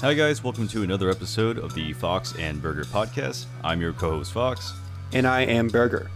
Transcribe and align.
Hi, 0.00 0.14
guys. 0.14 0.44
Welcome 0.44 0.68
to 0.68 0.84
another 0.84 1.10
episode 1.10 1.58
of 1.58 1.74
the 1.74 1.92
Fox 1.92 2.32
and 2.38 2.62
Burger 2.62 2.84
podcast. 2.84 3.46
I'm 3.64 3.80
your 3.80 3.92
co 3.92 4.10
host, 4.10 4.32
Fox. 4.32 4.72
And 5.12 5.26
I 5.26 5.40
am 5.40 5.66
Burger. 5.66 6.08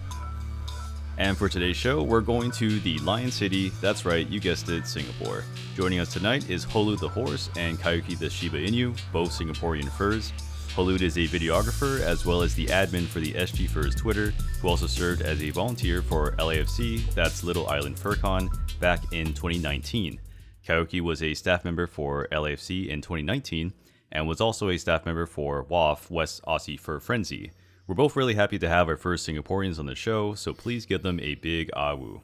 And 1.19 1.37
for 1.37 1.49
today's 1.49 1.77
show, 1.77 2.01
we're 2.01 2.21
going 2.21 2.53
to 2.53 2.79
the 2.79 3.01
Lion 3.01 3.33
City. 3.33 3.71
That's 3.81 4.05
right, 4.05 4.29
you 4.29 4.39
guessed 4.39 4.69
it, 4.69 4.87
Singapore. 4.87 5.43
Joining 5.75 5.99
us 5.99 6.13
tonight 6.13 6.49
is 6.49 6.65
Hollud 6.65 7.01
the 7.01 7.09
horse 7.09 7.51
and 7.57 7.77
Kaiyoki 7.77 8.17
the 8.17 8.31
Shiba 8.31 8.59
Inu, 8.59 8.97
both 9.13 9.37
Singaporean 9.37 9.91
furs. 9.91 10.33
Hollud 10.77 11.03
is 11.03 11.17
a 11.17 11.27
videographer 11.27 12.03
as 12.03 12.25
well 12.25 12.43
as 12.43 12.55
the 12.55 12.67
admin 12.67 13.09
for 13.09 13.19
the 13.19 13.33
SG 13.33 13.69
Furs 13.69 13.97
Twitter, 13.97 14.33
who 14.61 14.69
also 14.69 14.87
served 14.87 15.23
as 15.23 15.43
a 15.43 15.51
volunteer 15.51 16.03
for 16.03 16.37
LIFC, 16.37 17.13
that's 17.15 17.43
Little 17.43 17.67
Island 17.67 17.97
FurCon, 17.97 18.49
back 18.79 19.13
in 19.13 19.35
2019. 19.35 20.21
Kaiyoki 20.67 21.01
was 21.01 21.23
a 21.23 21.35
staff 21.35 21.65
member 21.65 21.87
for 21.87 22.29
LIFC 22.31 22.89
in 22.89 23.01
2019 23.01 23.73
and 24.13 24.29
was 24.29 24.41
also 24.41 24.69
a 24.69 24.79
staff 24.79 25.05
member 25.05 25.27
for 25.27 25.65
WAF 25.65 26.11
West 26.11 26.43
Aussie 26.45 26.79
Fur 26.79 27.01
Frenzy. 27.01 27.53
We're 27.87 27.95
both 27.95 28.15
really 28.15 28.35
happy 28.35 28.59
to 28.59 28.69
have 28.69 28.89
our 28.89 28.97
first 28.97 29.29
Singaporeans 29.29 29.79
on 29.79 29.87
the 29.87 29.95
show, 29.95 30.35
so 30.35 30.53
please 30.53 30.87
give 30.87 31.03
them 31.03 31.19
a 31.21 31.35
big 31.35 31.71
awu. 31.73 32.23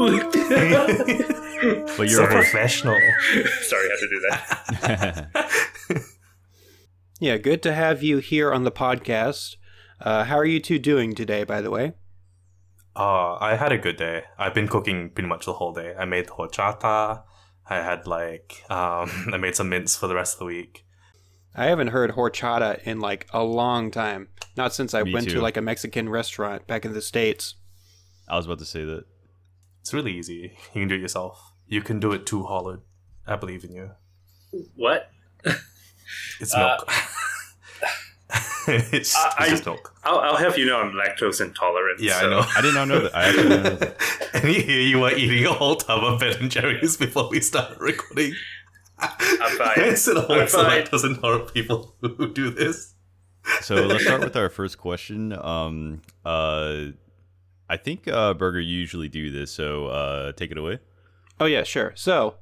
but 1.96 2.08
you're 2.08 2.08
so 2.08 2.26
professional. 2.26 2.94
Sorry, 3.62 3.86
I 3.86 3.90
had 3.90 4.00
to 4.00 4.08
do 4.08 4.20
that. 4.30 6.04
yeah, 7.20 7.36
good 7.36 7.62
to 7.62 7.72
have 7.72 8.02
you 8.02 8.18
here 8.18 8.52
on 8.52 8.64
the 8.64 8.72
podcast. 8.72 9.56
Uh, 10.00 10.24
how 10.24 10.36
are 10.38 10.44
you 10.44 10.60
two 10.60 10.78
doing 10.78 11.14
today, 11.14 11.44
by 11.44 11.60
the 11.60 11.70
way? 11.70 11.92
Uh, 12.96 13.34
I 13.36 13.56
had 13.56 13.72
a 13.72 13.78
good 13.78 13.96
day. 13.96 14.24
I've 14.38 14.54
been 14.54 14.68
cooking 14.68 15.10
pretty 15.10 15.28
much 15.28 15.46
the 15.46 15.54
whole 15.54 15.72
day. 15.72 15.94
I 15.98 16.04
made 16.04 16.26
horchata. 16.26 17.22
I 17.68 17.76
had 17.76 18.06
like, 18.06 18.64
um, 18.68 19.10
I 19.32 19.36
made 19.38 19.54
some 19.56 19.68
mince 19.68 19.96
for 19.96 20.06
the 20.06 20.14
rest 20.14 20.34
of 20.34 20.38
the 20.40 20.44
week. 20.46 20.84
I 21.54 21.66
haven't 21.66 21.88
heard 21.88 22.12
horchata 22.12 22.82
in 22.82 23.00
like 23.00 23.26
a 23.32 23.42
long 23.42 23.90
time. 23.90 24.28
Not 24.56 24.74
since 24.74 24.94
I 24.94 25.02
Me 25.02 25.12
went 25.12 25.28
too. 25.28 25.36
to 25.36 25.40
like 25.40 25.56
a 25.56 25.62
Mexican 25.62 26.08
restaurant 26.08 26.66
back 26.66 26.84
in 26.84 26.92
the 26.92 27.02
States. 27.02 27.54
I 28.28 28.36
was 28.36 28.46
about 28.46 28.58
to 28.60 28.64
say 28.64 28.84
that. 28.84 29.04
It's 29.80 29.94
really 29.94 30.12
easy. 30.12 30.56
You 30.74 30.80
can 30.82 30.88
do 30.88 30.94
it 30.96 31.00
yourself. 31.00 31.52
You 31.66 31.80
can 31.82 32.00
do 32.00 32.12
it 32.12 32.26
too, 32.26 32.42
Hollud. 32.42 32.82
I 33.26 33.36
believe 33.36 33.64
in 33.64 33.72
you. 33.72 33.90
What? 34.76 35.10
It's 36.40 36.56
milk. 36.56 36.84
Uh, 36.88 36.92
it's, 38.68 38.92
it's 38.92 39.16
I, 39.16 39.48
just 39.48 39.66
milk. 39.66 39.94
I'll, 40.04 40.18
I'll, 40.18 40.36
have 40.36 40.56
you 40.56 40.66
know 40.66 40.80
I'm 40.80 40.92
lactose 40.92 41.40
intolerant. 41.40 42.00
Yeah, 42.00 42.20
so. 42.20 42.26
I 42.26 42.30
know. 42.30 42.46
I 42.56 42.60
did 42.60 42.74
not 42.74 42.88
know 42.88 43.00
that. 43.00 43.16
I 43.16 43.24
actually 43.24 43.48
didn't 43.48 43.64
know 43.64 43.74
that. 43.76 44.30
and 44.34 44.44
here 44.48 44.80
you 44.80 45.00
were 45.00 45.12
eating 45.12 45.46
a 45.46 45.52
whole 45.52 45.76
tub 45.76 46.04
of 46.04 46.20
Ben 46.20 46.36
and 46.38 46.50
Jerry's 46.50 46.96
before 46.96 47.28
we 47.28 47.40
started 47.40 47.80
recording. 47.80 48.34
I'm 48.98 49.56
fine. 49.56 49.72
It's 49.76 50.06
an 50.06 50.18
always 50.18 50.54
lactose 50.54 51.04
intolerant 51.04 51.52
people 51.54 51.94
who 52.00 52.32
do 52.32 52.50
this. 52.50 52.94
So 53.62 53.74
let's 53.76 54.04
start 54.04 54.20
with 54.20 54.36
our 54.36 54.50
first 54.50 54.78
question. 54.78 55.32
Um, 55.32 56.02
uh, 56.24 56.86
I 57.68 57.76
think 57.76 58.06
uh, 58.06 58.34
Burger 58.34 58.60
usually 58.60 59.08
do 59.08 59.30
this, 59.30 59.50
so 59.50 59.86
uh, 59.86 60.32
take 60.32 60.50
it 60.50 60.58
away. 60.58 60.80
Oh 61.38 61.46
yeah, 61.46 61.62
sure. 61.62 61.92
So 61.96 62.34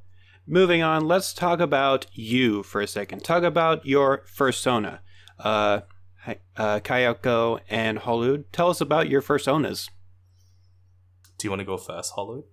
moving 0.47 0.83
on, 0.83 1.07
let's 1.07 1.33
talk 1.33 1.61
about 1.61 2.07
you 2.13 2.63
for 2.63 2.81
a 2.81 2.87
second. 2.87 3.25
Talk 3.25 3.45
about 3.45 3.87
your 3.87 4.25
fursona. 4.27 5.01
Uh, 5.39 5.81
uh, 6.57 6.81
Kaiyoki 6.81 7.61
and 7.69 7.99
Hollud, 7.99 8.45
tell 8.53 8.71
us 8.71 8.81
about 8.81 9.09
your 9.09 9.23
fursonas. 9.23 9.89
Do 11.39 11.47
you 11.47 11.51
want 11.51 11.61
to 11.61 11.67
go 11.67 11.77
first, 11.77 12.15
Hollud? 12.15 12.45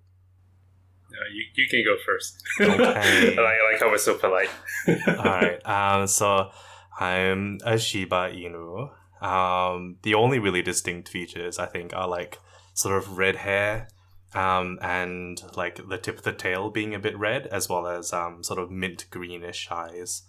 No, 1.11 1.19
you, 1.33 1.44
you 1.56 1.67
can 1.69 1.83
go 1.83 1.95
first. 2.06 2.44
Okay. 2.59 2.83
I, 2.83 3.36
like, 3.41 3.59
I 3.59 3.72
like 3.72 3.80
how 3.80 3.89
we're 3.89 3.97
so 3.97 4.16
polite. 4.16 4.50
All 5.08 5.25
right. 5.25 5.66
Um, 5.66 6.08
so 6.08 6.52
I'm 7.00 7.59
a 7.66 7.78
Shiba 7.78 8.31
Inu. 8.31 8.91
Um, 9.22 9.97
the 10.03 10.13
only 10.13 10.39
really 10.39 10.61
distinct 10.61 11.09
features 11.09 11.57
I 11.57 11.66
think 11.66 11.95
are 11.95 12.07
like 12.07 12.40
sort 12.74 12.97
of 12.97 13.18
red 13.18 13.38
hair, 13.38 13.88
um, 14.34 14.78
and 14.81 15.41
like 15.56 15.79
the 15.88 15.97
tip 15.97 16.18
of 16.18 16.24
the 16.24 16.34
tail 16.34 16.69
being 16.69 16.94
a 16.94 17.00
bit 17.00 17.18
red, 17.18 17.47
as 17.47 17.69
well 17.69 17.88
as 17.88 18.13
um, 18.13 18.44
sort 18.44 18.59
of 18.59 18.69
mint 18.69 19.06
greenish 19.09 19.69
eyes. 19.72 20.24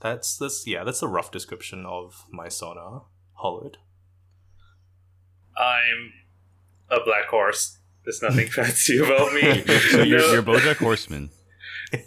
That's 0.00 0.38
this 0.38 0.66
yeah, 0.66 0.84
that's 0.84 1.02
a 1.02 1.08
rough 1.08 1.30
description 1.30 1.84
of 1.86 2.24
my 2.30 2.48
sona. 2.48 3.02
Hollud. 3.42 3.76
I'm 5.56 6.12
a 6.90 7.04
black 7.04 7.26
horse. 7.26 7.78
There's 8.04 8.22
nothing 8.22 8.46
fancy 8.50 8.98
about 8.98 9.32
me. 9.32 9.62
so 9.90 10.02
you're, 10.02 10.20
you're 10.32 10.42
BoJack 10.42 10.76
Horseman. 10.76 11.30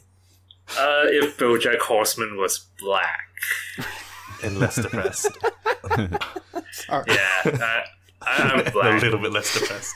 Uh, 0.76 1.04
if 1.06 1.38
BoJack 1.38 1.78
Horseman 1.78 2.38
was 2.38 2.68
black 2.80 3.30
and 4.42 4.58
less 4.58 4.78
depressed. 4.78 5.28
Sorry. 6.72 7.06
Yeah, 7.08 7.84
I, 8.22 8.58
am 8.58 8.72
black. 8.72 9.02
a 9.02 9.06
little 9.06 9.20
bit 9.20 9.32
less 9.34 9.54
depressed. 9.54 9.94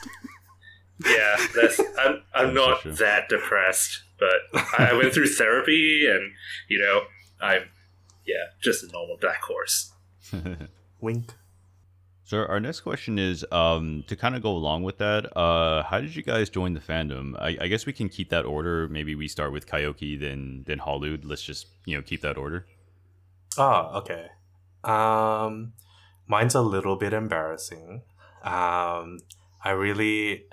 Yeah, 1.04 1.36
that's. 1.56 1.80
I'm. 1.98 2.22
I'm 2.32 2.54
not 2.54 2.84
that 2.84 3.28
depressed, 3.28 4.04
but 4.20 4.62
I 4.78 4.92
went 4.92 5.14
through 5.14 5.28
therapy, 5.28 6.06
and 6.06 6.32
you 6.68 6.78
know, 6.78 7.00
I'm 7.40 7.62
yeah, 8.28 8.52
just 8.62 8.84
a 8.84 8.92
normal 8.92 9.16
black 9.20 9.42
horse. 9.42 9.92
Wink. 11.00 11.32
So 12.24 12.44
our 12.44 12.60
next 12.60 12.82
question 12.82 13.18
is 13.18 13.42
um, 13.50 14.04
to 14.06 14.14
kind 14.14 14.36
of 14.36 14.42
go 14.42 14.50
along 14.50 14.82
with 14.82 14.98
that. 14.98 15.34
Uh, 15.34 15.82
how 15.82 15.98
did 15.98 16.14
you 16.14 16.22
guys 16.22 16.50
join 16.50 16.74
the 16.74 16.80
fandom? 16.80 17.34
I, 17.40 17.56
I, 17.58 17.68
guess 17.68 17.86
we 17.86 17.94
can 17.94 18.10
keep 18.10 18.28
that 18.28 18.44
order. 18.44 18.86
Maybe 18.88 19.14
we 19.14 19.28
start 19.28 19.50
with 19.50 19.66
Kaiyoki, 19.66 20.20
then 20.20 20.64
then 20.66 20.78
Hollud. 20.78 21.22
Let's 21.24 21.42
just 21.42 21.68
you 21.86 21.96
know 21.96 22.02
keep 22.02 22.20
that 22.20 22.36
order. 22.36 22.66
Ah, 23.56 23.96
okay. 23.96 24.26
Um, 24.84 25.72
mine's 26.26 26.54
a 26.54 26.60
little 26.60 26.96
bit 26.96 27.14
embarrassing. 27.14 28.02
Um, 28.44 29.20
I 29.64 29.70
really 29.70 30.44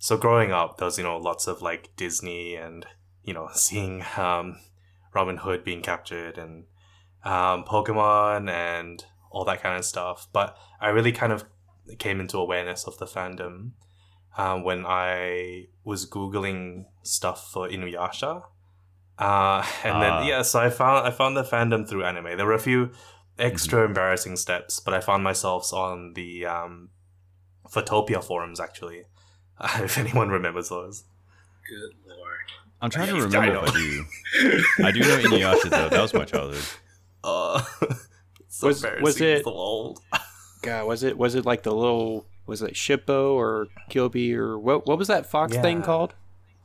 so 0.00 0.16
growing 0.16 0.50
up, 0.50 0.78
there 0.78 0.86
was 0.86 0.98
you 0.98 1.04
know 1.04 1.16
lots 1.16 1.46
of 1.46 1.62
like 1.62 1.94
Disney 1.94 2.56
and 2.56 2.84
you 3.22 3.34
know 3.34 3.50
seeing 3.54 4.02
um, 4.16 4.58
Robin 5.14 5.36
Hood 5.36 5.62
being 5.62 5.82
captured 5.82 6.38
and 6.38 6.64
um, 7.24 7.64
Pokemon 7.64 8.50
and 8.50 9.04
all 9.30 9.44
that 9.44 9.62
kind 9.62 9.78
of 9.78 9.84
stuff. 9.84 10.28
But 10.32 10.56
I 10.80 10.88
really 10.88 11.12
kind 11.12 11.32
of 11.32 11.44
came 11.98 12.20
into 12.20 12.38
awareness 12.38 12.84
of 12.84 12.98
the 12.98 13.06
fandom 13.06 13.72
um, 14.36 14.64
when 14.64 14.84
I 14.86 15.66
was 15.84 16.08
googling 16.08 16.84
stuff 17.02 17.50
for 17.50 17.68
Inuyasha. 17.68 18.44
Uh, 19.18 19.66
and 19.84 19.96
uh. 19.96 20.00
then 20.00 20.12
ah. 20.12 20.26
yeah, 20.26 20.42
so 20.42 20.60
I 20.60 20.70
found 20.70 21.06
I 21.06 21.10
found 21.10 21.36
the 21.36 21.44
fandom 21.44 21.88
through 21.88 22.04
anime. 22.04 22.36
There 22.36 22.46
were 22.46 22.54
a 22.54 22.58
few 22.58 22.90
extra 23.38 23.80
mm-hmm. 23.80 23.88
embarrassing 23.88 24.36
steps, 24.36 24.80
but 24.80 24.94
I 24.94 25.00
found 25.00 25.24
myself 25.24 25.72
on 25.72 26.14
the 26.14 26.46
um, 26.46 26.90
Photopia 27.68 28.22
forums 28.22 28.60
actually. 28.60 29.04
Uh, 29.58 29.80
if 29.84 29.98
anyone 29.98 30.28
remembers 30.30 30.70
those. 30.70 31.04
Good 31.68 31.94
lord! 32.08 32.20
I'm 32.80 32.90
trying 32.90 33.08
to 33.08 33.14
remember 33.22 33.64
if 33.64 33.70
I 33.70 33.72
do. 33.72 34.04
I 34.84 34.90
do 34.90 35.00
know 35.00 35.18
Inuyasha 35.18 35.70
though. 35.70 35.88
That 35.90 36.00
was 36.00 36.14
my 36.14 36.24
childhood. 36.24 36.64
Uh, 37.22 37.62
so 38.48 38.68
was 38.68 38.84
was 39.00 39.20
it 39.20 39.44
so 39.44 39.50
old? 39.50 40.00
God, 40.62 40.86
was 40.86 41.02
it 41.02 41.16
was 41.16 41.34
it 41.34 41.46
like 41.46 41.62
the 41.62 41.74
little 41.74 42.26
was 42.46 42.62
it 42.62 42.74
Shippo 42.74 43.34
or 43.34 43.68
Kyobi 43.90 44.34
or 44.34 44.58
what 44.58 44.86
what 44.86 44.98
was 44.98 45.08
that 45.08 45.26
fox 45.26 45.54
yeah. 45.54 45.62
thing 45.62 45.82
called? 45.82 46.14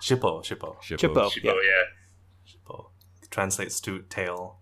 Shippo, 0.02 0.44
Shippo, 0.44 0.78
Shippo, 0.82 0.98
Shippo, 0.98 1.30
Shippo 1.30 1.44
yeah. 1.44 1.54
yeah. 1.54 2.52
Shippo 2.52 2.88
translates 3.30 3.80
to 3.82 4.02
tail. 4.10 4.58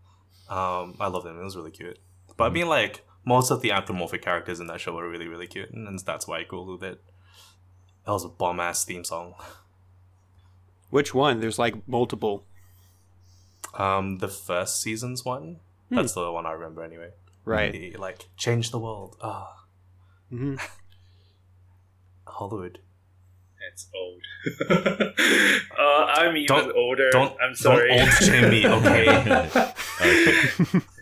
Um, 0.49 0.95
I 0.99 1.07
love 1.07 1.23
them. 1.23 1.39
It 1.39 1.43
was 1.43 1.55
really 1.55 1.71
cute. 1.71 1.97
But 2.37 2.45
mm. 2.45 2.47
I 2.47 2.53
mean, 2.53 2.67
like 2.67 3.05
most 3.25 3.51
of 3.51 3.61
the 3.61 3.71
anthropomorphic 3.71 4.21
characters 4.21 4.59
in 4.59 4.67
that 4.67 4.81
show 4.81 4.93
were 4.93 5.09
really 5.09 5.27
really 5.27 5.47
cute, 5.47 5.71
and 5.71 5.97
that's 5.99 6.27
why 6.27 6.39
I 6.39 6.43
googled 6.43 6.83
it. 6.83 7.01
That 8.05 8.11
was 8.11 8.25
a 8.25 8.29
bomb 8.29 8.59
ass 8.59 8.83
theme 8.83 9.03
song. 9.03 9.35
Which 10.89 11.13
one? 11.13 11.39
There's 11.39 11.57
like 11.57 11.87
multiple. 11.87 12.45
Um, 13.75 14.19
the 14.19 14.27
first 14.27 14.81
season's 14.81 15.25
one. 15.25 15.59
Hmm. 15.93 15.99
That's 15.99 16.13
the 16.13 16.31
one 16.31 16.47
I 16.47 16.53
remember 16.53 16.83
anyway. 16.83 17.09
Right. 17.45 17.71
The, 17.71 17.95
like 17.97 18.25
change 18.35 18.71
the 18.71 18.79
world. 18.79 19.15
Ah. 19.21 19.53
Oh. 20.31 20.35
Mm-hmm. 20.35 20.55
Hollud. 22.27 22.77
It's 23.71 23.87
old. 23.95 24.21
uh, 25.79 26.05
I'm 26.05 26.35
even 26.35 26.47
don't, 26.47 26.75
older. 26.75 27.09
Don't, 27.11 27.39
I'm 27.39 27.55
sorry. 27.55 27.89
Don't 27.89 28.01
old 28.01 28.09
shame 28.09 28.49
me, 28.49 28.67
okay? 28.77 29.07
okay. 30.01 30.49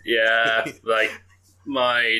Yeah, 0.04 0.70
like 0.84 1.10
my, 1.66 2.18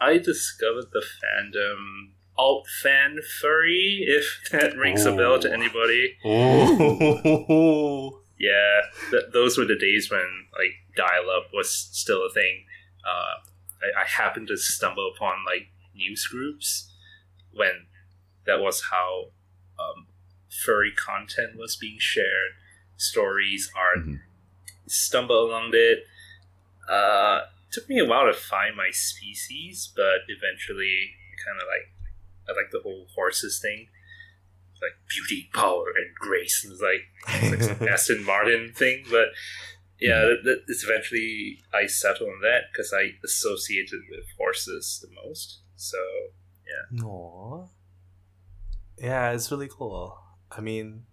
I 0.00 0.18
discovered 0.18 0.86
the 0.92 1.02
fandom 1.02 2.14
alt 2.36 2.66
fan 2.82 3.18
furry, 3.40 4.04
if 4.08 4.48
that 4.50 4.76
rings 4.76 5.04
a 5.06 5.14
bell 5.14 5.38
to 5.38 5.52
anybody. 5.52 6.16
Oh. 6.24 8.20
Yeah, 8.40 8.80
th- 9.10 9.32
those 9.32 9.56
were 9.56 9.66
the 9.66 9.78
days 9.78 10.10
when 10.10 10.26
like 10.58 10.72
dial 10.96 11.30
up 11.30 11.50
was 11.52 11.70
still 11.70 12.26
a 12.26 12.32
thing. 12.32 12.64
Uh, 13.04 13.42
I, 13.82 14.02
I 14.02 14.06
happened 14.06 14.48
to 14.48 14.56
stumble 14.56 15.10
upon 15.14 15.44
like 15.44 15.68
news 15.94 16.26
groups 16.26 16.90
when 17.52 17.86
that 18.46 18.60
was 18.60 18.84
how 18.90 19.26
um, 19.78 20.06
furry 20.64 20.92
content 20.92 21.56
was 21.56 21.76
being 21.76 21.96
shared, 21.98 22.52
stories, 22.96 23.70
art, 23.76 24.00
mm-hmm. 24.00 24.14
stumble 24.86 25.46
along 25.46 25.70
it. 25.72 26.04
Uh, 26.88 27.42
took 27.72 27.88
me 27.88 27.98
a 27.98 28.04
while 28.04 28.26
to 28.26 28.32
find 28.32 28.76
my 28.76 28.90
species, 28.90 29.92
but 29.94 30.20
eventually, 30.28 31.10
kind 31.44 31.60
of 31.60 31.66
like 31.66 31.90
I 32.48 32.52
like 32.52 32.70
the 32.70 32.80
whole 32.80 33.06
horses 33.14 33.58
thing, 33.58 33.88
like 34.80 34.92
beauty, 35.08 35.48
power, 35.52 35.86
and 35.96 36.14
grace. 36.14 36.66
It's 36.68 36.80
like, 36.80 37.42
it's 37.42 37.50
like 37.50 37.78
some 37.78 37.88
Aston 37.92 38.24
Martin 38.24 38.72
thing, 38.74 39.04
but 39.10 39.28
yeah, 40.00 40.20
that, 40.20 40.38
that, 40.44 40.62
it's 40.68 40.84
eventually 40.84 41.58
I 41.72 41.86
settled 41.86 42.28
on 42.28 42.40
that 42.42 42.62
because 42.72 42.92
I 42.92 43.12
associated 43.24 44.00
with 44.10 44.24
horses 44.38 45.02
the 45.02 45.08
most. 45.24 45.60
So 45.76 45.98
yeah. 46.66 47.02
Aww. 47.02 47.68
Yeah, 48.98 49.32
it's 49.32 49.50
really 49.50 49.68
cool. 49.68 50.18
I 50.50 50.60
mean, 50.60 51.04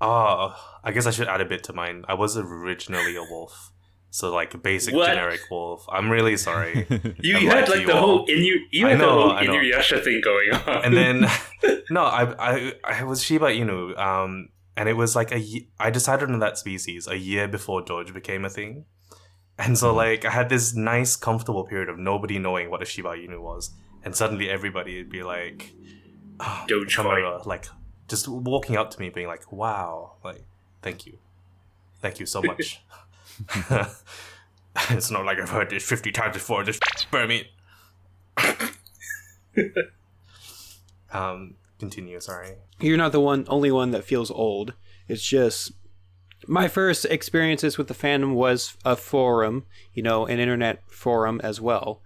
oh, 0.00 0.54
I 0.82 0.92
guess 0.92 1.06
I 1.06 1.10
should 1.10 1.28
add 1.28 1.40
a 1.40 1.44
bit 1.44 1.62
to 1.64 1.72
mine. 1.72 2.04
I 2.08 2.14
was 2.14 2.36
originally 2.36 3.16
a 3.16 3.22
wolf. 3.22 3.72
So, 4.12 4.34
like, 4.34 4.54
a 4.54 4.58
basic 4.58 4.92
What? 4.92 5.06
generic 5.06 5.40
wolf. 5.52 5.86
I'm 5.88 6.10
really 6.10 6.36
sorry. 6.36 6.84
you 7.20 7.36
I 7.36 7.40
had 7.42 7.68
like 7.68 7.80
you 7.82 7.86
the 7.86 7.94
all. 7.94 8.00
whole 8.00 8.26
Inu, 8.26 8.56
you 8.72 8.86
had 8.86 8.98
know, 8.98 9.28
the 9.28 9.44
whole 9.46 9.56
Inuyasha 9.60 10.02
thing 10.02 10.20
going 10.20 10.52
on, 10.52 10.84
and 10.84 10.96
then 10.96 11.26
no 11.90 12.02
I, 12.02 12.22
I 12.52 12.72
i 12.82 13.04
was 13.04 13.22
shiba 13.22 13.46
inu 13.46 13.96
um 13.96 14.48
and 14.80 14.88
it 14.88 14.94
was 14.94 15.14
like 15.14 15.30
a 15.30 15.68
i 15.78 15.90
decided 15.90 16.30
on 16.30 16.38
that 16.38 16.56
species 16.56 17.06
a 17.06 17.18
year 17.18 17.46
before 17.46 17.82
doge 17.82 18.14
became 18.14 18.46
a 18.46 18.48
thing. 18.48 18.86
And 19.58 19.76
so 19.76 19.92
like 19.92 20.24
i 20.24 20.30
had 20.30 20.48
this 20.48 20.74
nice 20.74 21.16
comfortable 21.16 21.64
period 21.64 21.90
of 21.90 21.98
nobody 21.98 22.38
knowing 22.38 22.70
what 22.70 22.80
a 22.80 22.86
shiba 22.86 23.10
inu 23.10 23.42
was. 23.42 23.72
And 24.02 24.16
suddenly 24.16 24.48
everybody 24.48 24.96
would 24.96 25.10
be 25.10 25.22
like 25.22 25.74
oh, 26.40 26.64
Dogecoin. 26.66 27.44
like 27.44 27.66
just 28.08 28.26
walking 28.26 28.78
up 28.78 28.88
to 28.92 28.98
me 28.98 29.10
being 29.10 29.26
like 29.26 29.52
wow 29.52 30.12
like 30.24 30.44
thank 30.80 31.04
you. 31.04 31.18
Thank 32.00 32.18
you 32.18 32.24
so 32.24 32.40
much. 32.50 32.82
It's 34.88 35.10
not 35.10 35.26
like 35.26 35.38
i've 35.38 35.50
heard 35.50 35.68
this 35.68 35.84
50 35.84 36.10
times 36.10 36.34
before 36.36 36.64
just 36.64 36.80
burn 37.10 37.28
me. 37.28 37.50
Um 41.12 41.56
continue 41.80 42.20
sorry 42.20 42.54
You're 42.80 42.96
not 42.96 43.10
the 43.12 43.20
one, 43.20 43.44
only 43.48 43.70
one 43.72 43.90
that 43.90 44.04
feels 44.04 44.30
old. 44.30 44.74
It's 45.08 45.26
just 45.26 45.72
my 46.46 46.68
first 46.68 47.04
experiences 47.06 47.76
with 47.76 47.88
the 47.88 47.94
fandom 47.94 48.34
was 48.34 48.76
a 48.84 48.94
forum, 48.96 49.64
you 49.92 50.02
know, 50.02 50.24
an 50.26 50.38
internet 50.38 50.82
forum 50.88 51.40
as 51.42 51.60
well. 51.60 52.00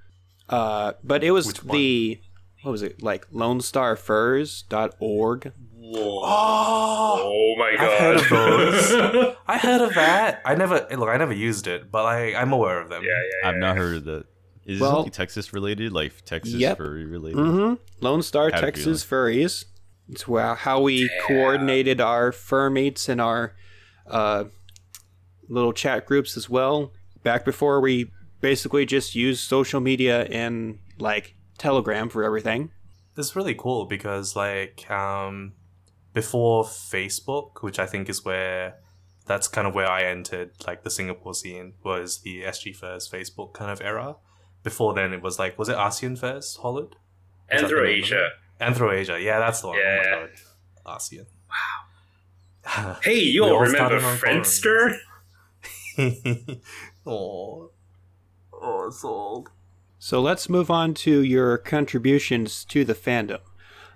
Uh, 0.48 0.94
but 1.02 1.22
it 1.22 1.32
was 1.32 1.52
the 1.52 2.18
what 2.62 2.70
was 2.72 2.82
it 2.82 3.02
like 3.02 3.30
LoneStarFurs.org. 3.30 5.52
Whoa. 5.76 6.20
oh 6.24 7.54
Oh 7.54 7.58
my 7.58 7.76
god! 7.76 7.84
I've 7.84 7.98
heard 8.00 8.16
of 8.16 8.28
those. 8.30 9.36
I 9.46 9.58
heard 9.58 9.80
of 9.80 9.94
that. 9.94 10.42
I 10.44 10.54
never 10.54 10.86
look. 10.96 11.08
I 11.08 11.16
never 11.16 11.32
used 11.32 11.66
it, 11.66 11.90
but 11.92 12.04
I 12.04 12.34
I'm 12.34 12.52
aware 12.52 12.80
of 12.80 12.88
them. 12.88 13.02
yeah, 13.04 13.10
yeah, 13.10 13.20
yeah. 13.42 13.48
I've 13.48 13.56
not 13.58 13.76
heard 13.76 13.96
of 13.98 14.04
that. 14.06 14.24
Is 14.66 14.80
Well- 14.80 15.04
it 15.04 15.12
Texas 15.12 15.52
related, 15.52 15.92
like 15.92 16.24
Texas 16.24 16.54
Yep. 16.54 16.78
furry 16.78 17.04
related? 17.04 17.38
Mm-hmm. 17.38 17.74
Lone 18.04 18.22
Star 18.22 18.46
Had 18.50 18.54
a 18.54 18.60
Texas 18.60 19.04
Furries. 19.04 19.64
It's 20.08 20.26
wha- 20.28 20.54
how 20.54 20.80
we 20.80 21.08
Damn. 21.08 21.26
coordinated 21.26 22.00
our 22.00 22.32
fur 22.32 22.70
mates 22.70 23.08
and 23.08 23.20
our 23.20 23.54
uh, 24.06 24.44
little 25.48 25.72
chat 25.72 26.06
groups 26.06 26.36
as 26.36 26.48
well. 26.48 26.92
Back 27.22 27.44
before 27.44 27.80
we 27.80 28.10
basically 28.40 28.84
just 28.86 29.14
used 29.14 29.40
social 29.48 29.80
media 29.80 30.24
and 30.26 30.78
like 30.98 31.34
Telegram 31.58 32.08
for 32.08 32.22
everything. 32.22 32.70
This 33.14 33.26
is 33.28 33.36
really 33.36 33.54
cool 33.54 33.86
because 33.86 34.36
like 34.36 34.90
um 34.90 35.52
before 36.12 36.64
Facebook, 36.64 37.62
which 37.62 37.78
I 37.78 37.86
think 37.86 38.08
is 38.08 38.24
where 38.24 38.76
that's 39.26 39.48
kind 39.48 39.66
of 39.66 39.74
where 39.74 39.88
I 39.90 40.04
entered 40.04 40.50
like 40.66 40.82
the 40.84 40.90
Singapore 40.90 41.34
scene 41.34 41.74
was 41.82 42.18
the 42.20 42.42
SG 42.42 42.76
Furs 42.76 43.08
Facebook 43.10 43.54
kind 43.54 43.70
of 43.70 43.80
era. 43.80 44.16
Before 44.64 44.94
then, 44.94 45.12
it 45.12 45.22
was 45.22 45.38
like 45.38 45.56
was 45.58 45.68
it 45.68 45.76
ASEAN 45.76 46.18
Fairs, 46.18 46.58
Hollud? 46.60 46.94
Is 47.52 47.60
that 47.60 47.68
the 47.70 47.74
name 47.76 48.02
of 48.02 48.10
it? 48.12 48.16
Anthroasia. 48.16 48.28
Anthroasia, 48.60 49.22
yeah, 49.22 49.38
that's 49.38 49.60
the 49.60 49.68
one. 49.68 49.78
Yeah. 49.78 50.02
Oh 50.06 50.20
my 50.22 50.26
god, 50.26 51.00
ASEAN. 51.00 51.26
Wow. 52.66 52.96
Hey, 53.02 53.20
you 53.20 53.44
all 53.44 53.52
all 53.52 53.60
remember 53.60 54.00
started 54.00 54.44
Friendster? 54.44 54.96
oh, 57.06 57.70
oh, 58.52 58.86
it's 58.88 59.04
old. 59.04 59.50
So 59.98 60.20
let's 60.20 60.48
move 60.48 60.70
on 60.70 60.94
to 60.94 61.22
your 61.22 61.58
contributions 61.58 62.64
to 62.66 62.84
the 62.84 62.94
fandom. 62.94 63.40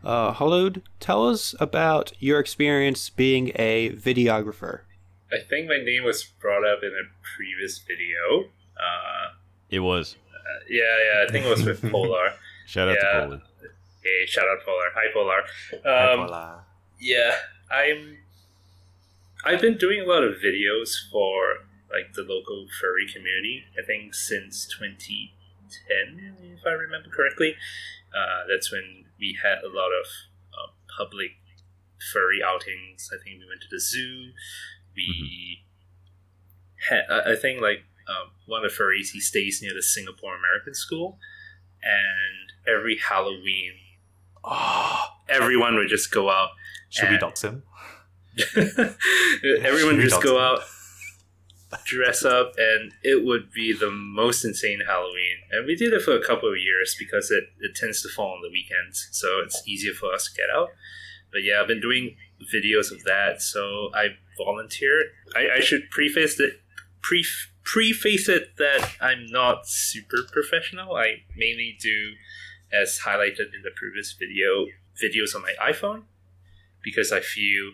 Uh, 0.05 0.33
Hollud, 0.35 0.83
tell 1.01 1.29
us 1.29 1.55
about 1.59 2.13
your 2.19 2.39
experience 2.39 3.11
being 3.11 3.53
a 3.57 3.91
videographer. 3.93 4.81
I 5.33 5.39
think 5.49 5.69
my 5.69 5.79
name 5.79 6.05
was 6.05 6.25
brought 6.25 6.67
up 6.67 6.81
in 6.83 6.91
a 6.91 7.09
previous 7.37 7.79
video. 7.79 8.51
Uh, 8.77 9.35
It 9.71 9.81
was. 9.81 10.17
Yeah, 10.69 10.83
yeah, 10.83 11.25
I 11.27 11.31
think 11.33 11.47
it 11.47 11.49
was 11.49 11.65
with 11.65 11.83
Polar. 11.91 12.33
Shout 12.67 12.89
out 12.89 12.97
Yeah. 13.03 13.21
to 13.21 13.27
Polar. 13.27 13.43
Hey, 14.03 14.27
shout 14.27 14.45
out 14.49 14.59
Polar. 14.65 14.91
Hi, 14.95 15.13
Polar. 15.13 15.43
Hi, 15.85 16.13
Um, 16.13 16.19
Paula. 16.27 16.65
yeah, 17.01 17.37
I'm. 17.71 18.19
I've 19.45 19.61
been 19.61 19.77
doing 19.79 20.01
a 20.01 20.05
lot 20.05 20.25
of 20.25 20.35
videos 20.45 20.95
for 21.11 21.59
like 21.91 22.13
the 22.15 22.23
local 22.23 22.67
furry 22.81 23.07
community. 23.07 23.65
I 23.79 23.83
think 23.87 24.15
since 24.15 24.67
2010, 24.67 26.57
if 26.59 26.67
I 26.67 26.71
remember 26.71 27.09
correctly. 27.11 27.57
Uh, 28.15 28.43
that's 28.49 28.73
when 28.73 29.05
we 29.21 29.37
had 29.43 29.59
a 29.63 29.69
lot 29.69 29.91
of 29.93 30.07
uh, 30.53 30.73
public 30.99 31.33
furry 32.13 32.41
outings. 32.45 33.11
I 33.13 33.23
think 33.23 33.41
we 33.41 33.47
went 33.49 33.61
to 33.63 33.69
the 33.71 33.79
zoo. 33.81 34.31
We 34.97 35.61
had. 36.89 37.05
I 37.11 37.33
I 37.33 37.37
think 37.37 37.61
like 37.61 37.85
um, 38.09 38.31
one 38.47 38.65
of 38.65 38.73
furries. 38.73 39.11
He 39.13 39.21
stays 39.21 39.61
near 39.63 39.75
the 39.75 39.83
Singapore 39.83 40.37
American 40.37 40.75
School, 40.75 41.19
and 41.83 42.53
every 42.77 42.97
Halloween, 42.99 43.73
Oh, 44.45 45.05
everyone 45.29 45.75
would 45.77 45.89
just 45.89 46.11
go 46.11 46.31
out 46.31 46.51
should 46.89 47.09
we 47.09 47.15
And- 47.17 47.21
dox 47.21 47.43
him? 47.45 47.63
Everyone 48.57 49.95
Should 49.95 49.97
we 49.99 50.03
just 50.05 50.23
go 50.23 50.37
him? 50.37 50.43
out, 50.43 50.61
dress 51.85 52.25
up, 52.25 52.53
and 52.57 52.93
it 53.03 53.25
would 53.25 53.51
be 53.53 53.73
the 53.73 53.91
most 53.91 54.45
insane 54.45 54.81
Halloween. 54.87 55.37
And 55.51 55.67
we 55.67 55.75
did 55.75 55.93
it 55.93 56.03
for 56.03 56.13
a 56.17 56.25
couple 56.25 56.49
of 56.51 56.57
years 56.59 56.95
because 56.99 57.31
it, 57.31 57.45
it 57.61 57.75
tends 57.75 58.01
to 58.03 58.09
fall 58.09 58.33
on 58.35 58.43
the 58.43 58.51
weekends, 58.51 59.09
so 59.13 59.41
it's 59.45 59.63
easier 59.67 59.93
for 59.93 60.13
us 60.15 60.25
to 60.31 60.41
get 60.41 60.51
out. 60.55 60.69
But 61.33 61.43
yeah, 61.43 61.61
I've 61.61 61.69
been 61.69 61.81
doing 61.81 62.17
videos 62.55 62.91
of 62.93 63.05
that, 63.05 63.43
so 63.43 63.91
I 63.95 64.11
volunteered. 64.39 65.07
I, 65.37 65.57
I 65.57 65.61
should 65.61 65.91
preface 65.91 66.39
it, 66.41 66.61
pre, 67.03 67.25
preface 67.65 68.29
it 68.29 68.57
that 68.59 68.93
I'm 69.01 69.27
not 69.27 69.69
super 69.69 70.19
professional. 70.31 70.97
I 70.97 71.23
mainly 71.37 71.77
do, 71.81 72.13
as 72.73 73.01
highlighted 73.05 73.55
in 73.55 73.63
the 73.63 73.71
previous 73.75 74.13
video, 74.13 74.67
videos 75.03 75.35
on 75.35 75.43
my 75.43 75.55
iPhone 75.61 76.03
because 76.83 77.13
I 77.13 77.21
feel 77.21 77.73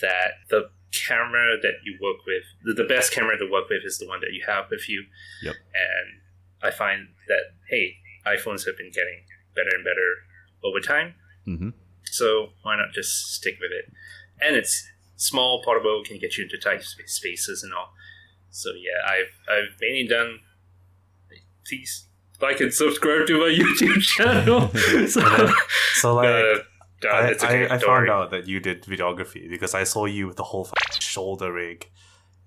that 0.00 0.32
the 0.50 0.70
camera 0.92 1.56
that 1.60 1.74
you 1.84 1.98
work 2.02 2.24
with, 2.26 2.44
the, 2.64 2.82
the 2.82 2.88
best 2.88 3.12
camera 3.12 3.38
to 3.38 3.50
work 3.50 3.68
with 3.68 3.82
is 3.84 3.98
the 3.98 4.06
one 4.06 4.20
that 4.20 4.32
you 4.32 4.42
have 4.46 4.66
with 4.70 4.88
you. 4.88 5.04
Yep. 5.42 5.54
And 5.74 6.20
I 6.62 6.70
find 6.70 7.08
that, 7.28 7.52
hey, 7.68 7.96
iPhones 8.26 8.66
have 8.66 8.76
been 8.76 8.90
getting 8.90 9.24
better 9.54 9.70
and 9.74 9.84
better 9.84 10.64
over 10.64 10.80
time. 10.80 11.14
hmm 11.44 11.70
So 12.04 12.50
why 12.62 12.76
not 12.76 12.92
just 12.92 13.34
stick 13.34 13.58
with 13.60 13.70
it? 13.72 13.92
And 14.40 14.56
it's 14.56 14.88
small, 15.16 15.62
portable, 15.62 16.02
can 16.04 16.18
get 16.18 16.36
you 16.36 16.44
into 16.44 16.58
tight 16.58 16.82
spaces 16.82 17.62
and 17.62 17.72
all. 17.74 17.92
So 18.50 18.70
yeah, 18.70 19.10
I've 19.10 19.34
I've 19.50 19.80
mainly 19.80 20.08
done. 20.08 20.40
Please 21.66 22.08
like 22.40 22.60
and 22.60 22.72
subscribe 22.72 23.26
to 23.26 23.38
my 23.38 23.48
YouTube 23.58 24.00
channel. 24.00 24.68
so, 25.08 25.52
So 25.94 26.14
like, 26.14 26.28
uh, 26.28 26.58
uh, 27.04 27.08
I, 27.10 27.26
it's 27.28 27.44
okay, 27.44 27.68
I, 27.68 27.74
I 27.74 27.78
found 27.78 28.08
out 28.08 28.30
that 28.30 28.46
you 28.48 28.60
did 28.60 28.84
videography 28.84 29.48
because 29.48 29.74
I 29.74 29.84
saw 29.84 30.06
you 30.06 30.26
with 30.28 30.36
the 30.36 30.44
whole 30.44 30.66
f- 30.66 31.02
shoulder 31.02 31.52
rig. 31.52 31.90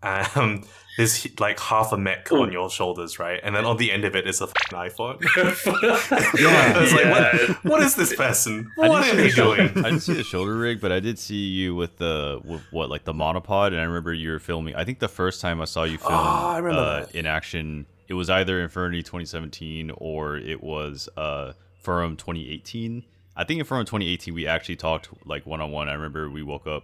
Um, 0.03 0.63
there's 0.97 1.27
like 1.39 1.59
half 1.59 1.91
a 1.93 1.97
mech 1.97 2.31
Ooh. 2.31 2.41
on 2.41 2.51
your 2.51 2.69
shoulders, 2.69 3.17
right? 3.19 3.39
And 3.43 3.55
then 3.55 3.65
on 3.65 3.77
the 3.77 3.91
end 3.91 4.03
of 4.05 4.15
it 4.15 4.27
is 4.27 4.41
a 4.41 4.45
f***ing 4.45 4.77
iPhone. 4.89 5.21
yeah, 6.39 6.73
I 6.75 6.81
was 6.81 6.93
like, 6.93 7.05
yeah. 7.05 7.47
what, 7.47 7.63
what 7.63 7.81
is 7.81 7.95
this 7.95 8.13
person? 8.15 8.71
I 8.81 8.87
What 8.89 9.01
didn't 9.03 9.03
are 9.03 9.09
see 9.11 9.15
they 9.17 9.23
the 9.23 9.29
shoulder- 9.29 9.67
doing? 9.69 9.85
I 9.85 9.89
didn't 9.89 9.99
see 10.01 10.13
the 10.13 10.23
shoulder 10.23 10.55
rig, 10.57 10.81
but 10.81 10.91
I 10.91 10.99
did 10.99 11.17
see 11.19 11.35
you 11.47 11.75
with 11.75 11.97
the 11.97 12.41
with 12.43 12.61
what 12.71 12.89
like 12.89 13.05
the 13.05 13.13
monopod, 13.13 13.67
and 13.67 13.77
I 13.79 13.83
remember 13.83 14.13
you 14.13 14.31
were 14.31 14.39
filming. 14.39 14.75
I 14.75 14.83
think 14.83 14.99
the 14.99 15.07
first 15.07 15.41
time 15.41 15.61
I 15.61 15.65
saw 15.65 15.83
you 15.83 15.97
film 15.97 16.13
Oh, 16.13 16.17
I 16.17 16.57
remember 16.57 16.81
uh, 16.81 17.05
in 17.13 17.25
action, 17.25 17.85
it 18.07 18.13
was 18.15 18.29
either 18.29 18.59
Infurnity 18.67 19.03
2017 19.03 19.91
or 19.97 20.35
it 20.37 20.61
was 20.61 21.07
uh, 21.17 21.53
Furum 21.83 22.17
2018. 22.17 23.03
I 23.35 23.43
think 23.45 23.59
in 23.61 23.65
Furum 23.65 23.85
2018 23.85 24.33
we 24.33 24.45
actually 24.45 24.75
talked 24.75 25.09
like 25.25 25.45
one 25.45 25.61
on 25.61 25.71
one. 25.71 25.87
I 25.87 25.93
remember 25.93 26.29
we 26.29 26.43
woke 26.43 26.67
up 26.67 26.83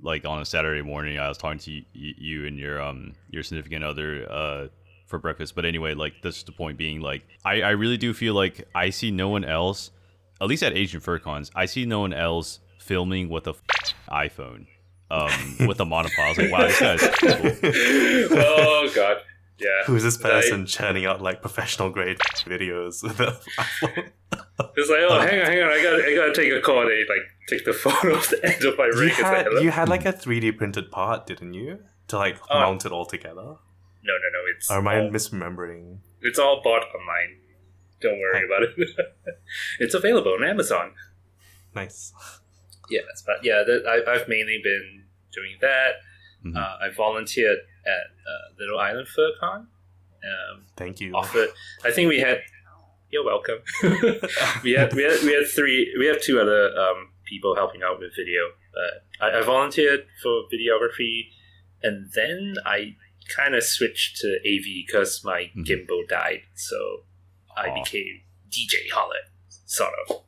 like 0.00 0.24
on 0.24 0.40
a 0.40 0.44
Saturday 0.44 0.82
morning. 0.82 1.18
I 1.18 1.28
was 1.28 1.38
talking 1.38 1.58
to 1.60 1.70
y- 1.72 1.84
y- 1.94 2.14
you 2.18 2.46
and 2.46 2.58
your 2.58 2.80
um 2.82 3.12
your 3.30 3.42
significant 3.42 3.84
other 3.84 4.26
uh 4.30 4.68
for 5.06 5.18
breakfast. 5.18 5.54
But 5.54 5.64
anyway, 5.64 5.94
like 5.94 6.14
that's 6.22 6.42
the 6.42 6.52
point 6.52 6.78
being 6.78 7.00
like 7.00 7.22
I 7.44 7.62
I 7.62 7.70
really 7.70 7.96
do 7.96 8.12
feel 8.14 8.34
like 8.34 8.66
I 8.74 8.90
see 8.90 9.10
no 9.10 9.28
one 9.28 9.44
else 9.44 9.90
at 10.40 10.48
least 10.48 10.62
at 10.64 10.76
Asian 10.76 11.00
FurCons, 11.00 11.50
I 11.54 11.66
see 11.66 11.84
no 11.86 12.00
one 12.00 12.12
else 12.12 12.58
filming 12.80 13.28
with 13.28 13.46
a 13.46 13.50
f- 13.50 13.94
iPhone. 14.10 14.66
um, 15.10 15.30
with 15.68 15.78
a 15.80 15.84
monopod. 15.84 16.36
Like, 16.36 16.50
wow, 16.50 16.62
this 16.66 16.80
guy's 16.80 17.00
cool. 17.20 18.38
oh 18.38 18.90
god, 18.94 19.18
yeah. 19.58 19.68
Who's 19.86 20.02
this 20.02 20.18
Right. 20.22 20.32
person 20.32 20.66
churning 20.66 21.06
out 21.06 21.22
like 21.22 21.40
professional 21.40 21.90
grade 21.90 22.18
videos 22.46 23.02
with 23.02 23.20
a 23.20 23.38
iPhone? 23.58 24.10
It's 24.76 24.90
like, 24.90 25.00
oh, 25.08 25.20
hang 25.20 25.40
on, 25.40 25.46
hang 25.46 25.62
on, 25.62 25.68
I 25.70 25.82
gotta, 25.82 26.06
I 26.06 26.14
gotta 26.14 26.32
take 26.34 26.52
a 26.52 26.60
call. 26.60 26.84
They 26.86 27.04
like 27.08 27.24
take 27.48 27.64
the 27.64 27.72
phone 27.84 28.12
off 28.12 28.28
the 28.30 28.40
end 28.44 28.64
of 28.64 28.76
my 28.78 28.86
You 28.86 28.98
ring. 29.00 29.08
It's 29.10 29.20
had, 29.20 29.46
you 29.62 29.70
had 29.70 29.88
like 29.88 30.04
a 30.04 30.12
3D 30.12 30.56
printed 30.56 30.90
part, 30.90 31.26
didn't 31.26 31.54
you? 31.54 31.80
To 32.08 32.18
like 32.18 32.36
Oh. 32.50 32.58
mount 32.60 32.84
it 32.84 32.92
all 32.92 33.06
together. 33.06 33.34
No, 33.42 34.12
no, 34.12 34.28
no. 34.32 34.40
It's 34.54 34.70
Or 34.70 34.78
am 34.78 34.88
I 34.88 35.00
all, 35.00 35.10
misremembering? 35.10 35.98
it's 36.20 36.38
all 36.38 36.60
bought 36.62 36.84
online. 36.94 37.38
Don't 38.00 38.18
worry 38.20 38.44
about 38.44 38.62
it. 38.62 38.74
it's 39.80 39.94
available 39.94 40.32
on 40.34 40.44
Amazon. 40.44 40.92
Nice. 41.74 42.12
Yes, 42.90 43.22
but 43.26 43.36
yeah, 43.42 43.62
that, 43.66 43.84
I, 43.86 44.12
I've 44.12 44.28
mainly 44.28 44.60
been 44.62 45.04
doing 45.32 45.56
that. 45.60 45.92
Mhm. 46.44 46.56
Uh, 46.56 46.76
I 46.84 46.90
volunteered 46.94 47.58
at 47.86 47.92
uh, 47.92 48.54
Little 48.58 48.78
Island 48.78 49.08
FurCon. 49.08 49.60
Um, 49.60 50.66
Thank 50.76 51.00
you. 51.00 51.14
offered. 51.14 51.48
I 51.84 51.90
think 51.90 52.08
we 52.08 52.20
had. 52.20 52.40
You're 53.14 53.24
welcome. 53.24 53.58
we 54.64 54.72
had 54.72 54.92
we 54.92 55.04
had 55.04 55.22
we 55.22 55.32
had 55.34 55.46
three. 55.46 55.94
We 55.96 56.06
have 56.06 56.20
two 56.20 56.40
other 56.40 56.76
um, 56.76 57.10
people 57.24 57.54
helping 57.54 57.80
out 57.84 58.00
with 58.00 58.10
video. 58.16 58.40
Uh, 58.76 59.24
I, 59.24 59.38
I 59.38 59.42
volunteered 59.44 60.00
for 60.20 60.42
videography, 60.52 61.28
and 61.80 62.10
then 62.12 62.56
I 62.66 62.96
kind 63.36 63.54
of 63.54 63.62
switched 63.62 64.16
to 64.22 64.38
AV 64.44 64.64
because 64.84 65.22
my 65.24 65.48
Mhm. 65.56 65.64
gimbal 65.64 66.08
died. 66.08 66.40
So 66.56 67.04
I 67.56 67.70
became 67.72 68.22
DJ 68.50 68.74
Hollud, 68.92 69.26
sort 69.64 69.94
of. 70.08 70.22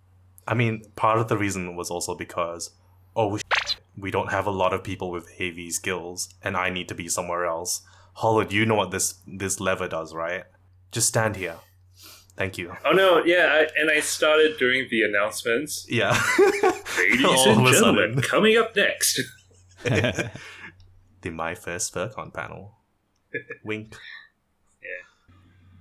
I 0.47 0.55
mean, 0.55 0.85
part 0.95 1.19
of 1.19 1.27
the 1.27 1.37
reason 1.37 1.75
was 1.75 1.91
also 1.91 2.15
because, 2.15 2.71
oh, 3.17 3.37
sh- 3.39 3.43
we 3.99 4.13
don't 4.13 4.31
have 4.31 4.47
a 4.47 4.53
lot 4.53 4.73
of 4.73 4.85
people 4.85 5.11
with 5.11 5.29
AV 5.41 5.73
skills, 5.73 6.33
and 6.41 6.57
I 6.57 6.71
need 6.71 6.87
to 6.91 6.95
be 6.95 7.09
somewhere 7.09 7.47
else. 7.47 7.83
Hollud, 8.19 8.53
you 8.53 8.65
know 8.65 8.77
what 8.77 8.93
this 8.93 9.15
this 9.27 9.59
lever 9.59 9.89
does, 9.89 10.15
right? 10.15 10.45
Just 10.93 11.09
stand 11.09 11.35
here. 11.35 11.57
Thank 12.37 12.59
you. 12.59 12.75
Oh 12.85 12.93
no, 12.93 13.25
yeah, 13.25 13.49
I, 13.65 13.81
and 13.81 13.91
I 13.91 14.01
started 14.01 14.59
doing 14.59 14.89
the 14.91 15.03
announcements. 15.03 15.87
Yeah. 15.89 16.11
Ladies 16.99 17.25
All 17.25 17.49
and 17.49 17.67
gentlemen, 17.67 18.21
coming 18.21 18.57
up 18.59 18.77
next. 18.77 19.21
the 19.83 20.31
My 21.31 21.55
First 21.55 21.95
FurCon 21.95 22.33
panel. 22.35 22.75
Wink. 23.65 23.97
Yeah. 24.83 24.89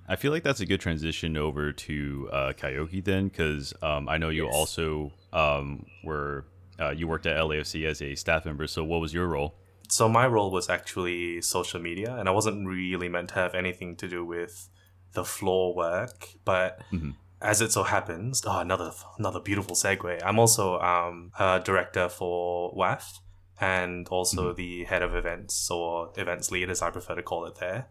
I 0.07 0.15
feel 0.15 0.31
like 0.31 0.43
that's 0.43 0.59
a 0.61 0.65
good 0.65 0.79
transition 0.79 1.35
over 1.35 1.71
to 1.73 2.29
uh, 2.31 2.53
Kaiyoki 2.53 3.03
then, 3.03 3.27
because 3.27 3.73
um, 3.81 4.07
I 4.07 4.17
know 4.17 4.29
you 4.29 4.45
Yes. 4.45 4.53
also 4.55 5.11
um, 5.33 5.85
were 6.03 6.45
uh, 6.79 6.91
you 6.91 7.07
worked 7.07 7.25
at 7.25 7.37
LIFC 7.37 7.85
as 7.85 8.01
a 8.01 8.15
staff 8.15 8.45
member. 8.45 8.67
So 8.67 8.83
what 8.83 9.01
was 9.01 9.13
your 9.13 9.27
role? 9.27 9.55
So 9.89 10.07
my 10.09 10.25
role 10.25 10.51
was 10.51 10.69
actually 10.69 11.41
social 11.41 11.79
media, 11.81 12.15
and 12.15 12.27
I 12.29 12.31
wasn't 12.31 12.65
really 12.67 13.09
meant 13.09 13.29
to 13.29 13.35
have 13.35 13.53
anything 13.55 13.95
to 13.97 14.07
do 14.07 14.25
with 14.25 14.69
the 15.15 15.25
floor 15.25 15.73
work. 15.73 16.29
But 16.45 16.79
Mhm. 16.93 17.15
as 17.41 17.61
it 17.61 17.71
so 17.71 17.83
happens, 17.83 18.43
oh, 18.45 18.59
another 18.59 18.91
another 19.17 19.39
beautiful 19.39 19.75
segue. 19.75 20.21
I'm 20.23 20.39
also 20.39 20.79
um, 20.79 21.31
a 21.39 21.59
director 21.59 22.07
for 22.09 22.73
WAF, 22.75 23.19
and 23.59 24.07
also 24.09 24.53
the 24.53 24.83
head 24.85 25.01
of 25.01 25.15
events 25.15 25.71
or 25.71 26.11
events 26.17 26.51
lead, 26.51 26.69
as 26.69 26.81
I 26.81 26.89
prefer 26.91 27.15
to 27.15 27.23
call 27.23 27.45
it 27.45 27.55
there. 27.55 27.87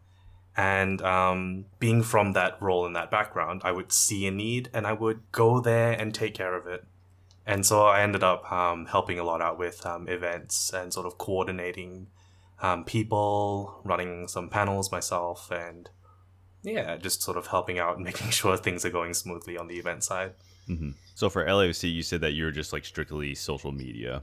And 0.56 1.02
um, 1.02 1.64
being 1.80 2.02
from 2.02 2.32
that 2.34 2.60
role 2.62 2.86
and 2.86 2.94
that 2.94 3.10
background, 3.10 3.62
I 3.64 3.72
would 3.72 3.90
see 3.90 4.26
a 4.26 4.30
need 4.30 4.70
and 4.72 4.86
I 4.86 4.92
would 4.92 5.20
go 5.32 5.60
there 5.60 5.92
and 5.92 6.14
take 6.14 6.34
care 6.34 6.54
of 6.54 6.66
it. 6.68 6.84
And 7.44 7.66
so 7.66 7.86
I 7.86 8.02
ended 8.02 8.22
up 8.22 8.50
um, 8.52 8.86
helping 8.86 9.18
a 9.18 9.24
lot 9.24 9.40
out 9.42 9.58
with 9.58 9.84
um, 9.84 10.08
events 10.08 10.72
and 10.72 10.92
sort 10.92 11.06
of 11.06 11.18
coordinating 11.18 12.06
um, 12.62 12.84
people, 12.84 13.80
running 13.84 14.28
some 14.28 14.48
panels 14.48 14.92
myself, 14.92 15.50
and 15.50 15.90
yeah, 16.64 16.96
just 16.96 17.22
sort 17.22 17.36
of 17.36 17.46
helping 17.46 17.78
out 17.78 17.94
and 17.96 18.04
making 18.10 18.30
sure 18.30 18.56
things 18.56 18.84
are 18.84 18.90
going 18.90 19.14
smoothly 19.14 19.56
on 19.56 19.68
the 19.68 19.78
event 19.78 20.02
side. 20.02 20.32
hmm 20.66 20.90
So 21.14 21.28
for 21.30 21.44
LIFC, 21.44 21.92
you 21.92 22.02
said 22.02 22.20
that 22.22 22.32
you 22.32 22.44
were 22.44 22.50
just 22.52 22.72
like 22.72 22.84
strictly 22.84 23.34
social 23.36 23.70
media. 23.70 24.22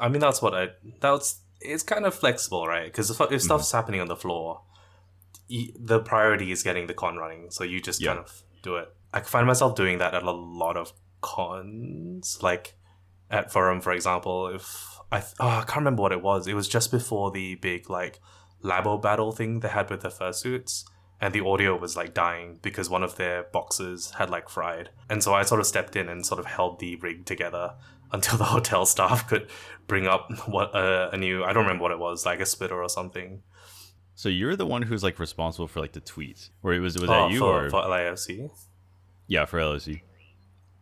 I 0.00 0.08
mean, 0.08 0.20
that's 0.20 0.40
what 0.40 0.54
I. 0.54 0.68
That's 1.00 1.40
it's 1.60 1.82
kind 1.82 2.06
of 2.06 2.14
flexible, 2.14 2.66
right? 2.66 2.86
Because 2.86 3.10
if, 3.10 3.20
if 3.30 3.42
stuff's 3.42 3.70
happening 3.72 4.00
on 4.00 4.08
the 4.08 4.16
floor, 4.16 4.62
the 5.78 6.00
priority 6.00 6.50
is 6.50 6.62
getting 6.62 6.86
the 6.86 6.94
con 6.94 7.16
running, 7.16 7.50
so 7.50 7.62
you 7.64 7.80
just 7.80 8.00
Yeah. 8.00 8.14
kind 8.14 8.20
of 8.20 8.42
do 8.62 8.76
it. 8.76 8.88
I 9.12 9.20
find 9.20 9.46
myself 9.46 9.74
doing 9.76 9.98
that 9.98 10.14
at 10.14 10.22
a 10.22 10.30
lot 10.32 10.76
of 10.76 10.92
cons, 11.20 12.38
like 12.42 12.74
at 13.30 13.52
Furum, 13.52 13.82
for 13.82 13.92
example. 13.92 14.48
If 14.48 14.98
I 15.10 15.20
th- 15.20 15.34
oh, 15.40 15.48
I 15.48 15.64
can't 15.64 15.78
remember 15.78 16.02
what 16.02 16.12
it 16.12 16.22
was. 16.22 16.46
It 16.46 16.54
was 16.54 16.68
just 16.68 16.90
before 16.90 17.30
the 17.30 17.54
big 17.56 17.90
like 17.90 18.20
Labo 18.64 19.00
battle 19.00 19.32
thing 19.32 19.60
they 19.60 19.68
had 19.68 19.90
with 19.90 20.00
the 20.00 20.08
fursuits. 20.08 20.84
And 21.22 21.32
the 21.32 21.44
audio 21.46 21.76
was 21.78 21.96
like 21.96 22.12
dying 22.12 22.58
because 22.60 22.90
one 22.90 23.02
of 23.04 23.16
their 23.16 23.44
boxes 23.44 24.12
had 24.18 24.28
like 24.28 24.48
fried. 24.48 24.90
And 25.08 25.22
so 25.22 25.32
I 25.32 25.44
sort 25.44 25.60
of 25.60 25.66
stepped 25.66 25.94
in 25.96 26.08
and 26.08 26.26
sort 26.26 26.40
of 26.40 26.46
held 26.46 26.80
the 26.80 26.96
rig 26.96 27.24
together 27.24 27.74
until 28.12 28.36
the 28.36 28.44
hotel 28.44 28.84
staff 28.84 29.26
could 29.28 29.48
bring 29.86 30.06
up 30.08 30.28
what 30.48 30.74
uh, 30.74 31.10
a 31.12 31.16
new 31.16 31.44
I 31.44 31.52
don't 31.54 31.62
remember 31.64 31.82
what 31.82 31.92
it 31.92 31.98
was 32.00 32.26
like 32.26 32.40
a 32.40 32.46
splitter 32.46 32.82
or 32.82 32.88
something. 32.88 33.42
So 34.14 34.28
you're 34.28 34.56
the 34.56 34.66
one 34.66 34.82
who's 34.82 35.02
like 35.02 35.18
responsible 35.18 35.68
for 35.68 35.80
like 35.80 35.92
the 35.92 36.00
tweets, 36.00 36.50
or 36.62 36.74
it 36.74 36.80
was 36.80 36.94
was 37.00 37.08
Oh, 37.08 37.12
that 37.12 37.30
you 37.30 37.38
for, 37.38 37.66
or 37.66 37.70
for 37.70 37.82
LIFC? 37.82 38.50
yeah 39.28 39.46
for 39.46 39.58
LIFC? 39.60 40.02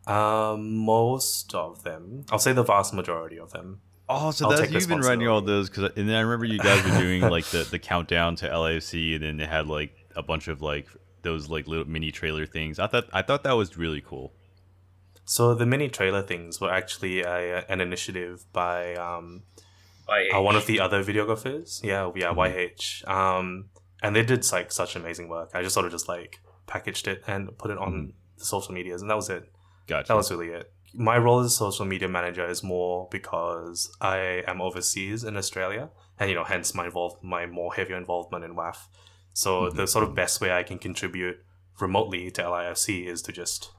Um, 0.07 0.77
most 0.79 1.55
of 1.55 1.85
them, 1.85 2.25
I'll 2.33 2.39
say 2.39 2.53
the 2.53 2.65
vast 2.65 2.93
majority 2.95 3.39
of 3.39 3.53
them. 3.53 3.81
Oh, 4.09 4.31
so 4.33 4.47
I'll 4.51 4.57
that's 4.57 4.73
you've 4.73 4.89
been 4.89 5.01
writing 5.01 5.29
all 5.29 5.41
those 5.41 5.69
because 5.71 5.93
and 5.97 6.09
then 6.09 6.17
I 6.17 6.21
remember 6.21 6.47
you 6.47 6.59
guys 6.59 6.83
were 6.85 6.99
doing 6.99 7.21
like 7.23 7.45
the 7.47 7.63
the 7.71 7.79
countdown 7.79 8.35
to 8.37 8.49
LIFC, 8.49 9.15
and 9.17 9.23
then 9.25 9.37
they 9.37 9.47
had 9.47 9.69
like 9.69 9.93
a 10.17 10.23
bunch 10.23 10.49
of 10.49 10.61
like 10.63 10.89
those 11.23 11.49
like 11.51 11.67
little 11.67 11.85
mini 11.87 12.11
trailer 12.11 12.47
things. 12.47 12.79
I 12.79 12.87
thought 12.87 13.07
I 13.13 13.23
thought 13.23 13.43
that 13.45 13.53
was 13.53 13.77
really 13.77 14.01
cool. 14.01 14.33
So 15.25 15.55
the 15.55 15.67
mini 15.67 15.89
trailer 15.89 16.23
things 16.23 16.61
were 16.61 16.73
actually 16.73 17.23
a, 17.23 17.65
an 17.69 17.81
initiative 17.81 18.45
by 18.53 18.95
um, 18.95 19.45
By 20.07 20.29
uh, 20.35 20.41
one 20.41 20.57
of 20.57 20.67
the 20.67 20.81
other 20.81 21.05
videographers. 21.05 21.83
Yeah, 21.85 22.11
yeah, 22.17 22.33
Mhm. 22.33 22.37
YH. 22.37 23.09
Um, 23.09 23.69
and 24.03 24.17
they 24.17 24.25
did 24.25 24.51
like 24.51 24.73
such 24.73 24.97
amazing 24.97 25.29
work. 25.29 25.51
I 25.55 25.63
just 25.63 25.75
sort 25.75 25.87
of 25.87 25.93
just 25.93 26.09
like 26.09 26.41
packaged 26.67 27.07
it 27.07 27.23
and 27.27 27.57
put 27.59 27.71
it 27.71 27.79
on 27.79 27.93
Mhm. 27.93 28.13
the 28.39 28.45
social 28.45 28.75
medias, 28.75 29.03
and 29.03 29.11
that 29.11 29.17
was 29.17 29.31
it. 29.31 29.45
Gotcha. 29.87 30.09
That 30.09 30.15
was 30.17 30.31
really 30.31 30.49
it. 30.49 30.73
My 30.95 31.17
role 31.19 31.39
as 31.41 31.47
a 31.47 31.51
social 31.51 31.85
media 31.85 32.09
manager 32.09 32.45
is 32.49 32.65
more 32.65 33.07
because 33.13 33.95
I 34.01 34.43
am 34.49 34.61
overseas 34.61 35.23
in 35.23 35.37
Australia, 35.37 35.91
and 36.19 36.29
you 36.31 36.35
know, 36.35 36.45
hence 36.45 36.75
my 36.75 36.87
involve 36.87 37.23
my 37.23 37.47
more 37.47 37.73
heavier 37.75 37.97
involvement 37.97 38.45
in 38.45 38.57
WAF. 38.57 38.79
So 39.41 39.51
Mhm. 39.63 39.75
the 39.77 39.87
sort 39.87 40.05
of 40.05 40.15
best 40.15 40.41
way 40.43 40.53
I 40.53 40.63
can 40.63 40.79
contribute 40.79 41.39
remotely 41.81 42.31
to 42.33 42.43
LIFC 42.43 43.07
is 43.07 43.23
to 43.23 43.33
just 43.33 43.71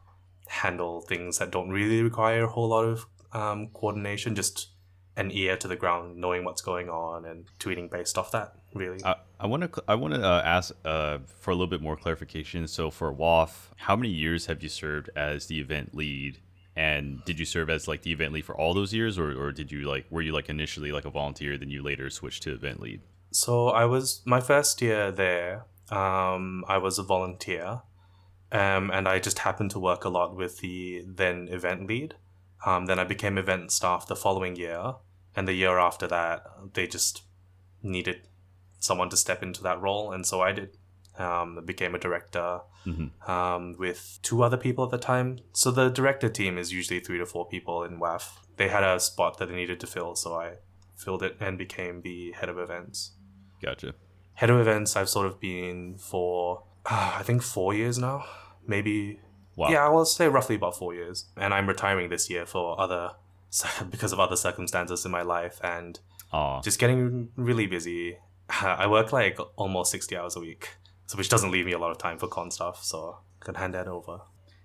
handle 0.48 1.01
things 1.01 1.38
that 1.38 1.51
don't 1.51 1.70
really 1.70 2.01
require 2.01 2.46
a 2.46 2.48
whole 2.48 2.70
lot 2.70 2.86
of 2.86 3.06
um, 3.32 3.68
coordination, 3.68 4.36
just 4.36 4.72
an 5.15 5.30
ear 5.32 5.56
to 5.56 5.68
the 5.68 5.75
ground, 5.75 6.18
knowing 6.18 6.44
what's 6.44 6.62
going 6.62 6.89
on, 6.89 7.25
and 7.25 7.46
tweeting 7.60 7.89
based 7.89 8.18
off 8.18 8.32
that. 8.32 8.56
Really, 8.74 9.00
I, 9.06 9.15
I 9.39 9.46
want 9.46 9.62
to 9.63 9.84
I 9.88 9.96
want 9.96 10.15
to 10.15 10.22
uh, 10.22 10.41
ask 10.44 10.74
uh, 10.84 11.20
for 11.39 11.51
a 11.51 11.53
little 11.53 11.74
bit 11.75 11.82
more 11.82 11.96
clarification. 11.96 12.68
So 12.68 12.89
for 12.89 13.13
WAF, 13.13 13.51
how 13.77 13.96
many 13.96 14.10
years 14.10 14.48
have 14.48 14.63
you 14.63 14.70
served 14.70 15.10
as 15.15 15.46
the 15.46 15.60
event 15.62 15.96
lead? 15.96 16.39
And 16.75 17.24
did 17.25 17.38
you 17.38 17.46
serve 17.46 17.70
as 17.70 17.88
like 17.88 18.01
the 18.01 18.12
event 18.12 18.34
lead 18.34 18.46
for 18.46 18.56
all 18.56 18.74
those 18.74 18.94
years, 18.94 19.20
or, 19.20 19.30
or 19.39 19.51
did 19.51 19.72
you 19.72 19.82
like 19.88 20.06
were 20.10 20.24
you 20.24 20.34
like 20.34 20.50
initially 20.50 20.91
like 20.91 21.06
a 21.06 21.12
volunteer, 21.12 21.58
then 21.58 21.70
you 21.70 21.84
later 21.84 22.10
switched 22.10 22.44
to 22.44 22.53
event 22.53 22.80
lead? 22.82 23.01
So 23.31 23.69
I 23.69 23.85
was 23.85 24.21
my 24.25 24.41
first 24.41 24.81
year 24.81 25.11
there. 25.11 25.65
Um, 25.89 26.63
I 26.67 26.77
was 26.77 27.00
a 27.00 27.03
volunteer, 27.03 27.81
um, 28.51 28.91
and 28.91 29.07
I 29.07 29.19
just 29.19 29.39
happened 29.39 29.71
to 29.71 29.79
work 29.79 30.05
a 30.05 30.09
lot 30.09 30.35
with 30.35 30.59
the 30.59 31.03
then 31.05 31.47
event 31.50 31.88
lead. 31.88 32.15
Um, 32.65 32.85
then 32.85 33.00
I 33.00 33.03
became 33.03 33.38
event 33.38 33.71
staff 33.71 34.07
the 34.07 34.15
following 34.15 34.55
year, 34.55 34.95
and 35.35 35.47
the 35.47 35.53
year 35.53 35.79
after 35.79 36.07
that, 36.07 36.45
they 36.73 36.88
just 36.88 37.23
needed 37.81 38.27
someone 38.79 39.09
to 39.09 39.17
step 39.17 39.41
into 39.43 39.63
that 39.63 39.81
role, 39.81 40.11
and 40.11 40.25
so 40.25 40.41
I 40.41 40.51
did. 40.51 40.77
Um, 41.19 41.59
became 41.65 41.93
a 41.93 42.00
director 42.00 42.61
Mhm. 42.88 43.11
um, 43.29 43.75
with 43.77 44.17
two 44.23 44.41
other 44.43 44.55
people 44.55 44.85
at 44.85 44.91
the 44.91 44.97
time. 44.97 45.39
So 45.51 45.69
the 45.69 45.89
director 45.89 46.29
team 46.29 46.57
is 46.57 46.71
usually 46.71 47.01
three 47.01 47.17
to 47.17 47.25
four 47.25 47.45
people 47.47 47.83
in 47.83 48.00
WAF. 48.00 48.39
They 48.55 48.69
had 48.69 48.83
a 48.83 48.97
spot 48.97 49.38
that 49.38 49.50
they 49.50 49.55
needed 49.55 49.81
to 49.81 49.88
fill, 49.88 50.15
so 50.15 50.35
I 50.35 50.59
filled 50.95 51.21
it 51.21 51.35
and 51.41 51.57
became 51.57 52.01
the 52.01 52.31
head 52.31 52.47
of 52.47 52.57
events 52.57 53.11
Gotcha. 53.62 53.94
head 54.34 54.50
of 54.50 54.60
events 54.60 54.96
I've 54.96 55.10
sort 55.10 55.27
of 55.27 55.39
been 55.39 55.98
for 55.98 56.63
uh, 56.86 57.15
I 57.18 57.24
think 57.24 57.41
four 57.41 57.74
years 57.74 57.98
now, 57.98 58.25
maybe. 58.65 59.20
Wow. 59.56 59.70
Yeah, 59.70 59.86
I 59.86 59.89
will 59.89 60.06
say 60.06 60.27
roughly 60.27 60.56
about 60.56 60.77
four 60.77 60.94
years, 60.94 61.25
and 61.38 61.53
I'm 61.53 61.68
retiring 61.68 62.10
this 62.10 62.30
year 62.30 62.46
for 62.46 62.80
other 62.80 63.12
because 63.89 64.13
of 64.13 64.20
other 64.20 64.36
circumstances 64.36 65.06
in 65.06 65.12
my 65.12 65.22
life 65.22 65.60
and 65.63 66.00
Aw. 66.32 66.62
just 66.62 66.80
getting 66.80 67.30
really 67.36 67.68
busy. 67.68 68.18
I 68.50 68.88
work 68.88 69.13
like 69.13 69.38
almost 69.56 69.91
sixty 69.91 70.18
hours 70.18 70.36
a 70.36 70.39
week, 70.39 70.70
so 71.06 71.18
which 71.18 71.30
doesn't 71.30 71.51
leave 71.51 71.65
me 71.65 71.74
a 71.74 71.80
lot 71.80 71.91
of 71.91 71.98
time 71.98 72.18
for 72.18 72.27
con 72.27 72.51
stuff. 72.51 72.84
So 72.84 73.18
I 73.41 73.46
can 73.46 73.56
hand 73.56 73.74
that 73.74 73.88
over. 73.88 74.22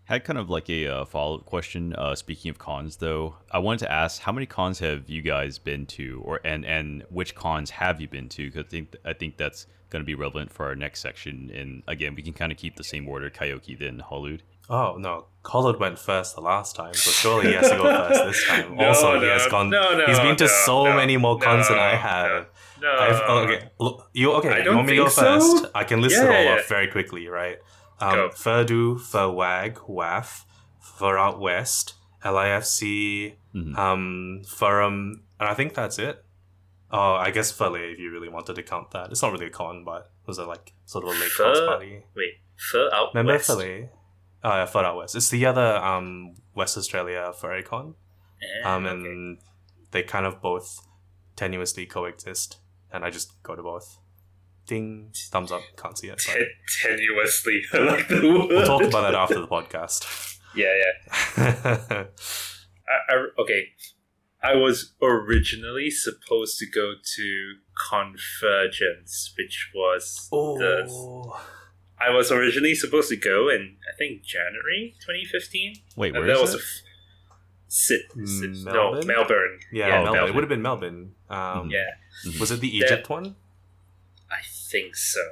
Had 0.06 0.22
kind 0.24 0.38
of 0.38 0.48
like 0.48 0.70
a 0.70 0.86
uh, 0.86 1.04
follow 1.04 1.38
up 1.38 1.46
question. 1.46 1.92
Uh, 1.94 2.14
speaking 2.14 2.48
of 2.48 2.58
cons, 2.58 2.98
though, 2.98 3.34
I 3.50 3.58
wanted 3.58 3.80
to 3.80 3.92
ask 3.92 4.22
how 4.22 4.30
many 4.30 4.46
cons 4.46 4.78
have 4.78 5.10
you 5.10 5.20
guys 5.20 5.58
been 5.58 5.84
to, 5.86 6.22
or 6.24 6.40
and 6.44 6.64
and 6.64 7.04
which 7.10 7.34
cons 7.34 7.70
have 7.70 8.00
you 8.00 8.06
been 8.06 8.28
to? 8.30 8.48
Because 8.48 8.66
I 8.66 8.68
think 8.68 8.96
I 9.04 9.12
think 9.14 9.36
that's 9.36 9.66
going 9.90 10.02
to 10.02 10.06
be 10.06 10.14
relevant 10.14 10.52
for 10.52 10.66
our 10.66 10.76
next 10.76 11.00
section. 11.00 11.50
And 11.52 11.82
again, 11.88 12.14
we 12.14 12.22
can 12.22 12.34
kind 12.34 12.52
of 12.52 12.58
keep 12.58 12.76
the 12.76 12.84
same 12.84 13.08
order: 13.08 13.28
Kaiyoki, 13.30 13.76
then 13.76 14.00
Hollud. 14.08 14.42
Oh 14.70 14.96
no, 14.96 15.26
Hollud 15.44 15.80
went 15.80 15.98
first 15.98 16.36
the 16.36 16.40
last 16.40 16.76
time, 16.76 16.94
so 16.94 17.10
surely 17.10 17.48
he 17.48 17.54
has 17.54 17.68
to 17.68 17.76
go 17.76 17.82
first 18.08 18.24
this 18.26 18.46
time. 18.48 18.76
No, 18.76 18.86
also, 18.86 19.18
he 19.20 19.26
has 19.26 19.48
gone. 19.48 19.70
no, 19.70 19.98
no, 19.98 20.06
he's 20.06 20.20
been 20.20 20.36
to 20.36 20.44
no, 20.44 20.50
so 20.66 20.84
no, 20.84 20.94
many 20.96 21.16
more 21.16 21.36
cons 21.36 21.66
than 21.68 21.78
I 21.80 21.96
have. 21.96 22.46
No, 22.80 22.92
I've, 22.92 23.22
oh, 23.26 23.38
okay, 23.48 23.68
you 24.12 24.32
okay? 24.34 24.50
I 24.50 24.58
you 24.58 24.72
want 24.72 24.86
me 24.86 24.96
to 24.96 25.02
go 25.02 25.08
so. 25.08 25.22
first? 25.22 25.66
I 25.74 25.82
can 25.82 26.00
list 26.00 26.14
Yeah, 26.14 26.24
it 26.26 26.36
all 26.36 26.44
yeah. 26.44 26.60
off 26.60 26.68
very 26.68 26.86
quickly, 26.88 27.26
right? 27.26 27.58
Um, 28.00 28.14
Go. 28.14 28.28
Furdu, 28.30 28.96
Furwag, 29.00 29.74
WAF, 29.88 30.44
Fur 30.80 31.16
Out 31.18 31.40
West, 31.40 31.94
LIFC, 32.22 33.36
Mhm. 33.54 33.76
um, 33.78 34.42
Furum, 34.46 35.22
and 35.40 35.48
I 35.48 35.54
think 35.54 35.74
that's 35.74 35.98
it. 35.98 36.24
Oh, 36.90 37.14
I 37.14 37.30
guess 37.30 37.50
Furley, 37.50 37.92
if 37.92 37.98
you 37.98 38.10
really 38.10 38.28
wanted 38.28 38.54
to 38.56 38.62
count 38.62 38.90
that. 38.92 39.10
It's 39.10 39.22
not 39.22 39.32
really 39.32 39.46
a 39.46 39.50
con, 39.50 39.84
but 39.84 40.02
it 40.22 40.26
was 40.26 40.38
a 40.38 40.44
like 40.44 40.72
sort 40.84 41.04
of 41.04 41.10
a 41.10 41.12
late 41.18 41.30
Fur- 41.30 41.66
party. 41.66 42.04
Wait, 42.14 42.34
fur 42.56 42.88
out 42.92 43.12
Remember 43.14 43.32
west. 43.32 43.46
Furley? 43.48 43.88
Oh 44.44 44.50
yeah, 44.50 44.66
Fur 44.66 44.84
Out 44.84 44.96
West. 44.96 45.16
It's 45.16 45.28
the 45.30 45.44
other 45.46 45.76
um 45.78 46.34
West 46.54 46.76
Australia 46.76 47.32
Furry 47.32 47.62
Con. 47.64 47.94
Eh, 48.42 48.68
Um, 48.68 48.86
okay. 48.86 48.94
and 48.94 49.38
they 49.90 50.02
kind 50.02 50.26
of 50.26 50.40
both 50.40 50.86
tenuously 51.36 51.88
coexist, 51.88 52.58
and 52.92 53.04
I 53.04 53.10
just 53.10 53.42
go 53.42 53.56
to 53.56 53.62
both. 53.62 53.98
Ding, 54.66 55.12
thumbs 55.30 55.52
up. 55.52 55.62
Can't 55.76 55.96
see 55.96 56.08
it. 56.08 56.18
Ten- 56.18 56.46
tenuously, 56.82 57.60
I 57.72 57.78
like 57.78 58.08
the 58.08 58.16
word. 58.16 58.48
we'll 58.48 58.66
talk 58.66 58.82
about 58.82 59.02
that 59.02 59.14
after 59.14 59.40
the 59.40 59.46
podcast. 59.46 60.38
Yeah, 60.54 60.72
yeah. 61.36 62.04
I, 62.88 63.12
I, 63.14 63.26
okay, 63.38 63.68
I 64.42 64.54
was 64.54 64.94
originally 65.02 65.90
supposed 65.90 66.58
to 66.58 66.66
go 66.66 66.94
to 67.16 67.54
Convergence, 67.90 69.32
which 69.38 69.70
was 69.74 70.28
the. 70.30 70.86
oh, 70.90 71.40
I 71.98 72.10
was 72.10 72.30
originally 72.30 72.74
supposed 72.74 73.08
to 73.10 73.16
go 73.16 73.48
in 73.48 73.76
I 73.92 73.96
think 73.96 74.22
January 74.22 74.94
2015. 75.00 75.76
Wait, 75.96 76.12
where 76.12 76.26
that 76.26 76.32
is 76.34 76.40
was 76.40 76.54
a 76.54 76.56
it? 76.56 76.60
f- 76.60 76.82
Sit, 77.68 78.02
sit, 78.24 78.50
no 78.64 78.72
Melbourne? 78.92 79.06
Melbourne. 79.08 79.58
yeah, 79.72 79.86
Oh, 79.86 80.04
Melbourne. 80.04 80.20
okay. 80.22 80.28
It 80.30 80.34
would 80.36 80.44
have 80.44 80.48
been 80.48 80.62
Melbourne. 80.62 81.14
Um, 81.28 81.68
Yeah. 81.70 81.84
Was 82.38 82.50
it 82.52 82.60
the 82.60 82.68
That- 82.78 82.86
Egypt 82.86 83.08
one? 83.10 83.34
I 84.30 84.40
think 84.70 84.96
so. 84.96 85.24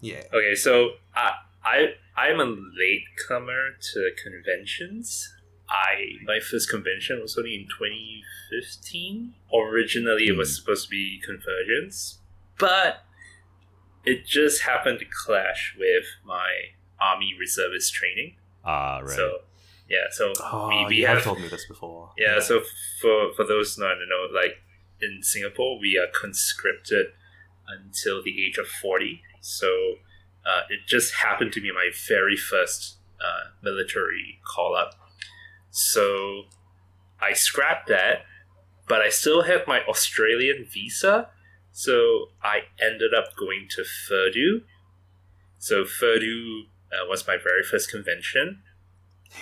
Yeah. 0.00 0.22
Okay, 0.32 0.54
so 0.54 0.90
I 1.14 1.32
I 1.64 1.94
I'm 2.16 2.40
a 2.40 2.44
latecomer 2.44 3.76
to 3.92 4.10
conventions. 4.22 5.32
I 5.68 6.18
my 6.24 6.38
first 6.40 6.70
convention 6.70 7.20
was 7.20 7.36
only 7.36 7.54
in 7.56 7.66
2015. 7.66 9.34
Originally, 9.52 10.28
it 10.28 10.36
was 10.36 10.50
Hmm. 10.50 10.54
supposed 10.62 10.84
to 10.84 10.90
be 10.90 11.20
Convergence, 11.24 12.18
but 12.58 13.04
it 14.04 14.24
just 14.26 14.62
happened 14.62 15.00
to 15.00 15.04
clash 15.06 15.74
with 15.78 16.04
my 16.24 16.50
Army 17.00 17.34
Reservist 17.38 17.92
training. 17.94 18.36
Ah, 18.64 18.98
right. 18.98 19.10
So 19.10 19.38
yeah, 19.88 20.04
so 20.10 20.32
Oh, 20.40 20.68
we, 20.68 20.86
we 20.86 20.96
you 20.98 21.06
have 21.06 21.16
have 21.18 21.24
told 21.24 21.40
me 21.40 21.48
this 21.48 21.66
before. 21.66 22.12
yeah, 22.18 22.38
so 22.40 22.62
for 23.00 23.32
for 23.34 23.44
those 23.44 23.76
not 23.78 23.94
to 23.94 24.06
know, 24.06 24.26
like 24.32 24.58
in 25.00 25.22
Singapore, 25.22 25.78
we 25.80 25.98
are 25.98 26.06
conscripted 26.08 27.06
until 27.68 28.22
the 28.22 28.44
age 28.46 28.58
of 28.58 28.66
forty. 28.66 29.22
So 29.40 29.96
uh, 30.44 30.62
it 30.70 30.80
just 30.86 31.14
happened 31.14 31.52
to 31.52 31.60
be 31.60 31.72
my 31.72 31.90
very 32.08 32.36
first 32.36 32.96
uh, 33.20 33.50
military 33.62 34.40
call 34.54 34.76
up. 34.76 34.92
So 35.70 36.44
I 37.20 37.32
scrapped 37.32 37.88
that, 37.88 38.24
but 38.88 39.00
I 39.00 39.08
still 39.08 39.42
have 39.42 39.66
my 39.66 39.80
Australian 39.82 40.66
visa. 40.72 41.28
So 41.72 42.26
I 42.42 42.60
ended 42.80 43.12
up 43.12 43.36
going 43.36 43.68
to 43.70 43.82
Furdu. 43.82 44.62
So 45.58 45.84
Furdu 45.84 46.62
uh, 46.92 47.06
was 47.08 47.26
my 47.26 47.36
very 47.42 47.62
first 47.62 47.90
convention. 47.90 48.62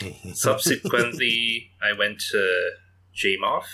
Subsequently, 0.35 1.71
I 1.83 1.93
went 1.93 2.21
to 2.33 2.71
JMOF 3.15 3.65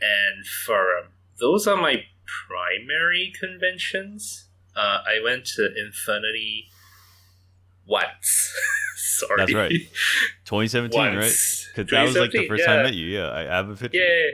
and 0.00 0.44
Furum. 0.66 1.08
Those 1.38 1.66
are 1.66 1.76
my 1.76 2.02
primary 2.48 3.32
conventions. 3.38 4.48
Uh, 4.76 4.98
I 5.06 5.20
went 5.24 5.44
to 5.56 5.62
Infurnity 5.76 6.68
once. 7.86 8.54
Sorry. 8.96 9.36
That's 9.38 9.54
right. 9.54 9.70
2017, 10.44 11.00
right? 11.00 11.14
Because 11.16 11.90
that 11.90 12.02
was 12.04 12.16
like 12.16 12.30
the 12.32 12.46
2017, 12.46 12.48
first 12.48 12.64
time 12.66 12.78
I 12.80 12.82
met 12.84 12.94
you. 12.94 13.06
Yeah, 13.06 13.30
I 13.32 13.40
have 13.42 13.68
a 13.70 13.76
picture. 13.76 13.98
Yeah, 13.98 14.30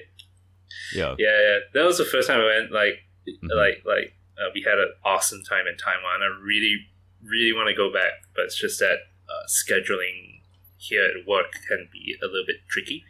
Yeah. 0.95 1.15
yeah, 1.19 1.41
yeah. 1.41 1.59
That 1.75 1.85
was 1.85 1.99
the 1.99 2.05
first 2.05 2.29
time 2.29 2.41
I 2.41 2.45
went. 2.45 2.73
Like, 2.73 3.01
Mhm. 3.27 3.55
like, 3.57 3.83
like 3.87 4.15
uh, 4.37 4.51
we 4.55 4.63
had 4.63 4.79
an 4.79 4.93
awesome 5.05 5.43
time 5.45 5.67
in 5.67 5.77
Taiwan. 5.77 6.23
I 6.23 6.27
really, 6.43 6.77
really 7.23 7.53
want 7.53 7.69
to 7.69 7.75
go 7.75 7.93
back, 7.93 8.13
but 8.35 8.45
it's 8.47 8.57
just 8.59 8.79
that 8.81 8.99
uh, 9.29 9.47
scheduling 9.49 10.43
here 10.77 11.05
at 11.05 11.27
work 11.27 11.53
can 11.69 11.89
be 11.91 12.17
a 12.23 12.27
little 12.27 12.45
bit 12.47 12.57
tricky. 12.69 13.05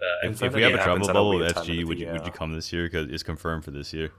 Uh, 0.00 0.28
If, 0.28 0.42
if 0.42 0.54
we 0.54 0.62
have 0.62 0.72
a 0.72 0.76
Infurnity 0.76 0.82
travel 0.84 0.92
happens 0.92 1.08
at 1.08 1.10
a 1.10 1.14
bubble 1.14 1.30
weird 1.30 1.42
with 1.42 1.54
time 1.54 1.64
FG, 1.66 1.84
would 1.86 1.98
you, 1.98 2.06
would 2.12 2.24
you 2.26 2.32
come 2.32 2.52
this 2.54 2.72
year? 2.72 2.84
Because 2.84 3.08
it's 3.10 3.22
confirmed 3.22 3.64
for 3.64 3.70
this 3.70 3.92
year. 3.94 4.10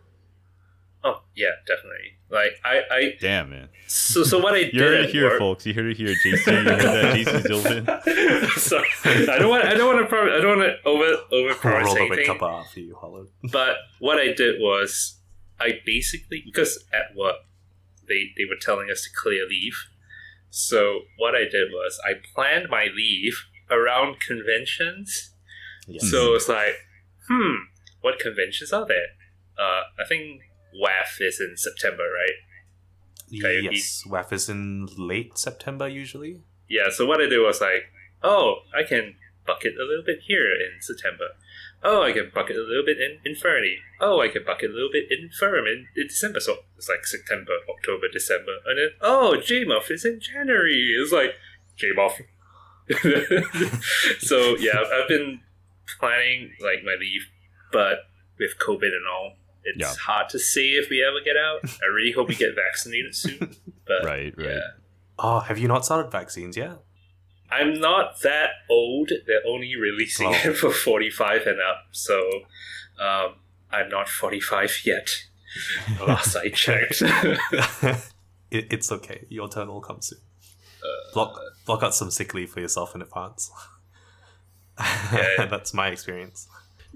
oh 1.03 1.21
yeah, 1.35 1.51
definitely. 1.67 2.17
Like 2.29 2.53
I, 2.65 2.81
I 2.91 3.13
Damn, 3.21 3.49
man. 3.51 3.69
so 3.87 4.23
so 4.23 4.39
what 4.39 4.53
I 4.55 4.63
did 4.63 4.73
You 4.73 4.81
heard 4.81 5.01
it 5.05 5.09
here, 5.11 5.29
work- 5.29 5.39
folks. 5.39 5.65
You 5.65 5.73
heard 5.75 5.85
it 5.91 5.97
here, 5.97 6.07
JC. 6.09 6.47
You 6.47 6.53
heard 6.53 6.65
that, 6.81 7.15
JC 7.15 7.43
Zilvin. 7.47 8.49
Sorry, 8.59 8.89
I 9.29 9.37
don't 9.39 9.49
want. 9.49 9.63
I 9.65 9.75
don't 9.75 9.87
want 9.95 9.99
to. 10.05 10.07
Pro- 10.07 10.35
I 10.37 10.41
don't 10.41 10.57
want 10.59 10.69
to 10.69 10.89
over 10.89 11.05
over 11.05 11.21
We'll 11.31 11.55
promise 11.55 11.85
roll 11.85 11.93
the 11.95 12.01
red 12.01 12.11
anything. 12.19 12.37
cup 12.39 12.41
after 12.49 12.79
you, 12.81 12.95
Hollud. 13.01 13.27
But 13.51 13.75
what 13.99 14.17
I 14.17 14.33
did 14.33 14.59
was, 14.59 15.19
I 15.59 15.79
basically 15.85 16.41
because 16.45 16.83
at 16.91 17.15
work 17.15 17.35
they 18.09 18.31
they 18.35 18.43
were 18.45 18.57
telling 18.59 18.89
us 18.91 19.03
to 19.03 19.09
clear 19.15 19.45
leave. 19.47 19.77
So 20.49 21.01
what 21.17 21.35
I 21.35 21.43
did 21.43 21.69
was 21.71 21.99
I 22.03 22.13
planned 22.33 22.67
my 22.69 22.87
leave 22.93 23.45
around 23.69 24.19
conventions. 24.19 25.33
Yes. 25.87 26.09
So 26.11 26.35
it's 26.35 26.49
like, 26.49 26.75
hmm, 27.27 27.55
what 28.01 28.19
conventions 28.19 28.73
are 28.73 28.85
there? 28.85 29.07
Uh, 29.57 29.83
I 29.99 30.05
think 30.07 30.41
WAF 30.75 31.21
is 31.21 31.39
in 31.39 31.55
September, 31.57 32.03
right? 32.03 32.35
Yes, 33.29 34.03
WAF 34.07 34.31
is 34.31 34.49
in 34.49 34.87
late 34.97 35.37
September 35.37 35.87
usually. 35.87 36.41
Yeah, 36.69 36.89
so 36.89 37.05
what 37.05 37.21
I 37.21 37.27
did 37.27 37.39
was 37.39 37.61
like, 37.61 37.91
oh, 38.23 38.59
I 38.75 38.83
can 38.83 39.15
bucket 39.45 39.75
a 39.79 39.83
little 39.83 40.03
bit 40.05 40.19
here 40.27 40.51
in 40.51 40.81
September. 40.81 41.29
Oh, 41.83 42.03
I 42.03 42.11
can 42.11 42.31
bucket 42.33 42.57
a 42.57 42.61
little 42.61 42.83
bit 42.85 42.97
in 42.99 43.19
Infurnity. 43.25 43.77
Oh, 44.01 44.19
I 44.21 44.27
can 44.27 44.43
bucket 44.43 44.71
a 44.71 44.73
little 44.73 44.91
bit 44.91 45.05
in 45.11 45.29
Firm 45.29 45.65
in, 45.65 45.87
in 45.95 46.07
December. 46.07 46.39
So 46.39 46.57
it's 46.75 46.89
like 46.89 47.05
September, 47.05 47.53
October, 47.69 48.07
December. 48.11 48.57
And 48.65 48.79
then, 48.79 48.89
oh, 49.01 49.37
JMOF 49.37 49.91
is 49.91 50.03
in 50.03 50.19
January. 50.19 50.95
It's 50.99 51.11
like, 51.11 51.35
JMOF. 51.77 52.23
so 54.19 54.55
yeah, 54.57 54.81
I've 54.93 55.07
been 55.09 55.41
planning 55.99 56.51
like 56.59 56.83
my 56.83 56.95
leave, 56.99 57.27
but 57.71 57.99
with 58.39 58.57
COVID 58.59 58.83
and 58.87 59.07
all, 59.11 59.33
it's 59.63 59.79
Yeah. 59.79 59.93
hard 59.95 60.29
to 60.29 60.39
say 60.39 60.61
if 60.75 60.89
we 60.89 61.03
ever 61.03 61.19
get 61.23 61.35
out. 61.37 61.59
I 61.81 61.85
really 61.93 62.11
hope 62.11 62.27
we 62.29 62.35
get 62.35 62.55
vaccinated 62.65 63.15
soon. 63.15 63.55
But 63.87 64.03
Right, 64.05 64.33
right. 64.37 64.47
yeah. 64.47 64.59
Oh, 65.19 65.39
have 65.39 65.57
you 65.57 65.67
not 65.67 65.85
started 65.85 66.11
vaccines 66.11 66.55
yet? 66.57 66.77
I'm 67.49 67.79
not 67.79 68.19
that 68.21 68.49
old. 68.69 69.09
They're 69.25 69.41
only 69.47 69.75
releasing 69.75 70.27
Oh. 70.27 70.31
it 70.49 70.57
for 70.57 70.69
45 70.71 71.47
and 71.47 71.59
up, 71.61 71.87
so 71.91 72.19
um, 72.99 73.35
I'm 73.71 73.89
not 73.89 74.09
45 74.09 74.81
yet. 74.85 75.09
Last 76.07 76.35
I 76.35 76.49
checked. 76.49 77.01
it, 78.51 78.67
it's 78.71 78.91
okay. 78.91 79.25
Your 79.29 79.49
turn 79.49 79.67
will 79.69 79.81
come 79.81 80.01
soon. 80.01 80.19
Uh, 80.83 81.13
block 81.13 81.39
block 81.65 81.83
out 81.83 81.95
some 81.95 82.11
sick 82.11 82.33
leave 82.33 82.49
for 82.51 82.59
yourself 82.59 82.93
in 82.95 83.01
advance. 83.01 83.49
Yeah. 84.79 85.45
That's 85.49 85.73
my 85.73 85.87
experience. 85.89 86.47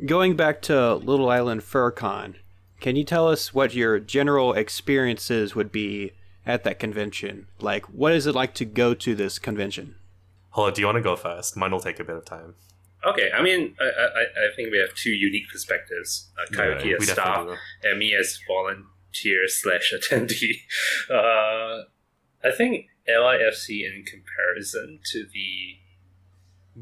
Going 0.06 0.36
back 0.36 0.62
to 0.64 0.96
Little 0.96 1.30
Island 1.30 1.62
FurCon, 1.62 2.36
can 2.80 2.96
you 2.96 3.04
tell 3.04 3.28
us 3.28 3.54
what 3.54 3.74
your 3.74 4.00
general 4.00 4.54
experiences 4.54 5.54
would 5.56 5.72
be 5.72 6.12
at 6.46 6.64
that 6.64 6.80
convention? 6.80 7.48
Like, 7.60 7.86
what 7.86 8.14
is 8.14 8.26
it 8.26 8.34
like 8.34 8.54
to 8.56 8.66
go 8.66 8.94
to 8.96 9.14
this 9.16 9.38
convention? 9.38 9.96
Hold 10.52 10.68
on, 10.70 10.74
do 10.74 10.82
you 10.82 10.88
want 10.88 10.96
to 10.98 11.02
go 11.02 11.16
first? 11.16 11.56
Mine 11.56 11.72
will 11.72 11.80
take 11.80 12.00
a 12.00 12.04
bit 12.04 12.16
of 12.16 12.26
time. 12.26 12.56
okay, 13.06 13.30
I 13.34 13.42
mean, 13.42 13.76
I, 13.80 13.84
I, 13.84 14.22
I 14.48 14.56
think 14.56 14.72
we 14.72 14.80
have 14.80 14.94
two 14.96 15.12
unique 15.12 15.50
perspectives 15.52 16.30
uh, 16.40 16.52
Kaiyoki 16.56 16.86
Yeah, 16.86 16.96
as 17.00 17.10
staff 17.10 17.48
and 17.84 18.00
me 18.00 18.16
as 18.16 18.40
volunteer 18.48 19.48
slash 19.48 19.94
attendee. 19.98 20.62
Uh, 21.10 21.84
I 22.44 22.52
think 22.52 22.88
LIFC, 23.08 23.86
in 23.86 24.04
comparison 24.06 25.00
to 25.12 25.26
the 25.32 25.78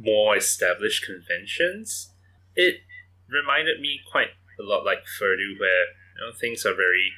more 0.02 0.38
established 0.38 1.06
conventions, 1.06 2.12
it 2.56 2.82
reminded 3.30 3.80
me 3.80 4.00
quite 4.12 4.30
a 4.60 4.64
lot 4.64 4.86
like 4.86 5.00
Furdu, 5.06 5.60
where 5.60 5.86
you 6.16 6.22
know 6.22 6.32
things 6.40 6.66
are 6.66 6.74
very 6.76 7.12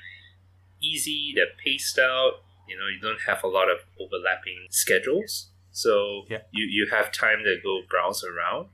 easy, 0.82 1.34
they're 1.36 1.56
paced 1.64 2.00
out. 2.00 2.44
You 2.68 2.78
know, 2.78 2.88
you 2.88 3.00
don't 3.02 3.22
have 3.28 3.44
a 3.44 3.48
lot 3.48 3.70
of 3.70 3.80
overlapping 4.00 4.68
schedules. 4.70 5.48
so 5.74 6.26
Yeah. 6.30 6.42
you 6.52 6.66
you 6.66 6.88
have 6.92 7.12
time 7.14 7.44
to 7.44 7.56
go 7.64 7.82
browse 7.90 8.24
around. 8.26 8.68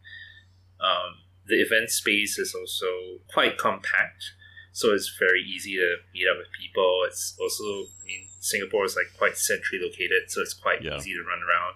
Um, 0.80 1.12
the 1.46 1.62
event 1.62 1.90
space 1.92 2.38
is 2.40 2.54
also 2.56 3.20
quite 3.34 3.58
compact, 3.58 4.24
so 4.72 4.94
it's 4.94 5.10
very 5.20 5.42
easy 5.42 5.76
to 5.78 5.98
meet 6.14 6.28
up 6.28 6.38
with 6.38 6.48
people. 6.60 7.04
It's 7.08 7.36
also, 7.40 7.64
I 8.02 8.06
mean, 8.06 8.28
Singapore 8.40 8.86
is 8.86 8.96
like 8.96 9.12
quite 9.18 9.38
centrally 9.38 9.82
located, 9.84 10.24
so 10.30 10.42
it's 10.42 10.54
quite 10.54 10.82
Yeah. 10.84 10.98
easy 10.98 11.14
to 11.14 11.22
run 11.24 11.42
around. 11.48 11.76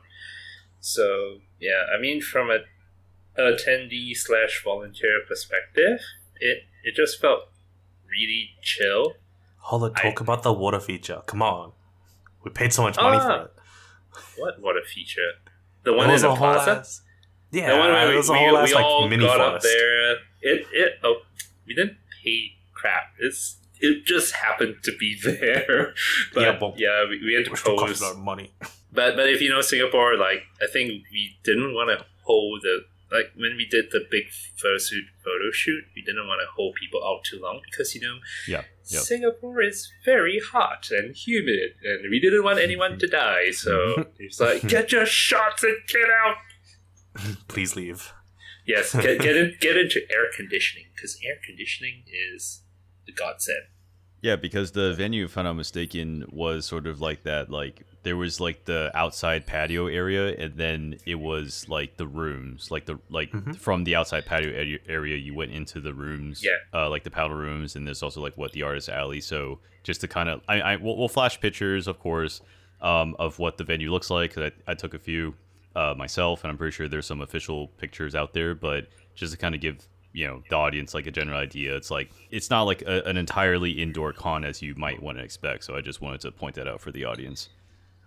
So 0.82 1.38
yeah, 1.60 1.84
I 1.96 2.02
mean, 2.02 2.22
from 2.22 2.50
a 2.52 2.60
attendee 3.40 4.16
slash 4.16 4.62
volunteer 4.64 5.22
perspective, 5.28 6.00
it 6.40 6.64
it 6.84 6.96
just 6.96 7.22
felt 7.22 7.44
really 8.10 8.52
chill. 8.62 9.14
Hold 9.60 9.84
on, 9.84 9.92
I- 9.96 10.02
talk 10.02 10.20
about 10.22 10.44
the 10.44 10.52
water 10.52 10.80
feature. 10.80 11.22
Come 11.28 11.42
on. 11.42 11.72
We 12.44 12.50
paid 12.52 12.74
so 12.74 12.82
much 12.82 12.98
money 12.98 13.18
Ah. 13.22 13.48
for 14.36 14.50
it. 14.50 14.60
What 14.60 14.76
a 14.76 14.82
feature! 14.84 15.34
The 15.84 15.94
one 15.94 16.10
in 16.10 16.20
the 16.20 16.36
plaza. 16.36 16.72
ass- 16.80 17.02
yeah, 17.52 17.72
the 17.74 17.78
one 17.80 17.90
where 17.92 18.10
we, 18.10 18.16
was 18.18 18.30
a 18.30 18.34
we, 18.34 18.38
whole 18.40 18.52
we 18.54 18.58
ass 18.58 18.74
like 18.74 18.86
all 18.86 19.08
mini 19.08 19.24
got 19.26 19.38
forest. 19.38 19.56
up 19.56 19.62
there. 19.72 20.12
It 20.42 20.68
it 20.74 21.00
oh 21.04 21.22
we 21.68 21.76
didn't 21.76 21.98
pay 22.24 22.58
crap. 22.74 23.14
It's 23.20 23.58
it 23.80 24.06
just 24.06 24.34
happened 24.34 24.78
to 24.84 24.92
be 24.98 25.16
there. 25.24 25.94
but 26.34 26.42
Yeah, 26.42 26.60
yeah, 26.78 27.08
we, 27.10 27.24
we 27.24 27.34
had 27.36 27.46
to 27.46 27.52
Which 27.52 27.64
took 27.64 27.78
pose. 27.80 27.92
us 27.92 28.02
a 28.02 28.06
lot 28.06 28.14
of 28.14 28.20
money. 28.20 28.52
But 28.92 29.16
but 29.16 29.30
if 29.30 29.42
you 29.42 29.50
know 29.50 29.62
Singapore, 29.62 30.18
like 30.18 30.44
I 30.62 30.68
think 30.72 30.90
we 31.12 31.38
didn't 31.44 31.74
want 31.74 31.90
to 31.98 32.06
hold 32.24 32.62
the 32.64 32.86
like 33.12 33.32
when 33.36 33.58
we 33.58 33.66
did 33.66 33.92
the 33.92 34.06
big 34.10 34.24
fursuit 34.58 35.06
photo 35.24 35.52
shoot, 35.52 35.84
we 35.96 36.02
didn't 36.02 36.28
want 36.28 36.42
to 36.42 36.48
hold 36.56 36.76
people 36.76 37.04
out 37.06 37.24
too 37.24 37.40
long 37.42 37.62
because 37.70 37.94
you 37.94 38.02
know 38.02 38.18
Yeah. 38.48 38.64
Yep. 38.88 39.02
Singapore 39.04 39.62
is 39.62 39.90
very 40.04 40.40
hot 40.40 40.90
and 40.92 41.16
humid, 41.16 41.76
and 41.84 42.10
we 42.10 42.20
didn't 42.20 42.44
want 42.44 42.60
anyone 42.60 43.00
to 43.00 43.08
die. 43.08 43.52
So 43.52 44.06
it's 44.20 44.40
like 44.40 44.68
get 44.68 44.92
your 44.92 45.06
shots 45.06 45.64
and 45.64 45.78
get 45.88 46.10
out. 46.10 47.38
Please 47.48 47.76
leave. 47.76 48.14
Yes, 48.66 48.94
get 48.94 49.20
get 49.20 49.36
in, 49.36 49.56
get 49.60 49.78
into 49.78 50.02
air 50.10 50.26
conditioning 50.36 50.86
because 50.94 51.18
air 51.26 51.36
conditioning 51.46 52.04
is 52.36 52.62
the 53.06 53.12
godsend. 53.14 53.64
Yeah, 54.22 54.36
because 54.36 54.72
the 54.74 54.94
venue, 54.94 55.26
if 55.26 55.38
I'm 55.38 55.46
not 55.46 55.54
mistaken, 55.54 56.26
was 56.32 56.66
sort 56.66 56.86
of 56.86 57.02
like 57.02 57.24
that. 57.24 57.50
Like 57.50 57.86
there 58.04 58.18
was 58.18 58.40
like 58.40 58.66
the 58.66 58.92
outside 58.96 59.46
patio 59.46 59.88
area, 59.88 60.36
and 60.38 60.56
then 60.56 60.96
it 61.06 61.16
was 61.16 61.68
like 61.70 61.98
the 61.98 62.08
rooms, 62.08 62.72
like 62.72 62.86
the 62.86 63.00
like 63.10 63.32
Mhm. 63.32 63.56
from 63.56 63.84
the 63.84 63.96
outside 63.96 64.26
patio 64.26 64.50
area, 64.52 64.80
area, 64.88 65.16
you 65.18 65.34
went 65.36 65.52
into 65.52 65.80
the 65.80 65.94
rooms. 65.94 66.44
Yeah. 66.44 66.58
uh, 66.74 66.90
like 66.90 67.04
the 67.04 67.12
powder 67.12 67.36
rooms, 67.36 67.76
and 67.76 67.86
there's 67.86 68.02
also 68.04 68.22
like 68.22 68.38
what 68.38 68.52
the 68.54 68.64
artist 68.64 68.90
alley. 68.90 69.22
So 69.22 69.60
just 69.84 70.02
to 70.02 70.08
kind 70.08 70.30
of, 70.30 70.42
I, 70.48 70.62
I 70.62 70.76
we'll, 70.78 70.98
we'll 70.98 71.08
flash 71.10 71.40
pictures, 71.40 71.88
of 71.88 72.00
course, 72.00 72.42
um, 72.82 73.16
of 73.20 73.38
what 73.40 73.58
the 73.58 73.64
venue 73.64 73.92
looks 73.92 74.10
like. 74.10 74.34
'cause 74.34 74.52
I, 74.68 74.72
I 74.72 74.74
took 74.76 74.94
a 74.94 75.00
few 75.00 75.36
uh, 75.76 75.94
myself, 75.98 76.44
and 76.44 76.52
I'm 76.52 76.58
pretty 76.58 76.72
sure 76.76 76.88
there's 76.88 77.06
some 77.06 77.22
official 77.22 77.68
pictures 77.78 78.16
out 78.16 78.34
there. 78.34 78.56
But 78.56 78.88
just 79.16 79.32
to 79.34 79.38
kind 79.38 79.54
of 79.56 79.62
give 79.62 79.88
you 80.14 80.28
know 80.28 80.44
the 80.50 80.56
audience 80.58 80.94
like 80.94 81.08
a 81.08 81.12
general 81.12 81.38
idea, 81.38 81.76
it's 81.76 81.90
like 81.92 82.10
it's 82.32 82.50
not 82.50 82.64
like 82.64 82.82
a, 82.82 83.04
an 83.04 83.16
entirely 83.16 83.72
indoor 83.72 84.12
con 84.12 84.44
as 84.44 84.62
you 84.62 84.74
might 84.76 85.02
want 85.02 85.18
to 85.20 85.24
expect. 85.24 85.64
So 85.64 85.76
I 85.78 85.82
just 85.82 86.02
wanted 86.02 86.22
to 86.22 86.32
point 86.32 86.56
that 86.56 86.68
out 86.68 86.82
for 86.82 86.92
the 86.92 87.06
audience. 87.06 87.50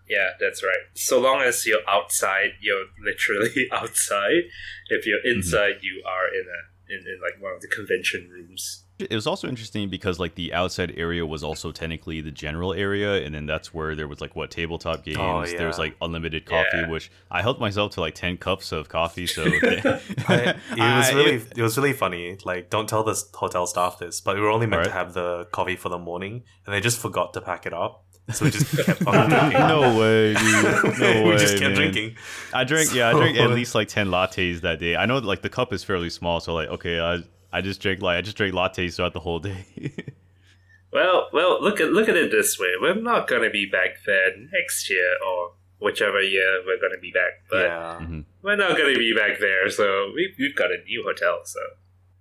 Yeah, 0.08 0.30
that's 0.38 0.62
right. 0.62 0.84
So 0.94 1.20
long 1.20 1.40
as 1.40 1.64
you're 1.66 1.88
outside, 1.88 2.52
you're 2.60 2.86
literally 3.02 3.68
outside. 3.72 4.44
If 4.88 5.06
you're 5.06 5.18
mm-hmm. 5.18 5.38
inside, 5.38 5.76
you 5.82 6.02
are 6.06 6.28
in 6.28 6.44
a 6.44 6.74
in, 6.88 6.98
in 6.98 7.20
like 7.22 7.42
one 7.42 7.54
of 7.54 7.60
the 7.60 7.68
convention 7.68 8.28
rooms. 8.30 8.84
It 8.98 9.12
was 9.12 9.26
also 9.26 9.48
interesting 9.48 9.88
because 9.88 10.20
like 10.20 10.36
the 10.36 10.54
outside 10.54 10.94
area 10.96 11.26
was 11.26 11.42
also 11.42 11.72
technically 11.72 12.20
the 12.20 12.30
general 12.30 12.72
area, 12.72 13.24
and 13.24 13.34
then 13.34 13.44
that's 13.44 13.74
where 13.74 13.96
there 13.96 14.06
was 14.06 14.20
like 14.20 14.36
what 14.36 14.52
tabletop 14.52 15.00
oh, 15.00 15.02
games. 15.02 15.18
Oh, 15.18 15.58
There 15.58 15.66
was 15.66 15.80
like 15.80 15.96
unlimited 16.00 16.46
coffee, 16.46 16.68
Yeah. 16.74 16.88
which 16.88 17.10
I 17.28 17.42
helped 17.42 17.60
myself 17.60 17.92
to 17.92 18.00
like 18.00 18.14
ten 18.14 18.36
cups 18.36 18.70
of 18.70 18.88
coffee. 18.88 19.26
So 19.26 19.42
I, 19.46 19.50
it 19.50 20.56
was 20.78 21.08
I- 21.08 21.12
really 21.14 21.42
it 21.56 21.62
was 21.62 21.76
really 21.76 21.92
funny. 21.92 22.38
Like, 22.44 22.70
don't 22.70 22.88
tell 22.88 23.02
the 23.02 23.20
hotel 23.34 23.66
staff 23.66 23.98
this, 23.98 24.20
but 24.20 24.36
we 24.36 24.42
were 24.42 24.50
only 24.50 24.66
meant 24.66 24.84
to 24.84 24.92
have 24.92 25.12
the 25.12 25.46
coffee 25.50 25.76
for 25.76 25.88
the 25.88 25.98
morning, 25.98 26.44
and 26.64 26.72
they 26.74 26.80
just 26.80 27.00
forgot 27.00 27.34
to 27.34 27.40
pack 27.40 27.66
it 27.66 27.72
up, 27.72 28.04
so 28.32 28.44
we 28.44 28.50
just 28.50 28.84
kept 28.84 29.06
on 29.06 29.28
drinking. 29.28 29.60
no 29.60 29.98
way, 29.98 30.34
dude. 30.34 30.98
No 30.98 31.22
we 31.28 31.36
just 31.36 31.58
kept 31.58 31.60
man. 31.60 31.74
drinking. 31.74 32.16
I 32.52 32.64
drank, 32.64 32.94
yeah, 32.94 33.10
I 33.10 33.12
drank 33.12 33.36
at 33.38 33.50
least 33.50 33.74
like 33.74 33.88
ten 33.88 34.08
lattes 34.08 34.60
that 34.62 34.78
day. 34.78 34.96
I 34.96 35.06
know 35.06 35.18
like 35.18 35.42
the 35.42 35.50
cup 35.50 35.72
is 35.72 35.84
fairly 35.84 36.10
small, 36.10 36.40
so 36.40 36.54
like 36.54 36.68
okay, 36.68 37.00
I 37.00 37.22
I 37.52 37.60
just 37.60 37.80
drank 37.80 38.00
like 38.02 38.18
I 38.18 38.20
just 38.20 38.36
drank 38.36 38.54
lattes 38.54 38.96
throughout 38.96 39.12
the 39.12 39.20
whole 39.20 39.40
day. 39.40 39.66
Well, 40.94 41.28
well, 41.32 41.60
look 41.60 41.80
at 41.80 41.90
look 41.90 42.08
at 42.08 42.16
it 42.16 42.30
this 42.30 42.56
way. 42.56 42.68
We're 42.80 42.94
not 42.94 43.26
gonna 43.26 43.50
be 43.50 43.66
back 43.66 43.96
there 44.06 44.30
next 44.52 44.88
year 44.88 45.16
or 45.26 45.54
whichever 45.80 46.22
year 46.22 46.62
we're 46.64 46.80
gonna 46.80 47.00
be 47.00 47.10
back, 47.10 47.32
but 47.50 47.64
yeah. 47.66 48.20
we're 48.42 48.54
not 48.54 48.78
gonna 48.78 48.96
be 48.96 49.12
back 49.12 49.40
there. 49.40 49.68
So 49.70 50.12
we 50.14 50.32
we've 50.38 50.54
got 50.54 50.70
a 50.70 50.78
new 50.84 51.02
hotel. 51.04 51.40
So 51.44 51.58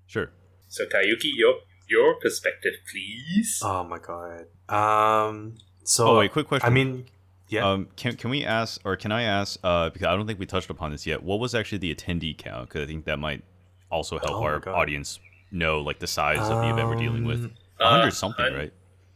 sure. 0.07 0.31
so 0.69 0.85
Kaiyoki, 0.87 1.29
your 1.35 1.59
your 1.87 2.15
perspective, 2.19 2.73
please. 2.91 3.59
Oh 3.63 3.83
my 3.83 3.99
god. 3.99 4.47
Um. 4.67 5.53
So 5.83 6.07
Oh 6.07 6.17
wait, 6.19 6.31
quick 6.31 6.47
question. 6.47 6.67
I 6.67 6.71
mean, 6.71 7.05
yeah. 7.49 7.69
Um, 7.69 7.87
can 7.95 8.15
can 8.15 8.29
we 8.29 8.43
ask, 8.45 8.79
or 8.85 8.95
can 8.95 9.11
I 9.11 9.23
ask? 9.23 9.59
Uh, 9.63 9.89
because 9.89 10.07
I 10.07 10.15
don't 10.15 10.25
think 10.27 10.39
we 10.39 10.45
touched 10.45 10.69
upon 10.69 10.91
this 10.91 11.05
yet. 11.05 11.21
What 11.23 11.39
was 11.39 11.53
actually 11.53 11.79
the 11.79 11.93
attendee 11.93 12.37
count? 12.37 12.69
Because 12.69 12.83
I 12.83 12.85
think 12.87 13.05
that 13.05 13.19
might 13.19 13.43
also 13.91 14.17
help 14.19 14.31
Oh 14.31 14.43
our 14.43 14.59
God. 14.59 14.73
audience 14.75 15.19
know 15.51 15.81
like 15.81 15.99
the 15.99 16.07
size 16.07 16.39
of 16.39 16.61
the 16.63 16.69
event 16.69 16.87
we're 16.89 16.95
dealing 16.95 17.25
with. 17.25 17.43
Um, 17.45 17.51
hundred 17.79 18.07
Uh, 18.07 18.11
something, 18.11 18.45
un- 18.45 18.53
right? 18.53 18.73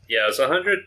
Yeah, 0.09 0.23
it 0.25 0.27
was 0.27 0.39
a 0.39 0.47
hundred. 0.47 0.79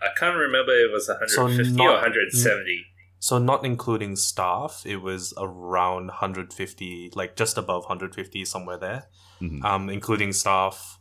I 0.00 0.08
can't 0.18 0.36
remember. 0.36 0.72
If 0.72 0.90
it 0.90 0.92
was 0.92 1.08
one 1.08 1.28
So 1.28 1.42
hundred 1.46 1.56
fifty 1.64 1.72
not- 1.76 1.86
or 1.86 1.92
one 1.94 2.02
hundred 2.02 2.32
seventy. 2.32 2.86
So 3.18 3.38
not 3.38 3.64
including 3.64 4.16
staff, 4.16 4.82
it 4.84 4.96
was 4.96 5.32
around 5.38 6.08
150, 6.08 7.12
like 7.14 7.36
just 7.36 7.56
above 7.56 7.84
150, 7.84 8.44
somewhere 8.44 8.76
there. 8.76 9.04
Mhm. 9.40 9.62
Um, 9.64 9.88
including 9.88 10.32
staff, 10.32 10.98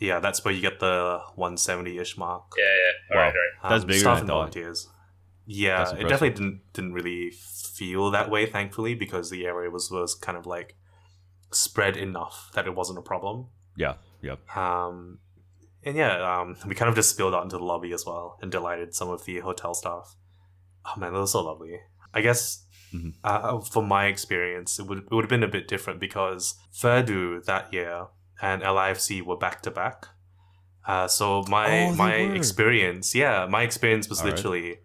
yeah, 0.00 0.18
that's 0.18 0.44
where 0.44 0.52
you 0.52 0.60
get 0.60 0.80
the 0.80 1.20
170-ish 1.38 2.16
mark. 2.18 2.52
Yeah, 2.58 2.64
yeah. 2.64 3.16
All 3.16 3.22
Wow. 3.22 3.26
right, 3.28 3.34
all 3.34 3.40
right. 3.68 3.70
That's 3.70 3.82
Um, 3.84 3.88
bigger 3.88 3.98
staff 4.00 4.18
than 4.18 4.24
I 4.24 4.28
thought. 4.28 4.34
volunteers. 4.34 4.88
Yeah, 5.46 5.90
it 5.92 6.02
definitely 6.08 6.30
didn't 6.30 6.60
didn't 6.72 6.92
really 6.92 7.30
feel 7.30 8.10
that 8.12 8.30
way, 8.30 8.46
thankfully, 8.46 8.94
because 8.94 9.30
the 9.30 9.46
area 9.46 9.68
was 9.70 9.90
was 9.90 10.14
kind 10.14 10.38
of 10.38 10.46
like 10.46 10.76
spread 11.52 11.96
enough 11.96 12.50
that 12.54 12.66
it 12.66 12.74
wasn't 12.74 12.98
a 12.98 13.02
problem. 13.02 13.46
Yeah. 13.76 13.94
Yep. 14.22 14.56
Um, 14.56 15.18
and 15.82 15.96
yeah, 15.96 16.38
um, 16.40 16.56
we 16.66 16.74
kind 16.74 16.88
of 16.88 16.94
just 16.94 17.10
spilled 17.10 17.34
out 17.34 17.42
into 17.42 17.56
the 17.58 17.64
lobby 17.64 17.92
as 17.92 18.04
well 18.06 18.38
and 18.42 18.52
delighted 18.52 18.94
some 18.94 19.08
of 19.08 19.24
the 19.24 19.40
hotel 19.40 19.74
staff. 19.74 20.14
Oh 20.84 20.94
man, 20.98 21.12
that 21.14 21.20
was 21.20 21.32
so 21.32 21.42
lovely. 21.42 21.80
I 22.14 22.20
guess 22.20 22.64
Mhm. 22.94 23.14
uh, 23.24 23.60
for 23.60 23.82
my 23.82 24.06
experience, 24.06 24.78
it 24.78 24.86
would 24.86 24.98
it 24.98 25.10
would 25.10 25.24
have 25.24 25.30
been 25.30 25.42
a 25.42 25.48
bit 25.48 25.66
different 25.66 25.98
because 26.00 26.54
Furdu 26.72 27.44
that 27.44 27.72
year 27.72 28.06
and 28.42 28.62
LIFC 28.62 29.22
were 29.22 29.36
back 29.36 29.62
to 29.62 29.70
back. 29.70 30.06
Uh, 30.86 31.06
so 31.06 31.44
my 31.48 31.84
Oh, 31.88 31.94
my 31.94 32.22
were. 32.26 32.34
experience, 32.34 33.14
yeah, 33.14 33.46
my 33.48 33.62
experience 33.62 34.08
was 34.08 34.20
Alright. 34.20 34.36
literally 34.36 34.78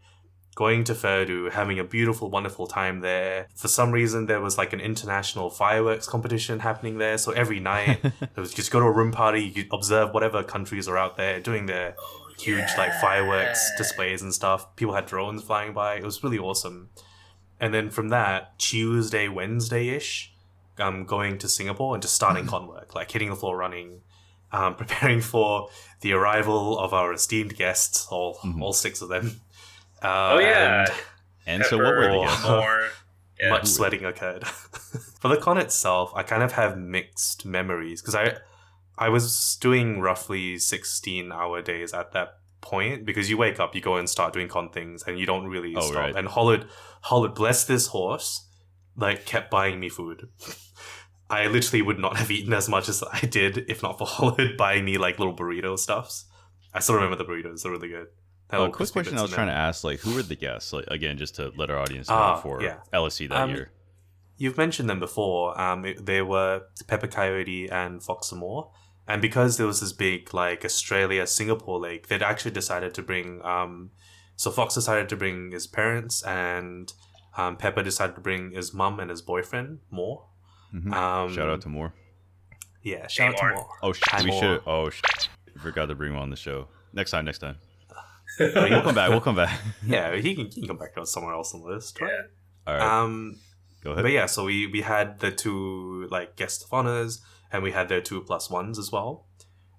going 0.56 0.84
to 0.86 0.94
Furdu, 0.94 1.52
having 1.52 1.80
a 1.80 1.84
beautiful, 1.84 2.30
wonderful 2.30 2.66
time 2.68 3.02
there. 3.02 3.48
For 3.56 3.68
some 3.68 3.92
reason, 3.92 4.26
there 4.26 4.40
was 4.40 4.58
like 4.58 4.72
an 4.72 4.80
international 4.80 5.50
fireworks 5.50 6.08
competition 6.08 6.60
happening 6.60 6.98
there. 6.98 7.18
So 7.18 7.32
every 7.34 7.60
night, 7.60 8.00
it 8.04 8.38
was 8.38 8.54
just 8.54 8.72
go 8.72 8.80
to 8.80 8.86
a 8.86 8.92
room 8.92 9.12
party, 9.12 9.42
you 9.44 9.52
could 9.52 9.68
observe 9.74 10.14
whatever 10.14 10.44
countries 10.44 10.88
are 10.88 10.98
out 10.98 11.18
there 11.18 11.40
doing 11.42 11.66
their 11.66 11.96
huge 12.40 12.70
like 12.78 12.94
fireworks 13.02 13.70
displays 13.78 14.22
and 14.22 14.34
stuff. 14.34 14.76
People 14.76 14.94
had 14.94 15.06
drones 15.08 15.44
flying 15.44 15.74
by. 15.74 15.96
It 15.96 16.04
was 16.04 16.24
really 16.24 16.40
awesome. 16.40 16.90
And 17.60 17.74
then 17.74 17.90
from 17.90 18.10
that, 18.10 18.58
Tuesday, 18.60 19.28
Wednesday 19.28 19.90
ish, 19.90 20.34
um, 20.80 21.06
going 21.06 21.38
to 21.40 21.48
Singapore 21.48 21.96
and 21.96 22.02
just 22.02 22.14
starting 22.16 22.46
con 22.48 22.68
work, 22.68 22.96
like 22.96 23.12
hitting 23.12 23.30
the 23.30 23.36
floor 23.36 23.56
running, 23.58 24.02
um, 24.52 24.76
preparing 24.82 25.22
for 25.22 25.70
the 26.02 26.14
arrival 26.14 26.78
of 26.80 26.94
our 26.94 27.14
esteemed 27.14 27.56
guests, 27.56 28.08
all 28.10 28.36
Mhm. 28.44 28.62
all 28.62 28.74
six 28.74 29.02
of 29.02 29.10
them. 29.10 29.42
Uh, 30.02 30.34
Oh 30.34 30.40
yeah. 30.40 30.86
and 30.86 30.92
And 31.62 31.66
so, 31.66 31.78
what 31.78 31.86
were 31.96 32.02
the 32.02 32.08
Pepper, 32.10 32.26
guests? 32.28 32.48
More. 32.48 32.88
Yeah. 33.38 33.50
much 33.50 33.68
sweating 33.68 34.06
occurred. 34.06 34.48
For 35.20 35.28
the 35.28 35.36
con 35.36 35.58
itself, 35.58 36.10
I 36.16 36.24
kind 36.24 36.42
of 36.42 36.54
have 36.54 36.78
mixed 36.78 37.46
memories 37.46 38.02
because 38.02 38.16
I 38.16 38.38
I 38.98 39.10
was 39.10 39.58
doing 39.60 40.00
roughly 40.00 40.58
16 40.58 41.34
hour 41.34 41.62
days 41.62 41.94
at 41.94 42.14
that 42.14 42.38
point 42.62 43.06
because 43.06 43.30
you 43.30 43.36
wake 43.38 43.60
up, 43.60 43.76
you 43.76 43.82
go 43.82 43.98
and 43.98 44.10
start 44.10 44.32
doing 44.32 44.48
con 44.48 44.70
things 44.70 45.04
and 45.06 45.20
you 45.20 45.26
don't 45.26 45.48
really 45.48 45.76
Oh, 45.76 45.82
stop. 45.82 45.96
right. 45.98 46.16
And 46.16 46.30
Hollud, 46.30 46.70
Hollud, 47.08 47.36
bless 47.36 47.66
this 47.66 47.88
horse, 47.88 48.45
like 48.96 49.26
kept 49.26 49.50
buying 49.52 49.80
me 49.80 49.90
food. 49.90 50.30
I 51.30 51.48
literally 51.48 51.82
would 51.82 52.00
not 52.00 52.18
have 52.18 52.30
eaten 52.30 52.54
as 52.54 52.70
much 52.70 52.88
as 52.88 53.04
I 53.12 53.20
did 53.22 53.66
if 53.70 53.82
not 53.82 53.98
for 53.98 54.06
Hollud 54.08 54.58
buying 54.58 54.86
me 54.86 54.98
like 54.98 55.18
little 55.20 55.36
burrito 55.36 55.78
stuffs. 55.78 56.26
I 56.74 56.80
still 56.80 56.96
remember 56.96 57.16
the 57.16 57.26
burritos; 57.26 57.64
they're 57.64 57.72
really 57.72 57.88
good. 57.90 58.08
Oh, 58.52 58.70
quick 58.70 58.92
question 58.92 59.18
I 59.18 59.22
was 59.24 59.32
in 59.32 59.36
trying 59.36 59.48
them. 59.48 59.56
to 59.56 59.60
ask, 59.60 59.84
like, 59.84 60.00
who 60.02 60.14
were 60.14 60.22
the 60.22 60.36
guests? 60.36 60.72
Like, 60.72 60.86
again, 60.88 61.18
just 61.18 61.36
to 61.38 61.52
let 61.58 61.72
our 61.72 61.80
audience 61.80 62.10
know 62.10 62.16
Ah, 62.16 62.36
for 62.36 62.62
yeah. 62.62 62.78
LSC 62.94 63.28
that 63.30 63.42
Um, 63.42 63.50
year. 63.50 63.72
You've 64.38 64.58
mentioned 64.58 64.88
them 64.88 65.00
before. 65.00 65.60
Um, 65.60 65.84
it- 65.86 66.06
they 66.06 66.22
were 66.22 66.62
Pepper 66.88 67.08
Coyote 67.08 67.70
and 67.72 68.04
Fox 68.04 68.32
and 68.32 68.40
More. 68.40 68.72
And 69.08 69.20
because 69.22 69.58
there 69.58 69.66
was 69.66 69.82
this 69.82 69.94
big 69.94 70.32
like 70.34 70.64
Australia 70.64 71.26
Singapore 71.26 71.80
league, 71.80 72.08
they'd 72.08 72.22
actually 72.22 72.52
decided 72.52 72.94
to 72.94 73.02
bring. 73.02 73.44
Um, 73.44 73.90
so 74.36 74.52
Fox 74.52 74.76
decided 74.76 75.10
to 75.10 75.16
bring 75.16 75.52
his 75.52 75.66
parents, 75.66 76.22
and 76.24 76.94
um, 77.38 77.58
Pepper 77.58 77.84
decided 77.84 78.16
to 78.16 78.22
bring 78.22 78.52
his 78.52 78.74
mum 78.74 79.00
and 79.00 79.10
his 79.10 79.22
boyfriend 79.22 79.80
more. 79.92 80.26
Mhm. 80.74 80.94
Um, 80.94 81.34
Shout 81.34 81.50
out 81.50 81.62
to 81.62 81.70
Moore. 81.70 81.94
yeah, 82.84 83.08
shout 83.08 83.30
out 83.34 83.38
to 83.38 83.44
More. 83.46 83.54
more. 83.56 83.68
Oh, 83.84 83.94
sh- 83.94 84.02
Hi, 84.10 84.24
we 84.24 84.32
Moore. 84.32 84.42
should. 84.42 84.62
Oh, 84.66 84.90
sh- 84.90 85.02
we 85.54 85.60
forgot 85.62 85.86
to 85.88 85.96
bring 85.96 86.12
him 86.14 86.20
on 86.20 86.30
the 86.30 86.36
show. 86.36 86.68
Next 86.94 87.12
time. 87.12 87.26
Next 87.26 87.40
time. 87.40 87.58
we'll 88.40 88.82
come 88.82 88.96
back. 88.96 89.10
We'll 89.10 89.22
come 89.22 89.36
back. 89.36 89.60
Yeah, 89.86 90.16
he 90.16 90.36
can, 90.36 90.46
he 90.48 90.62
can 90.62 90.68
come 90.68 90.78
back 90.78 90.94
to 90.96 91.06
somewhere 91.06 91.34
else 91.34 91.54
on 91.54 91.62
the 91.62 91.68
list, 91.68 92.00
right? 92.02 92.12
Yeah. 92.12 92.24
All 92.68 92.74
right. 92.80 93.04
Um, 93.04 93.38
go 93.84 93.92
ahead. 93.92 94.04
but 94.04 94.12
yeah, 94.12 94.26
so 94.26 94.44
we 94.46 94.68
we 94.68 94.82
had 94.82 95.20
the 95.20 95.32
two 95.32 96.08
like 96.12 96.36
guest 96.36 96.64
of 96.66 96.74
honors, 96.74 97.22
and 97.52 97.64
we 97.64 97.72
had 97.72 97.88
their 97.90 98.02
two 98.02 98.22
plus 98.22 98.50
ones 98.50 98.78
as 98.80 98.92
well. 98.92 99.26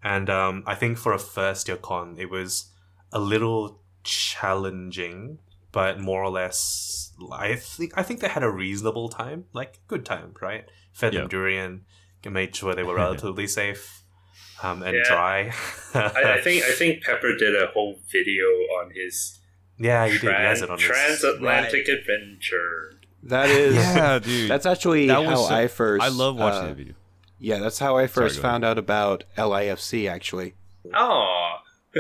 And 0.02 0.30
um, 0.30 0.62
I 0.66 0.74
think 0.76 0.96
for 0.98 1.12
a 1.12 1.18
first 1.18 1.68
year 1.68 1.76
con, 1.76 2.16
it 2.18 2.30
was 2.30 2.70
a 3.12 3.18
little 3.18 3.80
challenging, 4.04 5.38
but 5.76 6.00
more 6.00 6.22
or 6.24 6.30
less, 6.30 7.12
I 7.30 7.54
think 7.56 7.92
I 7.96 8.02
think 8.02 8.20
they 8.20 8.28
had 8.28 8.42
a 8.42 8.50
reasonable 8.50 9.08
time, 9.10 9.44
like 9.52 9.80
good 9.88 10.04
time, 10.06 10.34
right? 10.40 10.64
Fed 10.92 11.12
them 11.12 11.22
Yeah. 11.22 11.28
durian, 11.28 11.84
made 12.24 12.56
sure 12.56 12.74
they 12.74 12.82
were 12.82 12.94
relatively 13.04 13.46
safe, 13.46 14.02
um, 14.62 14.82
and 14.82 14.96
Yeah. 14.96 15.02
dry. 15.06 15.38
I, 15.94 16.22
I 16.36 16.40
think 16.40 16.64
I 16.64 16.72
think 16.72 17.02
Pepper 17.04 17.36
did 17.36 17.54
a 17.54 17.66
whole 17.74 18.00
video 18.10 18.46
on 18.80 18.90
his 18.94 19.38
yeah, 19.78 20.06
you 20.06 20.18
did. 20.18 20.22
He 20.22 20.42
has 20.50 20.62
it 20.62 20.70
on 20.70 20.78
his. 20.78 20.86
transatlantic 20.88 21.86
adventure. 21.88 22.98
That 23.22 23.50
is. 23.50 23.74
yeah, 23.74 24.18
dude. 24.28 24.50
That's 24.50 24.64
actually 24.66 25.06
That 25.08 25.26
how 25.26 25.36
so- 25.36 25.54
I 25.54 25.66
first. 25.68 26.02
I 26.02 26.08
love 26.08 26.36
watching 26.38 26.62
uh, 26.64 26.66
that 26.68 26.76
video. 26.76 26.94
Yeah, 27.38 27.58
that's 27.58 27.78
how 27.78 27.98
I 27.98 28.06
first 28.06 28.36
go 28.36 28.42
found 28.42 28.64
out 28.64 28.78
about 28.78 29.24
LIFC. 29.36 30.08
Actually. 30.10 30.54
Oh, 30.94 31.56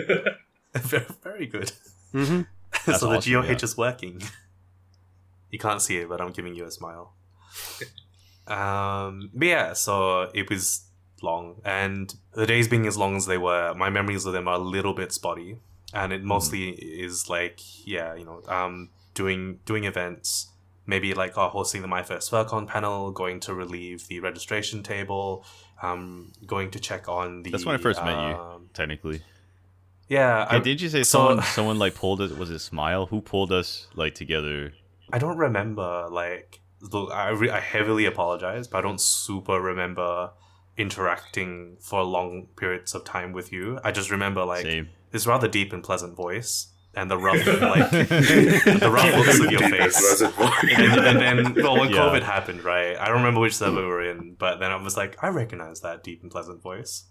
very, 0.74 1.06
very 1.22 1.46
good. 1.46 1.72
Mm-hmm. 2.14 2.42
So 2.84 3.10
the 3.10 3.16
awesome, 3.16 3.32
GOH 3.32 3.42
yeah. 3.42 3.56
is 3.62 3.76
working. 3.76 4.22
You 5.48 5.60
can't 5.60 5.80
see 5.80 5.98
it, 5.98 6.08
but 6.08 6.20
I'm 6.20 6.32
giving 6.32 6.56
you 6.56 6.66
a 6.66 6.70
smile. 6.70 7.14
um, 8.48 9.30
but 9.32 9.46
yeah, 9.46 9.72
so 9.74 10.28
it 10.34 10.50
was 10.50 10.86
long, 11.22 11.62
and 11.64 12.12
the 12.34 12.46
days 12.46 12.66
being 12.66 12.84
as 12.86 12.98
long 12.98 13.16
as 13.16 13.26
they 13.26 13.38
were, 13.38 13.72
my 13.74 13.88
memories 13.88 14.26
of 14.26 14.32
them 14.32 14.48
are 14.48 14.56
a 14.56 14.58
little 14.58 14.92
bit 14.92 15.12
spotty, 15.12 15.56
and 15.94 16.12
it 16.12 16.24
mostly 16.24 16.70
is 16.70 17.30
like, 17.30 17.60
yeah, 17.86 18.14
you 18.16 18.24
know, 18.24 18.42
um, 18.48 18.90
doing 19.14 19.60
doing 19.64 19.84
events, 19.84 20.50
maybe 20.84 21.14
like 21.14 21.38
oh, 21.38 21.48
hosting 21.48 21.80
the 21.80 21.88
My 21.88 22.02
First 22.02 22.30
Furcon 22.30 22.66
panel, 22.66 23.12
going 23.12 23.38
to 23.40 23.54
relieve 23.54 24.08
the 24.08 24.20
registration 24.20 24.82
table, 24.82 25.44
um, 25.80 26.32
going 26.44 26.70
to 26.72 26.80
check 26.80 27.08
on 27.08 27.44
the. 27.44 27.50
That's 27.50 27.64
when 27.64 27.76
I 27.76 27.78
first 27.78 28.04
met 28.04 28.14
you. 28.14 28.36
um, 28.36 28.68
Technically. 28.74 29.22
Yeah, 30.08 30.48
Hey, 30.48 30.56
I, 30.56 30.60
did 30.60 30.80
you 30.80 30.88
say 30.88 31.02
so- 31.02 31.28
someone 31.28 31.44
someone 31.58 31.78
like 31.78 31.94
pulled 31.94 32.20
it? 32.20 32.36
Was 32.38 32.50
it 32.50 32.60
Smile? 32.60 33.06
Who 33.06 33.20
pulled 33.20 33.52
us 33.52 33.88
like 33.94 34.14
together? 34.14 34.72
I 35.12 35.18
don't 35.18 35.36
remember 35.38 36.08
like 36.10 36.60
look, 36.80 37.10
I 37.12 37.30
re- 37.30 37.50
I 37.50 37.60
heavily 37.60 38.06
apologize, 38.06 38.68
but 38.68 38.78
I 38.78 38.80
don't 38.82 39.00
super 39.00 39.60
remember 39.60 40.30
interacting 40.76 41.76
for 41.80 42.02
long 42.04 42.48
periods 42.56 42.94
of 42.94 43.04
time 43.04 43.32
with 43.32 43.52
you. 43.52 43.78
I 43.82 43.92
just 43.92 44.10
remember 44.10 44.44
like 44.44 44.62
Same. 44.64 44.88
this 45.10 45.26
rather 45.26 45.48
deep 45.48 45.72
and 45.72 45.82
pleasant 45.82 46.14
voice 46.16 46.68
and 46.94 47.10
the 47.10 47.16
rough 47.18 47.44
like 47.46 47.90
the 47.90 48.90
rough 48.92 49.14
looks 49.16 49.40
of 49.40 49.50
your 49.50 49.60
face. 49.68 50.20
And, 50.22 51.20
and 51.20 51.20
then 51.44 51.54
well 51.62 51.78
when 51.78 51.90
Yeah. 51.94 51.96
COVID 52.00 52.22
happened, 52.22 52.62
right? 52.62 52.96
I 52.96 53.06
don't 53.06 53.16
remember 53.18 53.40
which 53.40 53.56
server 53.56 53.80
we 53.80 53.86
were 53.86 54.08
in, 54.10 54.34
but 54.38 54.58
then 54.60 54.70
I 54.70 54.76
was 54.76 54.96
like, 54.96 55.16
I 55.22 55.28
recognize 55.28 55.80
that 55.80 56.02
deep 56.04 56.22
and 56.22 56.30
pleasant 56.30 56.62
voice. 56.62 57.04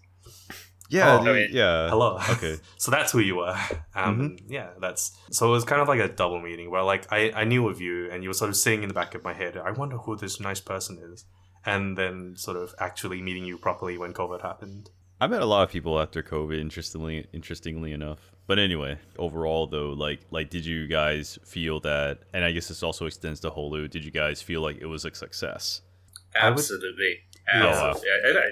Yeah. 0.88 1.16
Oh, 1.16 1.18
dude, 1.24 1.28
I 1.28 1.32
mean, 1.32 1.48
yeah. 1.52 1.88
Hello. 1.88 2.18
Okay. 2.30 2.58
So 2.78 2.90
that's 2.90 3.12
who 3.12 3.18
you 3.20 3.36
were. 3.36 3.56
Um, 3.94 4.36
Yeah, 4.46 4.70
that's 4.80 5.16
so 5.30 5.48
it 5.48 5.50
was 5.50 5.64
kind 5.64 5.80
of 5.82 5.88
like 5.88 6.00
a 6.00 6.08
double 6.08 6.40
meeting 6.40 6.70
where 6.70 6.82
like 6.82 7.10
I, 7.12 7.32
I 7.34 7.44
knew 7.44 7.68
of 7.68 7.80
you 7.80 8.10
and 8.10 8.22
you 8.22 8.30
were 8.30 8.34
sort 8.34 8.50
of 8.50 8.56
sitting 8.56 8.82
in 8.82 8.88
the 8.88 8.94
back 8.94 9.14
of 9.14 9.24
my 9.24 9.32
head. 9.34 9.56
I 9.56 9.70
wonder 9.70 9.96
who 9.98 10.16
this 10.16 10.38
nice 10.40 10.60
person 10.60 10.98
is, 11.12 11.24
and 11.64 11.96
then 11.98 12.34
sort 12.36 12.56
of 12.56 12.74
actually 12.78 13.20
meeting 13.22 13.44
you 13.44 13.58
properly 13.58 13.98
when 13.98 14.12
COVID 14.12 14.42
happened. 14.42 14.90
I 15.20 15.26
met 15.26 15.40
a 15.40 15.46
lot 15.46 15.62
of 15.64 15.70
people 15.70 15.98
after 15.98 16.22
COVID. 16.22 16.60
Interestingly, 16.60 17.26
interestingly 17.32 17.92
enough. 17.92 18.32
But 18.46 18.58
anyway, 18.58 18.98
overall 19.18 19.66
though, 19.66 19.90
like 19.90 20.20
like 20.30 20.50
did 20.50 20.64
you 20.66 20.86
guys 20.86 21.38
feel 21.44 21.80
that? 21.80 22.20
And 22.32 22.44
I 22.44 22.52
guess 22.52 22.68
this 22.68 22.82
also 22.82 23.06
extends 23.06 23.40
to 23.40 23.50
Hollud. 23.50 23.90
Did 23.90 24.04
you 24.04 24.10
guys 24.10 24.42
feel 24.42 24.60
like 24.60 24.76
it 24.80 24.86
was 24.86 25.04
a 25.04 25.14
success? 25.14 25.80
I 26.40 26.48
Absolutely. 26.48 27.20
Yeah. 27.52 27.66
Absolutely. 27.66 28.08
Yeah, 28.08 28.28
and 28.30 28.38
I, 28.38 28.42
I 28.42 28.50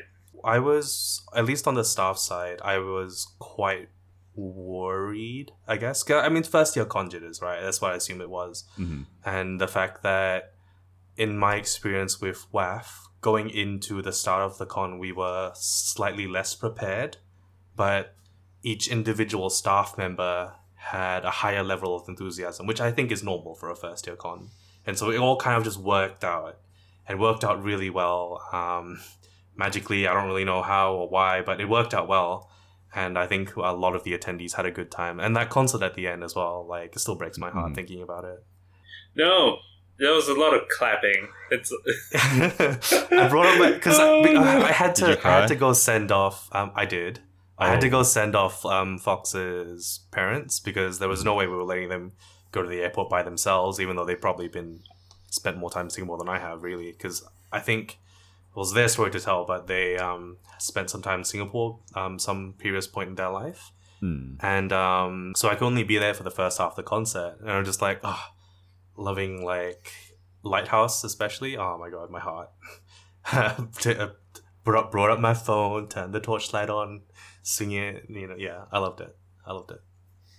was 0.58 1.22
at 1.34 1.44
least 1.44 1.66
on 1.66 1.74
the 1.74 1.84
staff 1.84 2.18
side. 2.18 2.60
I 2.62 2.78
was 2.78 3.26
quite 3.38 3.88
worried. 4.34 5.52
I 5.66 5.76
guess. 5.76 6.08
I 6.10 6.28
mean, 6.28 6.42
first 6.42 6.76
year 6.76 6.84
con 6.84 7.10
jitters, 7.10 7.40
right? 7.40 7.60
That's 7.62 7.80
what 7.80 7.92
I 7.92 7.96
assume 7.96 8.20
it 8.20 8.30
was. 8.30 8.64
hmm 8.76 9.02
and 9.24 9.60
the 9.60 9.68
fact 9.68 10.02
that 10.02 10.52
in 11.16 11.38
my 11.38 11.56
experience 11.56 12.20
with 12.20 12.46
WAF, 12.52 12.86
going 13.20 13.48
into 13.48 14.02
the 14.02 14.12
start 14.12 14.42
of 14.42 14.58
the 14.58 14.66
con, 14.66 14.98
we 14.98 15.12
were 15.12 15.52
slightly 15.54 16.26
less 16.26 16.54
prepared, 16.54 17.16
but 17.74 18.14
each 18.62 18.88
individual 18.88 19.48
staff 19.48 19.96
member 19.96 20.52
had 20.74 21.24
a 21.24 21.30
higher 21.30 21.62
level 21.62 21.96
of 21.96 22.06
enthusiasm, 22.08 22.66
which 22.66 22.80
I 22.80 22.90
think 22.92 23.10
is 23.10 23.22
normal 23.22 23.54
for 23.54 23.70
a 23.70 23.76
first 23.76 24.06
year 24.06 24.16
con. 24.16 24.50
And 24.86 24.98
so 24.98 25.10
it 25.10 25.18
all 25.18 25.38
kind 25.38 25.56
of 25.56 25.64
just 25.64 25.78
worked 25.78 26.24
out 26.24 26.58
and 27.08 27.18
worked 27.18 27.44
out 27.44 27.62
really 27.62 27.88
well. 27.88 28.42
Um, 28.52 29.00
magically, 29.56 30.06
I 30.06 30.14
don't 30.14 30.26
really 30.26 30.44
know 30.44 30.62
how 30.62 30.94
or 30.94 31.08
why, 31.08 31.42
but 31.42 31.60
it 31.60 31.68
worked 31.68 31.94
out 31.94 32.08
well. 32.08 32.50
And 32.94 33.18
I 33.18 33.26
think 33.26 33.56
a 33.56 33.72
lot 33.72 33.96
of 33.96 34.04
the 34.04 34.16
attendees 34.16 34.54
had 34.54 34.66
a 34.66 34.70
good 34.70 34.90
time. 34.90 35.18
And 35.18 35.34
that 35.36 35.50
concert 35.50 35.82
at 35.82 35.94
the 35.94 36.06
end 36.06 36.22
as 36.22 36.34
well, 36.36 36.64
like, 36.66 36.94
it 36.94 36.98
still 37.00 37.16
breaks 37.16 37.38
my 37.38 37.50
heart 37.50 37.72
Mhm. 37.72 37.74
thinking 37.74 38.02
about 38.02 38.24
it. 38.24 38.44
no, 39.16 39.58
there 39.98 40.12
was 40.12 40.28
a 40.28 40.34
lot 40.34 40.54
of 40.54 40.62
clapping. 40.68 41.28
It's 41.50 41.72
I 42.14 43.28
brought 43.30 43.46
up 43.46 43.74
because 43.74 43.98
I, 43.98 44.20
I 44.68 44.72
had 44.72 44.94
to 44.96 45.18
I 45.26 45.40
had 45.40 45.48
to 45.48 45.56
go 45.56 45.72
send 45.72 46.10
off. 46.12 46.48
Um, 46.52 46.72
I 46.74 46.84
did. 46.84 47.20
I 47.58 47.68
had 47.68 47.80
to 47.82 47.86
Oh. 47.86 47.90
go 47.90 48.02
send 48.02 48.34
off 48.34 48.64
um, 48.66 48.98
Fox's 48.98 50.00
parents 50.10 50.58
because 50.58 50.98
there 50.98 51.08
was 51.08 51.24
no 51.24 51.34
way 51.34 51.46
we 51.46 51.54
were 51.54 51.62
letting 51.64 51.88
them 51.88 52.12
go 52.50 52.62
to 52.62 52.68
the 52.68 52.80
airport 52.82 53.08
by 53.08 53.22
themselves, 53.22 53.80
even 53.80 53.94
though 53.96 54.04
they've 54.04 54.20
probably 54.20 54.48
been 54.48 54.80
spent 55.30 55.56
more 55.58 55.70
time 55.70 55.86
in 55.86 55.90
Singapore 55.90 56.18
than 56.18 56.28
I 56.28 56.38
have, 56.38 56.62
really. 56.64 56.90
Because 56.90 57.24
I 57.52 57.60
think 57.60 57.98
it 58.54 58.56
was 58.56 58.72
their 58.72 58.88
story 58.88 59.10
to 59.10 59.20
tell, 59.20 59.44
but 59.44 59.66
they 59.66 59.96
um, 59.98 60.36
spent 60.58 60.90
some 60.90 61.02
time 61.02 61.20
in 61.20 61.24
Singapore, 61.24 61.80
um, 61.94 62.18
some 62.18 62.54
previous 62.58 62.86
point 62.86 63.08
in 63.10 63.14
their 63.16 63.30
life, 63.30 63.72
Hmm. 64.00 64.34
and 64.40 64.72
um, 64.72 65.32
so 65.36 65.48
I 65.48 65.54
could 65.54 65.64
only 65.66 65.82
be 65.84 65.98
there 65.98 66.14
for 66.14 66.22
the 66.24 66.30
first 66.30 66.58
half 66.58 66.70
of 66.72 66.76
the 66.76 66.82
concert, 66.82 67.36
and 67.40 67.50
I'm 67.50 67.64
just 67.64 67.80
like, 67.82 68.00
oh, 68.04 68.22
loving 68.96 69.42
like 69.44 69.90
Lighthouse, 70.42 71.04
especially. 71.04 71.56
Oh 71.56 71.78
my 71.78 71.90
god, 71.90 72.10
my 72.10 72.20
heart. 72.20 72.50
Uh, 73.32 74.08
brought 74.64 74.90
brought 74.90 75.10
up 75.10 75.18
my 75.20 75.34
phone, 75.34 75.88
turned 75.88 76.12
the 76.14 76.20
torchlight 76.20 76.68
on, 76.70 77.02
sing 77.42 77.72
it. 77.72 78.04
You 78.08 78.26
know, 78.28 78.34
yeah, 78.36 78.64
I 78.72 78.78
loved 78.78 79.00
it. 79.00 79.14
I 79.46 79.52
loved 79.52 79.70
it. 79.70 79.80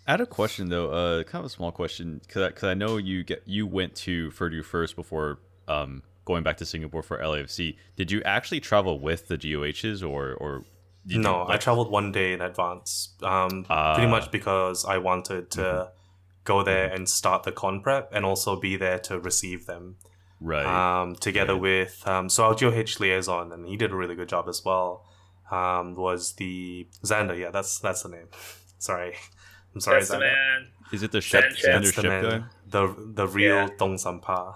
I 0.07 0.11
had 0.11 0.21
a 0.21 0.25
question 0.25 0.69
though, 0.69 0.91
uh, 0.91 1.23
kind 1.23 1.39
of 1.39 1.45
a 1.45 1.49
small 1.49 1.71
question, 1.71 2.19
because 2.23 2.43
I, 2.43 2.51
'cause 2.51 2.63
I 2.63 2.73
know 2.75 2.97
you 2.97 3.23
get 3.23 3.41
you 3.45 3.65
went 3.65 3.95
to 3.97 4.29
Furdu 4.31 4.63
first 4.63 4.95
before 4.95 5.39
um, 5.67 6.03
going 6.25 6.43
back 6.43 6.57
to 6.57 6.65
Singapore 6.65 7.03
for 7.03 7.17
LIFC. 7.19 7.77
Did 7.95 8.11
you 8.11 8.21
actually 8.23 8.59
travel 8.59 8.99
with 8.99 9.27
the 9.27 9.37
GOHs 9.37 10.03
or 10.03 10.33
or 10.33 10.65
did 11.07 11.19
no, 11.19 11.43
you, 11.45 11.53
I 11.53 11.57
traveled 11.57 11.91
one 11.91 12.11
day 12.11 12.33
in 12.33 12.41
advance. 12.41 13.13
Um, 13.21 13.65
Ah. 13.69 13.93
pretty 13.93 14.09
much 14.09 14.31
because 14.31 14.85
I 14.85 14.97
wanted 14.97 15.51
to 15.51 15.61
Mhm. 15.61 15.89
go 16.45 16.63
there 16.63 16.87
and 16.91 17.07
start 17.07 17.43
the 17.43 17.51
con 17.51 17.81
prep, 17.81 18.09
and 18.11 18.25
also 18.25 18.55
be 18.55 18.75
there 18.75 18.99
to 18.99 19.19
receive 19.19 19.65
them. 19.67 19.97
right? 20.41 20.65
um, 20.65 21.15
together 21.15 21.53
Right. 21.53 21.61
with 21.61 22.07
um, 22.07 22.27
so 22.29 22.43
our 22.45 22.53
GOH 22.55 22.99
liaison, 22.99 23.51
and 23.53 23.65
he 23.65 23.77
did 23.77 23.91
a 23.91 23.95
really 23.95 24.15
good 24.15 24.27
job 24.29 24.49
as 24.49 24.63
well. 24.65 25.05
Um, 25.49 25.95
was 25.95 26.33
the 26.33 26.87
Xander? 27.03 27.37
Yeah, 27.39 27.51
that's 27.51 27.79
that's 27.79 28.03
the 28.03 28.09
name. 28.09 28.27
sorry, 28.77 29.15
I'm 29.73 29.79
sorry, 29.79 29.99
that's 29.99 30.09
the 30.09 30.17
Xander. 30.17 30.33
man. 30.33 30.67
Is 30.91 31.03
it 31.03 31.11
the 31.13 31.21
ship, 31.21 31.43
Sanchez. 31.43 31.59
standard 31.59 31.83
That's 31.85 31.95
the 31.95 32.01
ship 32.01 32.23
guy? 32.41 32.43
the 32.67 32.95
the 33.19 33.27
real 33.27 33.55
Yeah. 33.55 33.69
Dong 33.79 33.95
Sampa. 33.97 34.55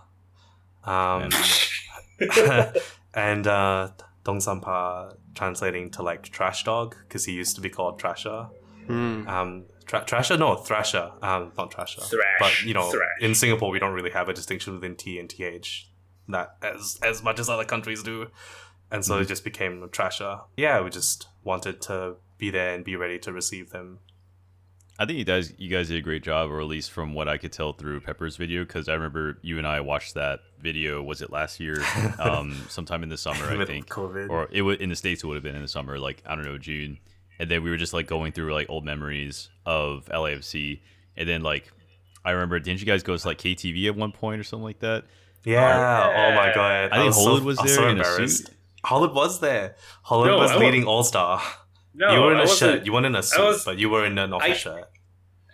Um, 0.83 1.29
Man. 1.29 2.73
and 3.13 3.47
uh, 3.47 3.89
Dong 4.23 4.39
Sampa 4.39 5.15
translating 5.35 5.89
to 5.91 6.03
like 6.03 6.23
trash 6.23 6.63
dog 6.63 6.95
because 7.07 7.25
he 7.25 7.33
used 7.33 7.55
to 7.55 7.61
be 7.61 7.69
called 7.69 8.01
Trasher. 8.01 8.49
Hmm. 8.87 9.27
Um, 9.27 9.65
tra- 9.85 10.03
Trasher, 10.03 10.37
no 10.37 10.55
Thrasher, 10.55 11.11
um, 11.21 11.51
not 11.57 11.71
Trasher. 11.71 12.03
Thrash. 12.03 12.39
But 12.39 12.63
you 12.63 12.73
know, 12.73 12.89
Thrash. 12.91 13.21
in 13.21 13.35
Singapore, 13.35 13.69
we 13.69 13.79
don't 13.79 13.93
really 13.93 14.11
have 14.11 14.29
a 14.29 14.33
distinction 14.33 14.73
within 14.73 14.95
T 14.95 15.19
and 15.19 15.29
TH 15.29 15.89
that 16.27 16.55
as 16.61 16.99
as 17.03 17.23
much 17.23 17.39
as 17.39 17.49
other 17.49 17.65
countries 17.65 18.03
do, 18.03 18.27
and 18.91 19.03
so 19.03 19.19
it 19.19 19.27
just 19.27 19.43
became 19.43 19.87
Trasher. 19.89 20.41
Yeah, 20.57 20.81
we 20.81 20.89
just 20.89 21.27
wanted 21.43 21.81
to 21.81 22.15
be 22.37 22.49
there 22.49 22.73
and 22.73 22.83
be 22.83 22.95
ready 22.95 23.19
to 23.19 23.33
receive 23.33 23.71
them. 23.71 23.99
I 25.01 25.05
think 25.05 25.17
you 25.17 25.23
guys 25.23 25.53
you 25.57 25.69
guys 25.69 25.87
did 25.87 25.97
a 25.97 26.01
great 26.01 26.23
job, 26.23 26.51
or 26.51 26.59
at 26.59 26.67
least 26.67 26.91
from 26.91 27.13
what 27.13 27.29
I 27.29 27.37
could 27.37 27.53
tell 27.53 27.71
through 27.71 28.01
Pepper's 28.01 28.35
video, 28.35 28.65
because 28.65 28.89
I 28.89 28.93
remember 28.95 29.37
you 29.41 29.57
and 29.57 29.65
I 29.65 29.79
watched 29.79 30.15
that 30.15 30.41
video. 30.61 31.01
Was 31.01 31.21
it 31.21 31.31
last 31.31 31.59
year? 31.59 31.81
Um, 32.19 32.65
sometime 32.67 33.01
in 33.03 33.07
the 33.09 33.17
summer, 33.17 33.45
I 33.45 33.63
think, 33.65 33.87
COVID. 33.87 34.29
or 34.29 34.49
it 34.51 34.61
would 34.61 34.81
in 34.81 34.89
the 34.89 34.95
states. 34.97 35.23
It 35.23 35.27
would 35.27 35.35
have 35.35 35.43
been 35.43 35.55
in 35.55 35.61
the 35.61 35.69
summer, 35.69 35.97
like 35.97 36.21
I 36.25 36.35
don't 36.35 36.43
know, 36.43 36.57
June. 36.57 36.99
And 37.39 37.49
then 37.49 37.63
we 37.63 37.69
were 37.69 37.77
just 37.77 37.93
like 37.93 38.07
going 38.07 38.33
through 38.33 38.53
like 38.53 38.69
old 38.69 38.83
memories 38.83 39.49
of 39.65 40.05
LIFC, 40.11 40.81
and 41.15 41.29
then 41.29 41.41
like 41.43 41.71
I 42.25 42.31
remember. 42.31 42.59
Didn't 42.59 42.81
you 42.81 42.85
guys 42.85 43.01
go 43.01 43.15
to 43.15 43.25
like 43.27 43.37
KTV 43.37 43.87
at 43.87 43.95
one 43.95 44.11
point 44.11 44.41
or 44.41 44.43
something 44.43 44.65
like 44.65 44.79
that? 44.79 45.05
Yeah. 45.45 46.31
Oh 46.33 46.35
my 46.35 46.53
god. 46.53 46.89
I 46.91 46.97
think 46.97 47.15
was 47.15 47.23
so- 47.23 47.41
was 47.41 47.59
I 47.59 47.65
there 47.67 47.75
so 47.75 47.87
in 47.87 47.99
a 48.01 48.27
suit. 48.27 48.49
Hollud 48.85 49.13
was 49.13 49.39
there. 49.39 49.75
No, 50.11 50.37
was 50.37 50.51
I 50.51 50.57
leading 50.57 50.83
All 50.85 51.03
Star. 51.03 51.41
No, 51.99 52.13
you 52.13 52.19
were 52.21 52.31
in 52.31 52.37
I 52.37 52.41
a 52.41 52.47
wasn't- 52.47 52.59
shirt. 52.77 52.85
You 52.85 52.93
weren't 52.93 53.05
in 53.05 53.15
a 53.15 53.21
suit, 53.23 53.39
was- 53.45 53.65
but 53.65 53.77
you 53.77 53.89
were 53.89 54.05
in 54.05 54.17
an 54.17 54.31
office 54.33 54.49
I- 54.51 54.53
shirt. 54.53 54.85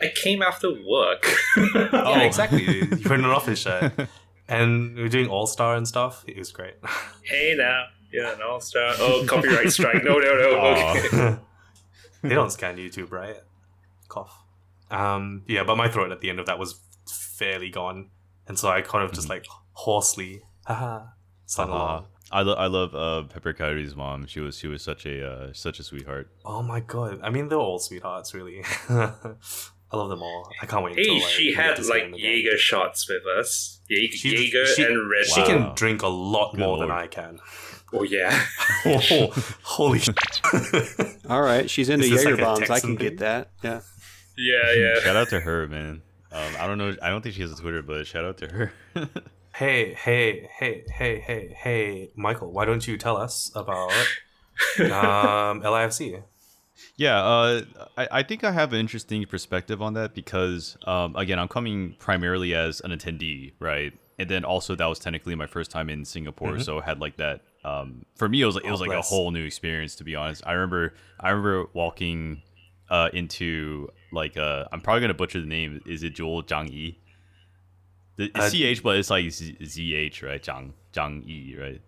I 0.02 0.12
came 0.24 0.42
after 0.42 0.70
work. 0.72 1.26
Yeah, 1.58 1.90
Oh. 1.94 2.20
exactly. 2.20 2.64
you 2.64 3.10
were 3.10 3.16
in 3.16 3.24
an 3.26 3.32
office 3.32 3.60
shirt, 3.60 3.94
and 4.48 4.96
we 4.96 5.02
were 5.04 5.10
doing 5.10 5.28
All 5.30 5.48
Star 5.48 5.76
and 5.76 5.88
stuff. 5.88 6.24
It 6.28 6.38
was 6.38 6.52
great. 6.52 6.76
hey 7.24 7.56
now, 7.58 7.86
you're 8.12 8.26
an 8.28 8.42
all 8.42 8.60
star. 8.62 8.94
Oh, 9.00 9.26
copyright 9.28 9.72
strike. 9.72 10.04
No, 10.04 10.20
no, 10.20 10.32
no. 10.36 10.60
Aw. 10.60 10.98
Okay. 10.98 11.38
they 12.22 12.36
don't 12.36 12.52
scan 12.52 12.78
YouTube, 12.78 13.12
right? 13.12 13.38
Cough. 14.08 14.34
Um, 14.92 15.44
yeah, 15.48 15.64
but 15.64 15.76
my 15.78 15.88
throat 15.90 16.12
at 16.12 16.22
the 16.22 16.30
end 16.30 16.40
of 16.40 16.46
that 16.46 16.60
was 16.60 16.80
fairly 17.38 17.70
gone, 17.70 18.10
and 18.48 18.60
so 18.60 18.70
I 18.70 18.82
kind 18.82 19.04
of 19.04 19.12
just 19.14 19.30
like 19.30 19.46
hoarsely, 19.74 20.42
haha, 20.68 21.06
sung 21.46 21.70
Uh, 21.72 21.74
along. 21.74 22.06
I, 22.32 22.42
lo- 22.42 22.56
I 22.56 22.68
love 22.68 22.96
uh, 22.96 23.28
Pepper 23.32 23.54
Coyote's 23.54 23.96
mom. 23.96 24.26
She 24.26 24.40
was 24.40 24.58
she 24.58 24.68
was 24.68 24.82
such 24.82 25.06
a 25.06 25.26
uh, 25.26 25.54
such 25.54 25.80
a 25.80 25.84
sweetheart. 25.84 26.30
Oh 26.44 26.62
my 26.64 26.80
god! 26.80 27.20
I 27.24 27.30
mean, 27.30 27.48
they're 27.50 27.60
all 27.60 27.80
sweethearts, 27.80 28.34
really. 28.34 28.64
I 28.90 29.98
love 29.98 30.10
them 30.10 30.24
all. 30.24 30.50
I 30.62 30.66
can't 30.66 30.84
wait. 30.84 30.96
Hey, 30.98 31.04
until, 31.14 31.28
she 31.30 31.54
had 31.54 31.78
like 31.86 32.04
them 32.04 32.14
again. 32.16 32.26
Jaeger 32.44 32.58
shots 32.58 33.08
with 33.08 33.22
us. 33.38 33.80
Jaeger, 33.88 34.18
She- 34.18 34.30
Jaeger 34.36 34.66
she- 34.66 34.84
and 34.84 35.10
Red. 35.10 35.26
She 35.26 35.42
Wow. 35.42 35.48
can 35.48 35.76
drink 35.76 36.02
a 36.02 36.08
lot 36.08 36.52
Good 36.52 36.60
more 36.62 36.78
than. 36.80 36.90
I 36.92 37.08
can. 37.08 37.40
Oh 37.94 38.04
yeah. 38.04 38.44
Oh, 38.88 39.30
holy 39.64 40.00
shit. 40.00 40.16
All 41.30 41.42
right, 41.42 41.70
she's 41.70 41.90
into 41.90 42.06
Is 42.06 42.12
this 42.12 42.24
Jaeger 42.24 42.36
like 42.38 42.44
bombs. 42.46 42.62
I 42.64 42.66
Texan 42.76 42.98
can 42.98 43.06
get 43.08 43.18
that. 43.20 43.52
Yeah. 43.64 43.82
yeah, 44.38 44.74
yeah. 44.74 45.00
Shout 45.02 45.16
out 45.16 45.30
to 45.30 45.40
her, 45.40 45.68
man. 45.68 46.02
Um, 46.32 46.54
I 46.60 46.68
don't 46.68 46.78
know. 46.78 46.96
I 47.02 47.10
don't 47.10 47.22
think 47.22 47.36
she 47.36 47.42
has 47.42 47.52
a 47.52 47.56
Twitter, 47.56 47.82
but 47.82 48.06
shout 48.06 48.26
out 48.26 48.38
to 48.40 48.48
her. 48.48 48.74
Hey, 49.58 49.94
hey, 49.94 50.50
hey, 50.60 50.84
hey, 50.90 51.20
hey, 51.20 51.56
hey, 51.58 52.12
Michael, 52.16 52.52
why 52.52 52.66
don't 52.66 52.86
you 52.88 52.98
tell 52.98 53.18
us 53.18 53.52
about 53.56 53.92
um, 54.90 55.62
LIFC? 55.62 56.24
Yeah, 56.98 57.18
uh, 57.24 57.62
I, 57.98 58.08
I 58.12 58.24
think 58.24 58.44
I 58.44 58.52
have 58.52 58.74
an 58.74 58.80
interesting 58.80 59.26
perspective 59.26 59.82
on 59.82 59.94
that 59.94 60.14
because, 60.14 60.78
um, 60.86 61.16
again, 61.16 61.40
I'm 61.40 61.48
coming 61.48 61.96
primarily 62.00 62.54
as 62.54 62.82
an 62.82 62.92
attendee, 62.92 63.54
right? 63.60 63.94
And 64.18 64.30
then 64.30 64.46
also 64.46 64.76
that 64.76 64.86
was 64.86 65.00
technically 65.00 65.36
my 65.36 65.48
first 65.48 65.72
time 65.72 65.90
in 65.90 66.06
Singapore, 66.06 66.58
so 66.60 66.80
I 66.80 66.86
had 66.86 67.00
like 67.00 67.18
that. 67.18 67.42
Um, 67.66 68.06
for 68.16 68.30
me, 68.30 68.42
it 68.42 68.46
was 68.46 68.56
like, 68.56 68.66
it 68.66 68.72
was 68.72 68.82
Oh, 68.82 68.86
like 68.86 68.98
a 68.98 69.02
whole 69.02 69.32
new 69.32 69.44
experience. 69.44 69.96
To 69.96 70.04
be 70.06 70.16
honest, 70.16 70.44
I 70.46 70.54
remember 70.54 70.94
I 71.20 71.32
remember 71.32 71.66
walking 71.74 72.42
uh, 72.90 73.10
into 73.12 73.90
like 74.14 74.38
uh, 74.38 74.66
I'm 74.72 74.80
probably 74.80 75.02
gonna 75.02 75.16
butcher 75.16 75.42
the 75.42 75.48
name. 75.48 75.82
Is 75.86 76.04
it 76.04 76.12
Jewel 76.12 76.44
Zhang 76.44 76.72
Yi? 76.72 76.98
The, 78.18 78.32
Uh, 78.36 78.50
CH, 78.50 78.82
but 78.84 78.98
it's 78.98 79.10
like 79.10 79.30
Z- 79.30 79.58
ZH, 79.62 80.24
right? 80.24 80.42
Zhang 80.42 80.72
Zhang 80.94 81.24
Yi, 81.26 81.58
right? 81.60 81.82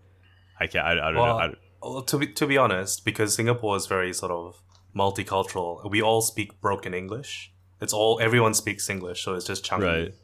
I 0.60 0.66
can't. 0.66 0.86
I, 0.86 0.92
I 0.92 0.94
don't 0.94 1.14
Well, 1.16 1.26
know. 1.38 1.44
I, 1.44 1.54
Well, 1.82 2.02
to 2.02 2.18
be 2.18 2.26
to 2.28 2.46
be 2.46 2.58
honest, 2.58 3.04
because 3.04 3.34
Singapore 3.34 3.76
is 3.76 3.86
very 3.86 4.12
sort 4.12 4.32
of 4.32 4.62
multicultural, 4.94 5.88
we 5.90 6.02
all 6.02 6.20
speak 6.20 6.60
broken 6.60 6.92
English. 6.94 7.52
It's 7.80 7.92
all 7.92 8.18
everyone 8.20 8.54
speaks 8.54 8.90
English, 8.90 9.22
so 9.24 9.34
it's 9.34 9.46
just 9.46 9.64
chunky. 9.64 9.86
Right. 9.86 10.14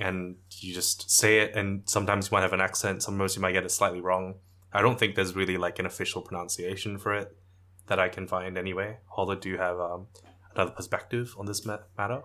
And 0.00 0.36
you 0.60 0.72
just 0.74 1.10
say 1.10 1.40
it, 1.40 1.54
and 1.56 1.82
sometimes 1.88 2.30
you 2.30 2.36
might 2.36 2.42
have 2.42 2.52
an 2.52 2.60
accent. 2.60 3.02
Sometimes 3.02 3.36
you 3.36 3.42
might 3.42 3.52
get 3.52 3.64
it 3.64 3.70
slightly 3.70 4.00
wrong. 4.00 4.36
I 4.72 4.80
don't 4.82 4.98
think 4.98 5.14
there's 5.16 5.34
really 5.36 5.56
like 5.56 5.78
an 5.78 5.86
official 5.86 6.22
pronunciation 6.22 6.98
for 6.98 7.14
it 7.14 7.36
that 7.88 7.98
I 7.98 8.08
can 8.08 8.26
find 8.28 8.56
anyway. 8.56 8.98
Although, 9.16 9.34
do 9.34 9.48
you 9.48 9.58
have 9.58 9.78
um, 9.80 10.06
another 10.54 10.70
perspective 10.70 11.34
on 11.38 11.46
this 11.46 11.64
ma- 11.66 11.78
matter? 11.96 12.22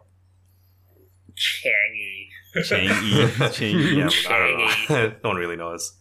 Changy. 1.35 2.27
Chang 2.63 2.83
Yi, 3.03 3.27
Chang 3.51 3.79
Yi. 3.79 3.97
Yeah, 3.99 4.09
I 4.29 4.39
don't 4.39 4.89
know. 4.89 5.15
no 5.23 5.29
one 5.29 5.37
really 5.37 5.55
knows. 5.55 5.93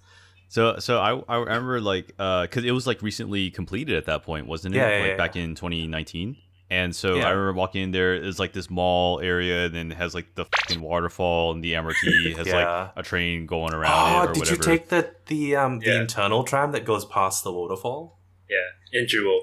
So 0.48 0.78
so 0.78 0.98
I, 0.98 1.18
I 1.28 1.36
remember 1.38 1.80
like 1.80 2.12
uh 2.18 2.42
because 2.42 2.64
it 2.64 2.72
was 2.72 2.86
like 2.86 3.00
recently 3.00 3.50
completed 3.50 3.96
at 3.96 4.04
that 4.06 4.22
point, 4.22 4.46
wasn't 4.46 4.74
it? 4.74 4.78
Yeah, 4.78 4.88
yeah, 4.90 5.00
like 5.00 5.10
yeah. 5.12 5.16
back 5.16 5.36
in 5.36 5.54
2019. 5.54 6.36
And 6.70 6.96
so 6.96 7.16
Yeah. 7.16 7.26
I 7.26 7.30
remember 7.30 7.52
walking 7.58 7.82
in 7.82 7.90
there. 7.90 8.14
It's 8.14 8.38
like 8.38 8.52
this 8.54 8.70
mall 8.70 9.20
area, 9.20 9.66
and 9.66 9.74
then 9.74 9.92
it 9.92 9.96
has 9.98 10.14
like 10.14 10.34
the 10.34 10.46
fucking 10.46 10.80
waterfall, 10.80 11.52
and 11.52 11.62
the 11.62 11.72
MRT 11.74 12.36
has 12.36 12.46
Yeah. 12.46 12.54
like 12.56 12.92
a 12.96 13.02
train 13.02 13.44
going 13.46 13.74
around 13.74 13.92
Oh, 13.92 14.22
it 14.22 14.30
or 14.30 14.32
did 14.32 14.40
whatever. 14.40 14.56
you 14.56 14.62
take 14.78 14.88
the 14.88 15.14
the 15.26 15.56
um 15.56 15.78
the 15.80 16.00
internal 16.00 16.44
tram 16.44 16.72
that 16.72 16.84
goes 16.86 17.04
past 17.04 17.44
the 17.44 17.52
waterfall? 17.52 18.18
Yeah, 18.48 19.00
in 19.00 19.06
Jewel. 19.08 19.42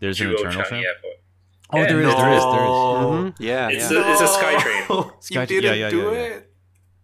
There's 0.00 0.20
an 0.20 0.30
internal 0.30 0.52
Changi 0.62 0.68
tram. 0.68 0.84
Airport. 0.84 1.14
Oh, 1.72 1.78
Yeah, 1.80 1.86
there 1.86 2.00
is, 2.00 2.06
no. 2.06 2.16
there 2.20 2.32
is, 2.32 2.44
there 2.44 2.64
is. 2.64 2.70
Mhm. 2.70 3.34
Yeah. 3.40 3.68
It's 3.70 3.90
yeah. 3.90 3.98
a- 4.08 4.12
it's 4.12 4.20
a 4.20 4.26
SkyTrain. 4.26 5.22
Sky- 5.22 5.40
you 5.42 5.46
didn't 5.46 5.64
yeah, 5.64 5.72
yeah, 5.74 5.90
do 5.90 5.96
yeah, 6.02 6.10
yeah. 6.12 6.18
it. 6.18 6.52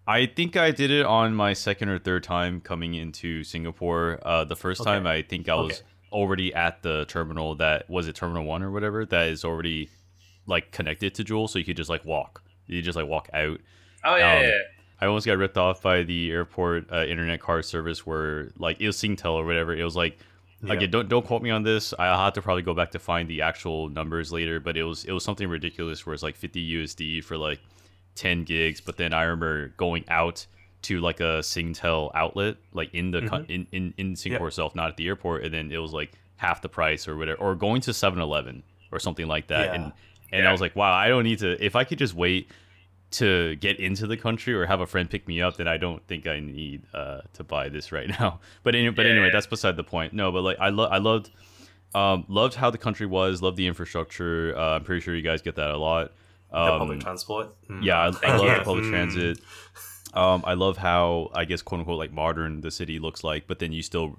I 0.07 0.27
think 0.27 0.57
I 0.57 0.71
did 0.73 0.91
it 0.91 1.07
on 1.07 1.35
my 1.35 1.53
second 1.53 1.89
or 1.89 1.99
third 1.99 2.25
time 2.25 2.61
coming 2.61 2.95
into 2.95 3.45
Singapore. 3.45 4.19
Uh, 4.23 4.45
the 4.45 4.57
first 4.57 4.81
Okay. 4.81 4.91
time, 4.91 5.07
I 5.07 5.23
think 5.23 5.49
I 5.49 5.55
was 5.55 5.73
Okay. 5.79 5.83
already 6.13 6.53
at 6.55 6.83
the 6.83 7.05
terminal 7.07 7.55
that 7.57 7.89
was 7.89 8.09
it 8.09 8.15
Terminal 8.17 8.45
One 8.45 8.63
or 8.63 8.71
whatever 8.71 9.05
that 9.07 9.29
is 9.29 9.45
already 9.45 9.89
like 10.47 10.73
connected 10.73 11.15
to 11.15 11.25
Jewel, 11.25 11.47
so 11.49 11.59
you 11.59 11.65
could 11.65 11.77
just 11.77 11.89
like 11.91 12.05
walk. 12.05 12.43
You 12.67 12.83
just 12.83 12.97
like 12.97 13.07
walk 13.07 13.29
out. 13.33 13.61
Oh 14.05 14.17
yeah, 14.17 14.37
Um, 14.37 14.43
yeah. 14.43 14.59
I 15.01 15.07
almost 15.07 15.25
got 15.27 15.39
ripped 15.39 15.57
off 15.57 15.83
by 15.83 16.03
the 16.03 16.31
airport 16.33 16.93
uh, 16.93 17.05
internet 17.05 17.41
car 17.41 17.63
service 17.63 18.05
where 18.07 18.51
like 18.59 18.81
it 18.81 18.87
was 18.87 18.97
Singtel 18.97 19.35
or 19.35 19.45
whatever. 19.45 19.75
It 19.75 19.85
was 19.85 19.97
like 19.97 20.19
Yeah. 20.63 20.75
again, 20.75 20.91
don't 20.91 21.09
don't 21.09 21.27
quote 21.27 21.43
me 21.43 21.51
on 21.51 21.63
this. 21.63 21.93
I'll 21.99 22.19
have 22.25 22.35
to 22.35 22.43
probably 22.43 22.63
go 22.63 22.75
back 22.75 22.91
to 22.93 22.99
find 22.99 23.29
the 23.29 23.43
actual 23.43 23.89
numbers 23.89 24.33
later, 24.33 24.61
but 24.61 24.77
it 24.77 24.85
was 24.85 25.05
it 25.05 25.13
was 25.13 25.25
something 25.25 25.49
ridiculous 25.49 26.07
where 26.07 26.15
it's 26.15 26.23
like 26.23 26.37
50 26.37 26.75
USD 26.77 27.25
for 27.25 27.37
like 27.37 27.61
10 28.15 28.45
gigs. 28.45 28.81
But 28.81 28.97
then 28.97 29.13
I 29.13 29.23
remember 29.23 29.69
going 29.77 30.05
out 30.09 30.47
to 30.83 31.01
like 31.01 31.21
a 31.21 31.41
Singtel 31.41 32.11
outlet, 32.15 32.57
like 32.73 32.93
in 32.95 33.11
the 33.11 33.23
co- 33.23 33.39
mm-hmm. 33.39 33.51
in, 33.53 33.67
in 33.73 33.95
in 33.99 34.17
Singapore 34.17 34.49
itself, 34.49 34.75
not 34.75 34.89
at 34.89 34.97
the 34.97 35.07
airport, 35.09 35.45
and 35.45 35.53
then 35.55 35.71
it 35.73 35.79
was 35.79 35.93
like 35.93 36.13
half 36.37 36.61
the 36.63 36.69
price 36.69 37.07
or 37.07 37.17
whatever, 37.17 37.41
or 37.41 37.55
going 37.55 37.81
to 37.81 37.93
7-Eleven 37.93 38.63
or 38.91 38.99
something 38.99 39.29
like 39.29 39.47
that, 39.49 39.67
Yeah. 39.67 39.75
and 39.75 39.85
and 40.33 40.43
Yeah. 40.45 40.49
I 40.49 40.53
was 40.53 40.61
like, 40.61 40.75
wow, 40.75 40.93
I 40.93 41.09
don't 41.09 41.25
need 41.25 41.39
to. 41.41 41.63
If 41.65 41.77
I 41.77 41.85
could 41.85 41.99
just 41.99 42.15
wait 42.15 42.51
to 43.13 43.57
get 43.57 43.79
into 43.81 44.07
the 44.07 44.17
country 44.17 44.55
or 44.55 44.67
have 44.67 44.81
a 44.81 44.87
friend 44.87 45.09
pick 45.11 45.27
me 45.29 45.41
up, 45.43 45.57
then 45.57 45.69
I 45.69 45.77
don't 45.77 46.07
think 46.07 46.27
I 46.27 46.41
need 46.41 46.83
uh, 46.95 47.21
to 47.35 47.45
buy 47.45 47.69
this 47.69 47.93
right 47.93 48.09
now. 48.09 48.41
But 48.63 48.75
any, 48.75 48.91
but 48.91 49.07
anyway, 49.07 49.27
Yeah. 49.27 49.33
that's 49.33 49.47
beside 49.47 49.77
the 49.77 49.85
point. 49.85 50.13
No, 50.13 50.33
but 50.33 50.43
like 50.43 50.59
I 50.61 50.69
lo- 50.71 50.89
I 50.91 50.99
loved 50.99 51.31
um, 51.95 52.25
loved 52.29 52.55
how 52.55 52.71
the 52.71 52.79
country 52.79 53.07
was, 53.07 53.43
loved 53.43 53.57
the 53.57 53.67
infrastructure. 53.67 54.57
Uh, 54.57 54.77
I'm 54.77 54.85
pretty 54.85 55.01
sure 55.03 55.15
you 55.15 55.23
guys 55.23 55.43
get 55.43 55.57
that 55.57 55.71
a 55.71 55.77
lot. 55.77 56.13
The 56.51 56.59
Um, 56.59 56.79
public 56.81 57.01
transport. 57.01 57.55
Mm. 57.69 57.85
yeah, 57.85 57.99
I, 57.99 58.07
I 58.33 58.37
love 58.37 58.59
the 58.59 58.65
public 58.65 58.85
Mm. 58.85 58.91
transit. 58.91 59.39
Um, 60.15 60.43
I 60.47 60.55
love 60.55 60.77
how 60.77 61.31
I 61.35 61.45
guess 61.47 61.63
quote 61.63 61.81
unquote 61.81 61.99
like 61.99 62.13
modern 62.13 62.61
the 62.61 62.71
city 62.71 62.99
looks 62.99 63.23
like, 63.25 63.47
but 63.47 63.59
then 63.59 63.73
you 63.73 63.83
still 63.83 64.19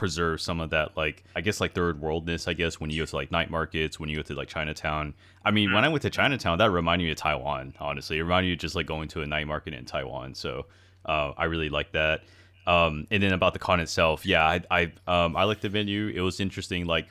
preserve 0.00 0.40
some 0.40 0.60
of 0.60 0.70
that 0.70 0.96
like 0.96 1.22
I 1.36 1.42
guess 1.42 1.60
like 1.60 1.74
third 1.74 2.00
worldness. 2.00 2.48
I 2.48 2.54
guess 2.54 2.80
when 2.80 2.88
you 2.88 3.02
go 3.02 3.06
to 3.06 3.16
like 3.16 3.30
night 3.30 3.50
markets, 3.50 4.00
when 4.00 4.08
you 4.08 4.16
go 4.16 4.22
to 4.22 4.34
like 4.34 4.48
Chinatown. 4.48 5.12
I 5.44 5.50
mean, 5.50 5.72
when 5.74 5.84
I 5.84 5.88
went 5.88 6.02
to 6.02 6.10
Chinatown, 6.10 6.58
that 6.58 6.70
reminded 6.70 7.04
me 7.04 7.10
of 7.10 7.18
Taiwan. 7.18 7.74
Honestly, 7.78 8.18
it 8.18 8.22
reminded 8.22 8.48
me 8.48 8.52
of 8.54 8.58
just 8.58 8.74
like 8.74 8.86
going 8.86 9.08
to 9.08 9.20
a 9.20 9.26
night 9.26 9.46
market 9.46 9.74
in 9.74 9.84
Taiwan. 9.84 10.34
So 10.34 10.66
uh, 11.04 11.32
I 11.36 11.44
really 11.44 11.68
like 11.68 11.92
that. 11.92 12.22
Um, 12.66 13.06
and 13.10 13.22
then 13.22 13.34
about 13.34 13.52
the 13.52 13.58
con 13.58 13.78
itself, 13.78 14.24
yeah, 14.24 14.42
I 14.44 14.62
I 14.70 14.92
um, 15.06 15.36
I 15.36 15.44
like 15.44 15.60
the 15.60 15.68
venue. 15.68 16.08
It 16.08 16.22
was 16.22 16.40
interesting, 16.40 16.86
like 16.86 17.10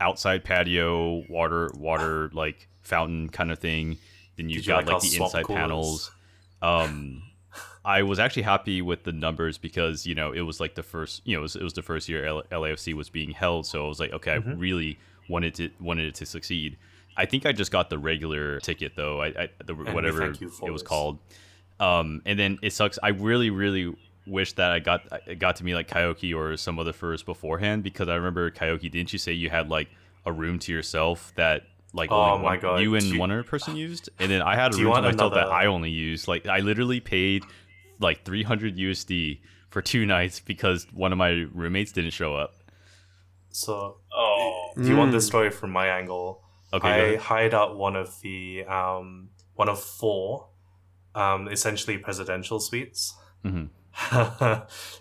outside 0.00 0.42
patio, 0.42 1.24
water 1.28 1.70
water 1.76 2.30
like 2.32 2.68
fountain 2.82 3.28
kind 3.28 3.52
of 3.52 3.60
thing. 3.60 3.98
Then 4.36 4.48
you've 4.48 4.62
Did 4.62 4.66
you 4.66 4.72
got 4.72 4.86
like 4.86 4.94
like 4.94 5.02
the 5.02 5.22
inside 5.22 5.44
coolers? 5.44 5.60
panels. 5.60 6.10
Um, 6.62 7.22
I 7.84 8.02
was 8.02 8.18
actually 8.18 8.42
happy 8.44 8.80
with 8.82 9.04
the 9.04 9.12
numbers 9.12 9.58
because 9.58 10.06
you 10.06 10.14
know 10.14 10.32
it 10.32 10.40
was 10.42 10.58
like 10.60 10.74
the 10.74 10.82
first 10.82 11.22
you 11.24 11.34
know 11.36 11.40
it 11.40 11.42
was, 11.42 11.56
it 11.56 11.62
was 11.62 11.72
the 11.74 11.82
first 11.82 12.08
year 12.08 12.24
L- 12.26 12.42
LIFC 12.50 12.94
was 12.94 13.10
being 13.10 13.30
held, 13.30 13.66
so 13.66 13.84
I 13.84 13.88
was 13.88 14.00
like, 14.00 14.12
okay, 14.12 14.32
I 14.32 14.36
really 14.36 14.98
wanted 15.28 15.54
to 15.56 15.70
wanted 15.80 16.06
it 16.06 16.14
to 16.16 16.26
succeed. 16.26 16.76
I 17.16 17.26
think 17.26 17.46
I 17.46 17.52
just 17.52 17.70
got 17.70 17.90
the 17.90 17.98
regular 17.98 18.58
ticket 18.60 18.92
though. 18.96 19.20
I, 19.20 19.26
I 19.26 19.48
the, 19.64 19.74
whatever 19.74 20.22
it 20.30 20.40
was 20.40 20.80
this. 20.80 20.82
called. 20.82 21.18
Um, 21.80 22.22
and 22.24 22.38
then 22.38 22.58
it 22.62 22.72
sucks. 22.72 22.98
I 23.02 23.08
really 23.08 23.50
really 23.50 23.94
wish 24.26 24.54
that 24.54 24.70
I 24.72 24.78
got 24.78 25.02
it 25.26 25.38
got 25.38 25.56
to 25.56 25.64
me 25.64 25.74
like 25.74 25.88
Kaiyoki 25.88 26.34
or 26.34 26.56
some 26.56 26.78
other 26.78 26.92
first 26.92 27.26
beforehand 27.26 27.82
because 27.82 28.08
I 28.08 28.14
remember 28.14 28.50
Kaiyoki. 28.50 28.90
Didn't 28.90 29.12
you 29.12 29.18
say 29.18 29.32
you 29.32 29.50
had 29.50 29.68
like 29.68 29.88
a 30.24 30.32
room 30.32 30.58
to 30.60 30.72
yourself 30.72 31.32
that 31.36 31.64
like 31.92 32.10
Oh 32.10 32.38
my 32.38 32.56
God. 32.56 32.80
you 32.80 32.94
and 32.94 33.04
you- 33.04 33.18
one 33.20 33.30
other 33.30 33.42
person 33.44 33.76
used, 33.88 34.08
and 34.18 34.30
then 34.30 34.40
I 34.42 34.54
had 34.56 34.72
a 34.74 34.76
room 34.78 34.94
to 34.94 35.02
myself 35.02 35.34
that 35.34 35.48
I 35.48 35.66
only 35.66 35.90
used. 35.90 36.26
Like 36.28 36.46
I 36.46 36.60
literally 36.60 37.00
paid 37.00 37.44
like 38.00 38.24
300 38.24 38.76
USD 38.76 39.40
for 39.70 39.82
two 39.82 40.06
nights 40.06 40.40
because 40.40 40.86
one 40.92 41.12
of 41.12 41.18
my 41.18 41.46
roommates 41.52 41.92
didn't 41.92 42.12
show 42.12 42.34
up. 42.36 42.54
So, 43.50 43.98
Oh, 44.12 44.72
do 44.76 44.88
you 44.88 44.96
want 44.96 45.10
Mm. 45.10 45.14
this 45.14 45.26
story 45.26 45.50
from 45.50 45.70
my 45.70 45.86
angle? 45.88 46.42
Okay, 46.72 46.88
go 46.88 47.14
I 47.14 47.16
hired 47.16 47.54
out 47.54 47.76
one 47.76 47.94
of 47.96 48.20
the 48.20 48.64
um 48.64 49.30
one 49.54 49.68
of 49.68 49.80
four, 49.82 50.48
um 51.14 51.48
essentially 51.48 51.98
presidential 51.98 52.58
suites, 52.60 53.14
Mhm. 53.44 53.68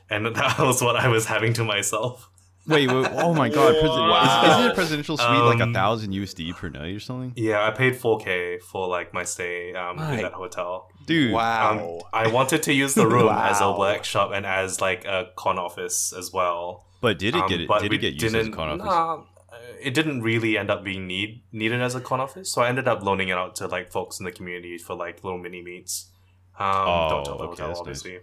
and 0.10 0.26
that 0.36 0.56
was 0.60 0.82
what 0.84 0.96
I 0.96 1.08
was 1.08 1.26
having 1.26 1.54
to 1.54 1.64
myself. 1.64 2.30
Wait, 2.66 2.88
wait, 2.90 3.08
oh 3.16 3.34
my 3.34 3.50
god! 3.50 3.76
Presi- 3.76 4.10
Wow. 4.10 4.44
is, 4.46 4.58
isn't 4.58 4.72
a 4.72 4.74
presidential 4.74 5.18
suite 5.18 5.30
like 5.30 5.60
a 5.60 5.64
Um, 5.64 5.74
thousand 5.74 6.14
USD 6.14 6.56
per 6.56 6.70
night 6.70 6.96
or 6.96 7.00
something? 7.02 7.34
Yeah, 7.36 7.68
I 7.68 7.72
paid 7.72 7.94
4k 7.96 8.62
for 8.62 8.88
like 8.88 9.14
my 9.14 9.24
stay 9.26 9.74
um, 9.74 9.98
My- 9.98 10.14
in 10.16 10.22
that 10.22 10.32
hotel. 10.34 10.90
Dude, 11.06 11.32
Um, 11.32 11.34
Wow. 11.34 12.00
I 12.14 12.30
wanted 12.30 12.64
to 12.64 12.74
use 12.74 12.94
the 12.94 13.06
room 13.06 13.28
as 13.30 13.60
a 13.60 13.72
workshop 13.72 14.32
and 14.34 14.46
as 14.46 14.80
like 14.80 15.04
a 15.04 15.32
con 15.36 15.58
office 15.60 16.14
as 16.18 16.32
well. 16.32 16.86
but 17.02 17.20
did 17.20 17.36
it 17.36 17.42
Um, 17.42 17.50
get 17.50 17.60
it? 17.60 17.68
but 17.68 17.82
Did 17.82 17.92
we 17.92 17.98
it 17.98 18.00
get 18.00 18.14
used 18.14 18.26
as 18.28 18.34
a 18.34 18.38
didn't- 18.44 18.54
con 18.54 18.70
office? 18.70 18.86
nah, 18.86 19.14
uh, 19.16 19.58
it 19.82 19.94
didn't 19.94 20.22
really 20.22 20.58
end 20.58 20.70
up 20.72 20.86
being 20.86 21.06
need 21.06 21.42
needed 21.52 21.82
as 21.82 21.96
a 21.96 22.00
con 22.00 22.22
office, 22.22 22.50
so 22.50 22.62
I 22.62 22.70
ended 22.70 22.88
up 22.88 23.04
loaning 23.04 23.28
it 23.28 23.38
out 23.38 23.56
to 23.58 23.68
like 23.68 23.92
folks 23.92 24.20
in 24.20 24.24
the 24.26 24.32
community 24.32 24.78
for 24.78 24.96
like 24.96 25.22
little 25.22 25.38
mini 25.38 25.62
meets. 25.62 26.10
Um, 26.58 26.66
Oh, 26.88 27.08
don't 27.10 27.26
tell 27.26 27.38
the 27.40 27.44
okay, 27.44 27.62
hotel, 27.64 27.84
that's 27.84 28.06
nice. 28.06 28.14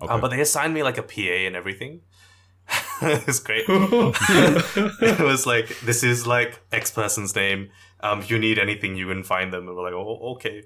Okay. 0.00 0.12
Um, 0.14 0.20
but 0.22 0.28
they 0.28 0.40
assigned 0.40 0.72
me 0.72 0.82
like 0.82 0.96
a 0.96 1.02
PA 1.02 1.46
and 1.46 1.54
everything. 1.56 2.00
it's 3.28 3.40
great. 3.40 3.64
it 3.68 5.20
was 5.20 5.46
like 5.46 5.78
this 5.80 6.02
is 6.02 6.26
like 6.26 6.60
X 6.72 6.90
person's 6.90 7.34
name. 7.34 7.70
Um, 8.00 8.20
if 8.20 8.30
you 8.30 8.38
need 8.38 8.58
anything, 8.58 8.96
you 8.96 9.08
can 9.08 9.24
find 9.24 9.52
them. 9.52 9.66
And 9.66 9.76
we're 9.76 9.82
like, 9.84 9.92
oh, 9.92 10.34
okay. 10.36 10.62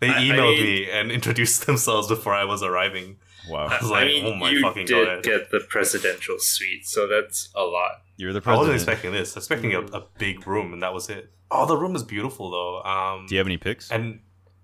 They 0.00 0.08
I- 0.08 0.18
I 0.18 0.20
emailed 0.22 0.54
mean- 0.56 0.62
me 0.64 0.90
and 0.90 1.10
introduced 1.10 1.66
themselves 1.66 2.08
before 2.08 2.34
I 2.34 2.44
was 2.44 2.62
arriving. 2.62 3.16
wow, 3.50 3.66
I 3.66 3.78
was 3.82 3.90
I 3.90 3.94
like, 3.94 4.06
mean, 4.06 4.26
oh 4.26 4.34
my 4.34 4.50
you 4.50 4.60
fucking 4.60 4.86
did 4.86 5.06
god. 5.06 5.22
get 5.24 5.50
the 5.50 5.60
presidential 5.68 6.36
suite, 6.38 6.86
so 6.86 7.06
that's 7.08 7.48
a 7.54 7.62
lot. 7.62 8.02
you're 8.16 8.32
the 8.32 8.40
president. 8.40 8.68
I 8.68 8.72
wasn't 8.72 8.74
expecting 8.76 9.12
this. 9.12 9.34
I 9.36 9.38
was 9.40 9.44
expecting 9.46 9.74
a, 9.74 9.80
a 9.96 10.06
big 10.18 10.46
room, 10.46 10.72
and 10.72 10.82
that 10.82 10.92
was 10.94 11.08
it. 11.08 11.32
Oh, 11.50 11.66
the 11.66 11.76
room 11.76 11.96
is 11.96 12.02
beautiful 12.04 12.50
though. 12.50 12.82
Um, 12.82 13.26
Do 13.26 13.34
you 13.34 13.38
have 13.38 13.46
any 13.46 13.56
pics? 13.56 13.90
and 13.90 14.20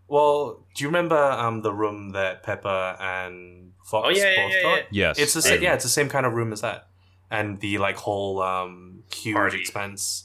well, 0.07 0.67
do 0.77 0.85
you 0.85 0.89
remember 0.89 1.17
um 1.17 1.63
the 1.63 1.73
room 1.73 2.11
that 2.11 2.43
Pepper 2.43 2.97
and 3.01 3.73
Fox 3.87 4.07
Oh, 4.07 4.11
yeah, 4.11 4.31
yeah, 4.31 4.37
both 4.45 4.53
yeah, 4.53 4.63
got? 4.63 4.77
yeah. 4.79 4.85
yes, 5.09 5.19
It's 5.19 5.35
the 5.35 5.43
same. 5.43 5.63
Yeah, 5.63 5.75
it's 5.75 5.85
the 5.85 5.91
same 5.91 6.09
kind 6.11 6.27
of 6.27 6.35
room 6.35 6.53
as 6.53 6.61
that, 6.61 6.89
and 7.31 7.61
the 7.61 7.79
like 7.79 7.97
whole 7.97 8.43
um 8.43 9.03
huge 9.13 9.35
Party. 9.35 9.61
expanse. 9.61 10.25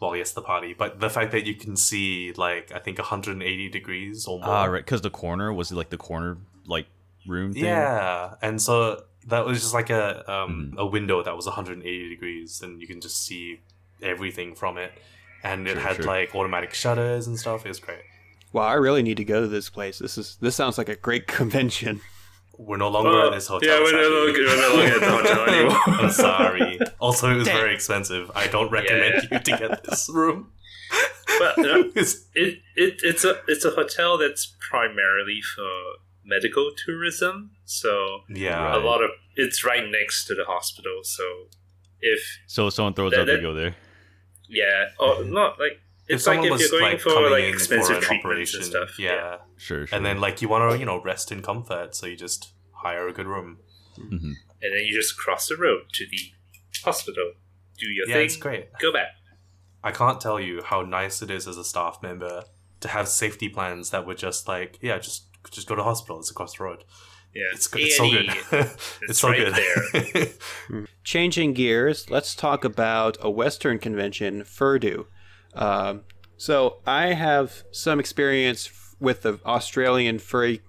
Well, 0.00 0.16
yes, 0.16 0.32
the 0.32 0.40
party, 0.40 0.72
but 0.72 0.98
the 0.98 1.10
fact 1.10 1.30
that 1.32 1.44
you 1.46 1.54
can 1.54 1.76
see 1.76 2.32
like 2.32 2.72
I 2.74 2.78
think 2.78 2.96
180 2.98 3.68
degrees 3.68 4.26
or 4.26 4.38
more. 4.38 4.48
Ah, 4.48 4.64
right, 4.64 4.82
because 4.84 5.02
the 5.02 5.10
corner 5.10 5.52
was 5.52 5.70
like 5.72 5.90
the 5.90 5.98
corner 5.98 6.38
like 6.66 6.86
room 7.26 7.52
thing. 7.52 7.64
Yeah, 7.64 8.34
and 8.40 8.62
so 8.62 9.04
that 9.26 9.44
was 9.44 9.60
just 9.60 9.74
like 9.74 9.90
a 9.90 10.20
um, 10.32 10.72
Mhm. 10.74 10.78
a 10.78 10.86
window 10.86 11.22
that 11.22 11.36
was 11.36 11.44
180 11.46 12.08
degrees, 12.08 12.62
and 12.62 12.80
you 12.80 12.86
can 12.86 13.02
just 13.02 13.22
see 13.26 13.60
everything 14.02 14.54
from 14.54 14.78
it. 14.78 14.92
And 15.44 15.66
it 15.68 15.72
Sure, 15.72 15.80
had 15.82 15.96
sure. 15.96 16.04
like 16.06 16.34
automatic 16.34 16.72
shutters 16.72 17.26
and 17.26 17.38
stuff. 17.38 17.66
It 17.66 17.68
was 17.68 17.80
great. 17.80 18.00
Wow, 18.52 18.62
I 18.64 18.74
really 18.74 19.02
need 19.02 19.16
to 19.18 19.24
go 19.24 19.42
to 19.42 19.48
this 19.48 19.68
place. 19.68 19.98
This 19.98 20.16
is 20.16 20.38
this 20.40 20.56
sounds 20.56 20.78
like 20.78 20.88
a 20.88 20.96
great 20.96 21.26
convention. 21.38 22.00
We're 22.66 22.76
no 22.76 22.88
longer 22.88 23.26
at 23.26 23.32
this 23.32 23.46
hotel. 23.46 23.68
Yeah, 23.68 23.82
we're 23.82 23.92
no 23.92 24.08
longer, 24.08 24.40
we're 24.40 24.56
no 24.56 24.76
longer 24.76 24.94
at 24.94 25.00
the 25.00 25.10
hotel 25.10 25.48
anymore. 25.54 25.80
I'm 25.86 26.10
sorry. 26.10 26.78
Also, 26.98 27.30
it 27.30 27.36
was 27.36 27.48
very 27.48 27.72
expensive. 27.74 28.30
I 28.34 28.46
don't 28.48 28.70
recommend 28.70 29.14
Yeah. 29.30 29.38
you 29.38 29.38
to 29.44 29.50
get 29.58 29.84
this 29.84 30.08
room. 30.12 30.52
But, 31.38 31.58
uh, 31.72 31.78
It's- 32.00 32.26
it, 32.34 32.58
it 32.76 32.94
it's 33.02 33.24
a 33.24 33.32
it's 33.48 33.64
a 33.64 33.70
hotel 33.70 34.18
that's 34.18 34.54
primarily 34.70 35.40
for 35.54 35.70
medical 36.24 36.70
tourism. 36.84 37.52
So 37.64 38.20
yeah, 38.28 38.76
a 38.76 38.78
lot 38.78 39.02
of 39.02 39.10
it's 39.36 39.64
right 39.64 39.86
next 39.88 40.26
to 40.26 40.34
the 40.34 40.44
hospital. 40.44 41.00
So 41.02 41.24
if 42.00 42.20
So 42.46 42.68
someone 42.70 42.94
throws 42.94 43.12
That- 43.12 43.20
out, 43.20 43.26
they 43.26 43.40
go 43.40 43.54
there. 43.54 43.74
yeah, 44.48 44.88
or 44.98 45.24
not 45.24 45.58
like 45.58 45.72
if 45.72 45.80
it's 46.14 46.26
like 46.26 46.34
someone 46.36 46.46
if 46.46 46.52
was 46.52 46.60
you're 46.62 46.80
going 46.80 46.92
like 46.92 47.00
for 47.00 47.10
coming 47.10 47.30
like 47.30 47.42
in 47.44 47.48
expensive 47.54 47.86
for 47.86 47.94
an 47.94 48.00
treatments 48.02 48.54
operation, 48.54 48.60
and 48.60 48.66
stuff. 48.70 48.98
yeah. 48.98 49.36
Sure, 49.56 49.86
sure. 49.86 49.96
and 49.96 50.04
then 50.06 50.20
like 50.20 50.40
you 50.42 50.48
want 50.48 50.70
to 50.72 50.78
you 50.78 50.84
know 50.86 51.02
rest 51.02 51.30
in 51.32 51.42
comfort, 51.42 51.94
so 51.94 52.06
you 52.06 52.16
just 52.16 52.52
hire 52.72 53.06
a 53.08 53.12
good 53.12 53.26
room. 53.26 53.58
Mhm. 53.98 54.12
and 54.62 54.72
then 54.74 54.84
you 54.86 54.94
just 54.94 55.16
cross 55.18 55.48
the 55.48 55.56
road 55.56 55.82
to 55.94 56.06
the 56.10 56.18
hospital, 56.84 57.32
do 57.78 57.86
your 57.86 58.06
Yeah, 58.08 58.14
thing, 58.14 58.24
it's 58.26 58.36
great. 58.36 58.68
go 58.78 58.92
back. 58.92 59.08
I 59.82 59.90
can't 59.90 60.20
tell 60.20 60.38
you 60.40 60.62
how 60.62 60.82
nice 60.82 61.22
it 61.22 61.30
is 61.30 61.46
as 61.48 61.56
a 61.56 61.64
staff 61.64 61.98
member 62.02 62.44
to 62.80 62.88
have 62.88 63.08
safety 63.08 63.48
plans 63.48 63.90
that 63.90 64.06
were 64.06 64.14
just 64.14 64.46
like, 64.48 64.78
yeah, 64.80 64.98
just 64.98 65.26
just 65.50 65.66
go 65.66 65.74
to 65.74 65.82
hospital. 65.82 66.18
It's 66.20 66.30
across 66.30 66.56
the 66.56 66.64
road. 66.64 66.84
Yeah, 67.34 67.44
It's, 67.54 67.66
good- 67.68 67.82
it's 67.82 67.96
so 67.96 68.10
good. 68.10 68.28
A&E, 68.28 68.38
it's, 68.52 68.98
it's 69.02 69.18
so 69.20 69.28
right 69.28 69.38
good. 69.38 69.54
there. 70.72 70.86
Changing 71.04 71.52
gears, 71.54 72.10
let's 72.10 72.34
talk 72.34 72.64
about 72.64 73.16
a 73.20 73.30
Western 73.30 73.78
convention, 73.78 74.42
Furdu. 74.42 75.06
Um, 75.54 76.02
so 76.36 76.78
I 76.86 77.12
have 77.12 77.64
some 77.70 78.00
experience 78.00 78.70
with 78.98 79.22
the 79.22 79.40
Australian 79.44 80.18
furry 80.18 80.62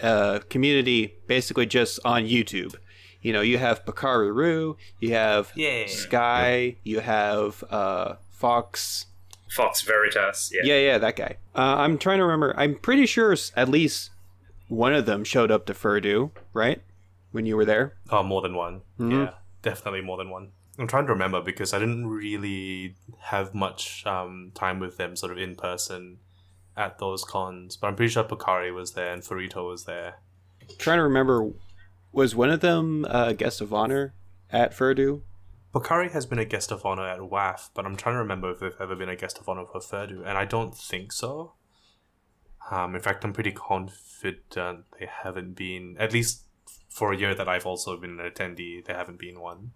uh, 0.00 0.40
community, 0.48 1.14
basically 1.26 1.66
just 1.66 1.98
on 2.04 2.24
YouTube. 2.24 2.74
You 3.20 3.32
know, 3.32 3.40
you 3.40 3.58
have 3.58 3.84
Pakaru, 3.84 4.76
you 5.00 5.12
have 5.12 5.52
yeah. 5.54 5.86
Sky, 5.86 6.76
you 6.84 7.00
have 7.00 7.64
uh, 7.70 8.14
Fox. 8.30 9.06
Fox 9.50 9.82
Veritas. 9.82 10.52
Yeah. 10.54 10.74
Yeah, 10.74 10.80
yeah, 10.80 10.98
that 10.98 11.16
guy. 11.16 11.36
Uh, 11.54 11.76
I'm 11.78 11.98
trying 11.98 12.18
to 12.18 12.24
remember. 12.24 12.54
I'm 12.56 12.76
pretty 12.76 13.06
sure 13.06 13.34
at 13.56 13.68
least 13.68 14.10
one 14.68 14.94
of 14.94 15.06
them 15.06 15.24
showed 15.24 15.50
up 15.50 15.66
to 15.66 15.74
Furdu, 15.74 16.30
right? 16.52 16.82
When 17.32 17.44
you 17.46 17.56
were 17.56 17.64
there. 17.64 17.94
Oh, 18.10 18.22
more 18.22 18.40
than 18.40 18.54
one. 18.54 18.82
Mhm. 19.00 19.26
Yeah, 19.26 19.34
definitely 19.62 20.02
more 20.02 20.16
than 20.16 20.30
one. 20.30 20.52
I'm 20.78 20.86
trying 20.86 21.06
to 21.06 21.12
remember 21.12 21.40
because 21.40 21.74
I 21.74 21.78
didn't 21.78 22.06
really 22.06 22.94
have 23.18 23.54
much 23.54 24.06
um, 24.06 24.52
time 24.54 24.78
with 24.78 24.96
them 24.96 25.16
sort 25.16 25.32
of 25.32 25.38
in 25.38 25.56
person 25.56 26.18
at 26.76 26.98
those 26.98 27.24
cons, 27.24 27.76
but 27.76 27.88
I'm 27.88 27.96
pretty 27.96 28.12
sure 28.12 28.22
Pokari 28.22 28.72
was 28.72 28.92
there 28.92 29.12
and 29.12 29.22
Furito 29.22 29.68
was 29.68 29.84
there. 29.84 30.20
trying 30.78 30.98
to 30.98 31.02
remember 31.02 31.50
was 32.12 32.34
one 32.34 32.50
of 32.50 32.60
them 32.60 33.04
a 33.10 33.34
guest 33.34 33.60
of 33.60 33.74
honor 33.74 34.14
at 34.50 34.72
Furdu? 34.72 35.22
Pokari 35.74 36.10
has 36.12 36.24
been 36.24 36.38
a 36.38 36.44
guest 36.44 36.70
of 36.70 36.86
honor 36.86 37.06
at 37.06 37.18
WAF, 37.18 37.70
but 37.74 37.84
I'm 37.84 37.96
trying 37.96 38.14
to 38.14 38.20
remember 38.20 38.50
if 38.52 38.60
they've 38.60 38.72
ever 38.80 38.96
been 38.96 39.08
a 39.08 39.16
guest 39.16 39.38
of 39.38 39.48
honor 39.48 39.66
for 39.70 39.80
Furdu, 39.80 40.20
and 40.20 40.38
I 40.38 40.44
don't 40.44 40.74
think 40.74 41.12
so. 41.12 41.52
Um, 42.70 42.94
in 42.94 43.00
fact, 43.00 43.24
I'm 43.24 43.32
pretty 43.32 43.52
confident 43.52 44.50
they 44.98 45.08
haven't 45.22 45.54
been, 45.54 45.96
at 45.98 46.12
least 46.12 46.44
for 46.88 47.12
a 47.12 47.16
year 47.16 47.34
that 47.34 47.48
I've 47.48 47.66
also 47.66 47.96
been 47.96 48.18
an 48.18 48.30
attendee, 48.30 48.84
they 48.84 48.94
haven't 48.94 49.18
been 49.18 49.40
one. 49.40 49.72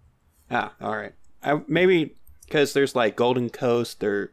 Ah, 0.53 0.73
all 0.81 0.95
right. 0.95 1.13
I, 1.43 1.61
maybe 1.67 2.15
because 2.45 2.73
there's 2.73 2.95
like 2.95 3.15
Golden 3.15 3.49
Coast, 3.49 3.99
there, 3.99 4.31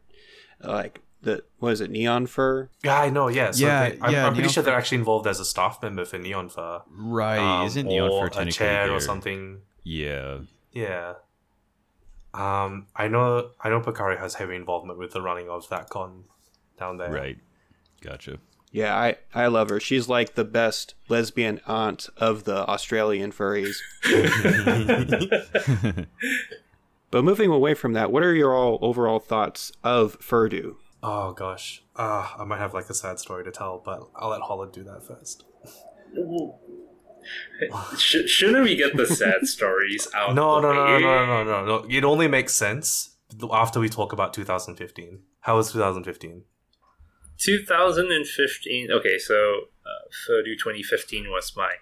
like 0.63 1.01
the 1.23 1.43
what 1.59 1.73
is 1.73 1.81
it, 1.81 1.91
Neon 1.91 2.27
Fur? 2.27 2.69
Yeah, 2.85 3.01
I 3.01 3.11
know, 3.11 3.29
yeah. 3.29 3.51
So 3.51 3.67
Yeah, 3.67 3.89
they, 3.89 3.99
I'm, 4.01 4.13
yeah, 4.13 4.27
I'm 4.27 4.33
pretty 4.33 4.43
Neon 4.43 4.53
sure 4.53 4.63
they're 4.63 4.77
actually 4.77 4.99
involved 4.99 5.27
as 5.27 5.41
a 5.41 5.45
staff 5.45 5.83
member 5.83 6.05
for 6.05 6.19
Neon 6.19 6.49
Fur. 6.49 6.83
right? 6.91 7.39
um, 7.61 7.67
Isn't 7.67 7.87
Neon 7.87 8.11
Fur 8.11 8.31
for 8.31 8.43
a 8.43 8.53
chair 8.53 8.87
there? 8.87 8.95
or 8.97 9.01
something? 9.01 9.63
Yeah. 9.83 10.39
Yeah. 10.73 11.15
Um, 12.33 12.87
I 12.95 13.09
know. 13.09 13.51
I 13.61 13.71
know. 13.71 13.81
Picari 13.81 14.19
has 14.19 14.35
heavy 14.35 14.55
involvement 14.55 14.99
with 14.99 15.13
the 15.13 15.21
running 15.21 15.49
of 15.49 15.69
that 15.71 15.91
con 15.91 16.25
down 16.79 16.97
there. 16.97 17.11
Right. 17.11 17.39
Gotcha. 18.01 18.39
Yeah, 18.73 18.97
I 18.97 19.17
I 19.35 19.49
love 19.49 19.69
her. 19.71 19.81
She's 19.81 20.09
like 20.09 20.35
the 20.35 20.45
best 20.45 20.95
lesbian 21.09 21.61
aunt 21.67 22.09
of 22.17 22.45
the 22.45 22.67
Australian 22.69 23.33
furries. 23.33 23.77
But 27.11 27.25
moving 27.25 27.51
away 27.51 27.75
from 27.75 27.93
that, 27.95 28.13
what 28.13 28.23
are 28.23 28.35
your 28.35 28.55
all 28.55 28.79
overall 28.83 29.19
thoughts 29.19 29.73
of 29.83 30.19
Furdu? 30.21 30.77
Oh 31.03 31.33
gosh. 31.33 31.83
Uh, 31.97 32.29
I 32.39 32.45
might 32.45 32.59
have 32.59 32.73
like 32.73 32.89
a 32.89 32.95
sad 32.95 33.19
story 33.19 33.43
to 33.45 33.51
tell, 33.51 33.83
but 33.85 34.09
I'll 34.15 34.31
let 34.31 34.43
Hollud 34.43 34.73
do 34.73 34.85
that 34.85 35.03
first. 35.03 35.45
Sh- 37.99 38.27
shouldn't 38.29 38.65
we 38.65 38.77
get 38.77 38.97
the 38.97 39.07
sad 39.07 39.47
stories 39.47 40.07
out? 40.15 40.35
No, 40.35 40.61
no, 40.61 40.73
no, 40.73 40.87
no, 40.87 40.99
no, 41.01 41.27
no, 41.27 41.45
no, 41.45 41.65
no. 41.65 41.87
It 41.91 42.05
only 42.05 42.29
makes 42.29 42.55
sense 42.55 43.17
after 43.53 43.81
we 43.81 43.89
talk 43.89 44.13
about 44.13 44.33
2015. 44.33 45.21
How 45.41 45.57
was 45.57 45.73
2015? 45.73 46.45
2015. 47.41 48.91
Okay, 48.93 49.19
so 49.19 49.35
uh, 49.87 50.09
Furdu 50.29 50.57
2015 50.59 51.31
was 51.31 51.53
my 51.57 51.75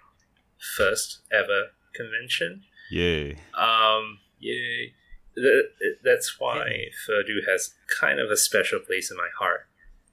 first 0.77 1.21
ever 1.31 1.67
convention. 1.95 2.63
Yay. 2.91 3.33
Um, 3.53 4.19
yay. 4.39 4.93
Th- 5.35 5.65
That's 6.03 6.39
why 6.39 6.87
Furdu 7.07 7.45
has 7.47 7.73
kind 7.99 8.19
of 8.19 8.29
a 8.31 8.37
special 8.37 8.79
place 8.79 9.11
in 9.11 9.17
my 9.17 9.29
heart. 9.37 9.67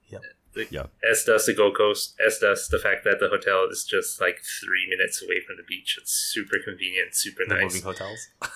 Yeah. 0.08 0.18
The- 0.54 0.66
Yep. 0.70 0.90
As 1.10 1.24
does 1.24 1.44
the 1.46 1.52
Gold 1.54 1.76
Coast, 1.76 2.14
as 2.24 2.38
does 2.38 2.68
the 2.68 2.78
fact 2.78 3.04
that 3.04 3.20
the 3.20 3.28
hotel 3.28 3.66
is 3.70 3.84
just 3.84 4.20
like 4.20 4.38
three 4.42 4.86
minutes 4.88 5.22
away 5.22 5.40
from 5.46 5.56
the 5.58 5.62
beach. 5.68 5.98
It's 6.00 6.12
super 6.12 6.56
convenient, 6.64 7.14
super 7.14 7.42
The 7.46 7.54
nice. 7.54 7.62
moving 7.74 7.82
hotels. 7.82 8.28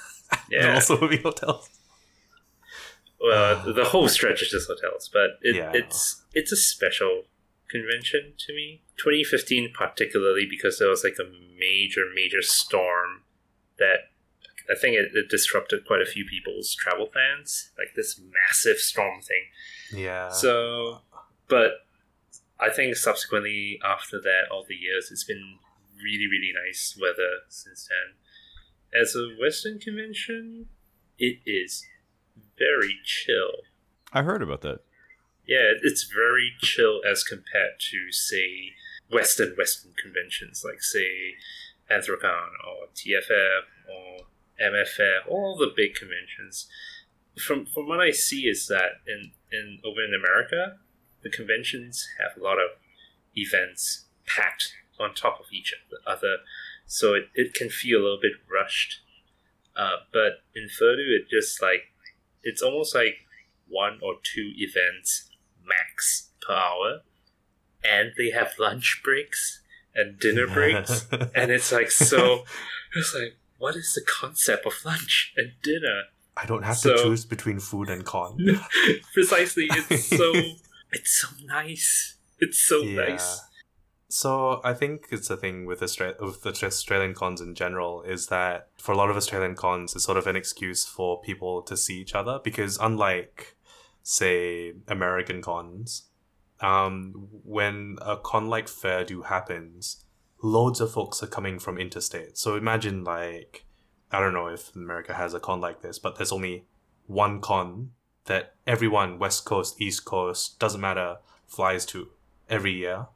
Yeah. 0.48 0.62
They're 0.62 0.74
also 0.74 1.00
moving 1.00 1.22
hotels. 1.22 1.68
well, 3.20 3.72
the 3.74 3.84
whole 3.84 4.08
stretch 4.08 4.42
is 4.42 4.48
just 4.50 4.68
hotels, 4.68 5.10
but 5.12 5.30
it, 5.42 5.56
Yeah. 5.56 5.72
it's 5.74 6.19
it's 6.32 6.52
a 6.52 6.56
special 6.56 7.24
convention 7.68 8.34
to 8.38 8.54
me. 8.54 8.82
2015 8.96 9.72
particularly 9.72 10.46
because 10.48 10.78
there 10.78 10.88
was 10.88 11.04
like 11.04 11.16
a 11.20 11.30
major 11.58 12.02
major 12.14 12.42
storm 12.42 13.22
that 13.78 14.10
I 14.70 14.78
think 14.78 14.96
it, 14.96 15.10
it 15.14 15.28
disrupted 15.28 15.86
quite 15.86 16.02
a 16.02 16.06
few 16.06 16.24
people's 16.24 16.74
travel 16.74 17.06
plans. 17.06 17.70
Like 17.76 17.94
this 17.96 18.20
massive 18.20 18.78
storm 18.78 19.20
thing. 19.20 20.00
Yeah. 20.04 20.28
So, 20.28 21.00
but 21.48 21.86
I 22.60 22.70
think 22.70 22.94
subsequently 22.96 23.80
after 23.84 24.20
that, 24.20 24.42
all 24.50 24.64
the 24.68 24.74
years, 24.74 25.10
it's 25.10 25.24
been 25.24 25.56
really, 25.96 26.26
really 26.26 26.52
nice 26.66 26.96
weather 27.00 27.40
since 27.48 27.88
then. 27.88 29.00
As 29.00 29.14
a 29.16 29.34
Western 29.40 29.78
convention, 29.78 30.66
it 31.18 31.38
is 31.46 31.86
very 32.58 32.98
chill. 33.04 33.62
I 34.12 34.22
heard 34.22 34.42
about 34.42 34.60
that. 34.62 34.80
Yeah, 35.50 35.72
it's 35.82 36.04
very 36.04 36.52
chill 36.62 37.00
as 37.04 37.24
compared 37.24 37.80
to 37.90 38.12
say 38.12 38.70
Western 39.10 39.56
Western 39.58 39.94
conventions 40.00 40.62
like 40.64 40.80
say 40.80 41.34
Anthrocon 41.90 42.54
or 42.64 42.86
TFF 42.94 43.62
or 43.90 44.26
MFF, 44.62 45.26
all 45.28 45.56
the 45.56 45.72
big 45.74 45.96
conventions. 45.96 46.68
From 47.36 47.66
from 47.66 47.88
what 47.88 47.98
I 47.98 48.12
see 48.12 48.42
is 48.42 48.68
that 48.68 49.00
in, 49.08 49.32
in 49.50 49.80
over 49.84 50.04
in 50.04 50.14
America, 50.14 50.76
the 51.24 51.30
conventions 51.30 52.06
have 52.20 52.40
a 52.40 52.44
lot 52.44 52.58
of 52.58 52.78
events 53.34 54.04
packed 54.28 54.74
on 55.00 55.14
top 55.14 55.40
of 55.40 55.46
each 55.52 55.74
other, 56.06 56.36
so 56.86 57.14
it, 57.14 57.28
it 57.34 57.54
can 57.54 57.70
feel 57.70 57.98
a 57.98 58.04
little 58.04 58.20
bit 58.22 58.34
rushed. 58.48 59.00
Uh, 59.74 59.96
but 60.12 60.44
in 60.54 60.68
Furdu, 60.68 61.10
it 61.10 61.28
just 61.28 61.60
like 61.60 61.90
it's 62.44 62.62
almost 62.62 62.94
like 62.94 63.26
one 63.68 63.98
or 64.00 64.14
two 64.22 64.52
events 64.56 65.29
max 65.70 66.30
per 66.46 66.54
hour, 66.54 67.00
and 67.82 68.12
they 68.18 68.30
have 68.30 68.52
lunch 68.58 69.00
breaks 69.04 69.62
and 69.94 70.18
dinner 70.20 70.46
breaks, 70.46 71.06
and 71.34 71.50
it's 71.50 71.72
like 71.72 71.90
so. 71.90 72.44
It's 72.96 73.14
like 73.14 73.36
what 73.58 73.76
is 73.76 73.92
the 73.94 74.02
concept 74.20 74.66
of 74.66 74.74
lunch 74.84 75.32
and 75.36 75.52
dinner? 75.62 76.02
I 76.36 76.46
don't 76.46 76.64
have 76.64 76.76
So- 76.78 76.96
to 76.96 77.02
choose 77.02 77.24
between 77.24 77.60
food 77.60 77.88
and 77.90 78.04
con. 78.04 78.38
Precisely, 79.14 79.66
it's 79.70 80.06
so 80.18 80.32
it's 80.92 81.20
so 81.20 81.28
nice. 81.44 82.16
It's 82.38 82.58
so 82.58 82.82
nice. 82.82 83.40
So 84.12 84.60
I 84.64 84.72
think 84.74 85.06
it's 85.12 85.30
a 85.30 85.36
thing 85.36 85.66
with 85.66 85.82
Australia, 85.82 86.16
with 86.20 86.42
the 86.42 86.50
Australian 86.66 87.14
cons 87.14 87.40
in 87.40 87.54
general, 87.54 88.02
is 88.02 88.26
that 88.26 88.68
for 88.78 88.90
a 88.92 88.96
lot 88.96 89.08
of 89.10 89.16
Australian 89.16 89.54
cons, 89.54 89.94
it's 89.94 90.04
sort 90.04 90.18
of 90.18 90.26
an 90.26 90.34
excuse 90.34 90.84
for 90.84 91.20
people 91.20 91.62
to 91.62 91.76
see 91.76 92.00
each 92.00 92.14
other 92.14 92.40
because 92.42 92.76
unlike, 92.78 93.56
say, 94.02 94.74
American 94.88 95.42
cons, 95.42 96.04
um, 96.60 97.28
when 97.44 97.96
a 98.02 98.16
con 98.16 98.48
like 98.48 98.66
Furdu 98.66 99.26
happens, 99.26 100.04
loads 100.42 100.80
of 100.80 100.92
folks 100.92 101.22
are 101.22 101.26
coming 101.26 101.58
from 101.58 101.78
interstate. 101.78 102.36
So 102.36 102.56
imagine 102.56 103.04
like, 103.04 103.64
I 104.12 104.20
don't 104.20 104.34
know 104.34 104.48
if 104.48 104.74
America 104.74 105.14
has 105.14 105.34
a 105.34 105.40
con 105.40 105.60
like 105.60 105.82
this, 105.82 105.98
but 105.98 106.16
there's 106.16 106.32
only 106.32 106.64
one 107.06 107.40
con 107.40 107.90
that 108.26 108.54
everyone, 108.66 109.18
West 109.18 109.44
Coast, 109.44 109.80
East 109.80 110.04
Coast, 110.04 110.58
doesn't 110.58 110.80
matter, 110.80 111.18
flies 111.46 111.86
to 111.86 112.08
every 112.48 112.72
year. 112.72 113.06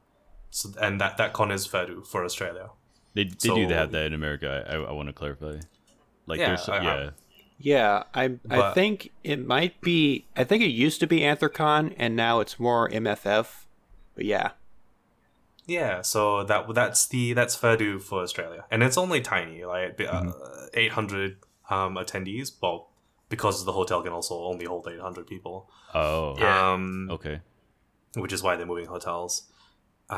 So, 0.49 0.69
and 0.81 0.99
that, 1.01 1.17
that 1.17 1.33
con 1.33 1.51
is 1.51 1.67
Furdu 1.67 2.05
for 2.07 2.23
Australia. 2.23 2.69
They, 3.13 3.25
they 3.25 3.35
So- 3.49 3.55
do 3.55 3.67
have 3.69 3.91
that 3.91 4.05
in 4.07 4.13
America. 4.13 4.65
I, 4.69 4.75
I 4.75 4.91
want 4.91 5.07
to 5.09 5.13
clarify. 5.13 5.59
Like, 6.25 6.39
Yeah, 6.39 6.47
there's 6.47 6.69
I- 6.69 6.83
yeah, 6.83 7.09
Yeah, 7.57 8.03
I 8.13 8.37
I 8.49 8.73
think 8.73 9.11
it 9.23 9.45
might 9.45 9.79
be. 9.81 10.25
I 10.35 10.43
think 10.43 10.63
it 10.63 10.71
used 10.71 10.99
to 10.99 11.07
be 11.07 11.21
Anthrocon, 11.21 11.93
and 11.97 12.15
now 12.15 12.39
it's 12.39 12.59
more 12.59 12.89
MFF. 12.89 13.65
But 14.15 14.25
yeah, 14.25 14.51
Yeah, 15.65 16.01
so 16.01 16.43
that 16.43 16.73
that's 16.73 17.07
the 17.07 17.33
that's 17.33 17.55
Furdu 17.57 18.01
for 18.01 18.21
Australia, 18.21 18.65
and 18.69 18.83
it's 18.83 18.97
only 18.97 19.21
tiny, 19.21 19.63
like 19.65 19.99
uh, 20.01 20.31
eight 20.73 20.91
hundred 20.91 21.37
um, 21.69 21.95
attendees. 21.95 22.51
Well, 22.61 22.89
because 23.29 23.65
the 23.65 23.71
hotel 23.71 24.01
can 24.03 24.13
also 24.13 24.35
only 24.43 24.65
hold 24.65 24.87
eight 24.87 24.99
hundred 24.99 25.27
people. 25.27 25.69
oh, 25.93 26.35
Yeah. 26.37 26.73
Um, 26.73 27.09
okay. 27.11 27.41
which 28.15 28.31
is 28.33 28.43
why 28.43 28.55
they're 28.55 28.65
moving 28.65 28.85
hotels. 28.87 29.43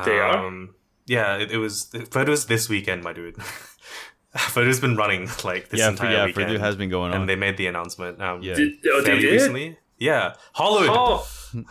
They 0.04 0.18
are? 0.18 0.46
Um, 0.46 0.74
Yeah, 1.06 1.36
it, 1.36 1.50
it 1.52 1.56
was 1.58 1.88
Furdu's 1.92 2.46
this 2.46 2.68
weekend, 2.68 3.02
my 3.02 3.12
dude. 3.12 3.36
Furdu's 4.36 4.80
been 4.80 4.96
running 4.96 5.28
like 5.44 5.68
this 5.70 5.80
yeah, 5.80 5.86
for, 5.86 5.90
entire 5.92 6.12
yeah, 6.12 6.24
weekend, 6.26 6.50
Furdu 6.50 6.60
has 6.60 6.76
been 6.76 6.90
going 6.90 7.12
on. 7.12 7.20
and 7.22 7.28
they 7.28 7.36
made 7.36 7.56
the 7.56 7.66
announcement. 7.66 8.20
Um, 8.20 8.42
Yeah. 8.42 8.54
Did, 8.54 8.74
oh, 8.86 9.00
they 9.02 9.18
did? 9.18 9.32
recently. 9.32 9.78
Yeah, 9.98 10.34
Hollud. 10.54 10.88
Oh, 10.90 11.26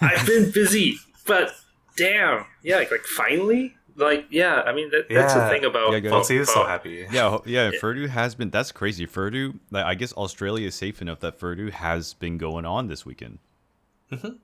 I've 0.00 0.26
been 0.26 0.50
busy, 0.50 0.96
but 1.26 1.52
damn, 1.96 2.46
yeah, 2.62 2.76
like, 2.76 2.90
like 2.90 3.02
finally, 3.04 3.74
like 3.96 4.26
yeah. 4.30 4.62
I 4.62 4.72
mean, 4.72 4.90
that, 4.90 5.06
that's 5.10 5.34
the 5.34 5.48
thing 5.48 5.64
about 5.64 5.92
Yeah, 5.92 6.00
go- 6.00 6.10
Foxy 6.10 6.36
is 6.36 6.48
so 6.52 6.64
happy. 6.64 7.06
yeah, 7.10 7.38
yeah, 7.46 7.70
Furdu 7.72 8.08
has 8.08 8.34
been. 8.34 8.50
That's 8.50 8.72
crazy. 8.72 9.06
Furdu, 9.06 9.58
like, 9.70 9.84
I 9.84 9.94
guess 9.94 10.12
Australia 10.14 10.68
is 10.68 10.74
safe 10.74 11.00
enough 11.02 11.20
that 11.20 11.38
Furdu 11.38 11.70
has 11.70 12.14
been 12.14 12.38
going 12.38 12.64
on 12.64 12.88
this 12.88 13.04
weekend. 13.04 13.38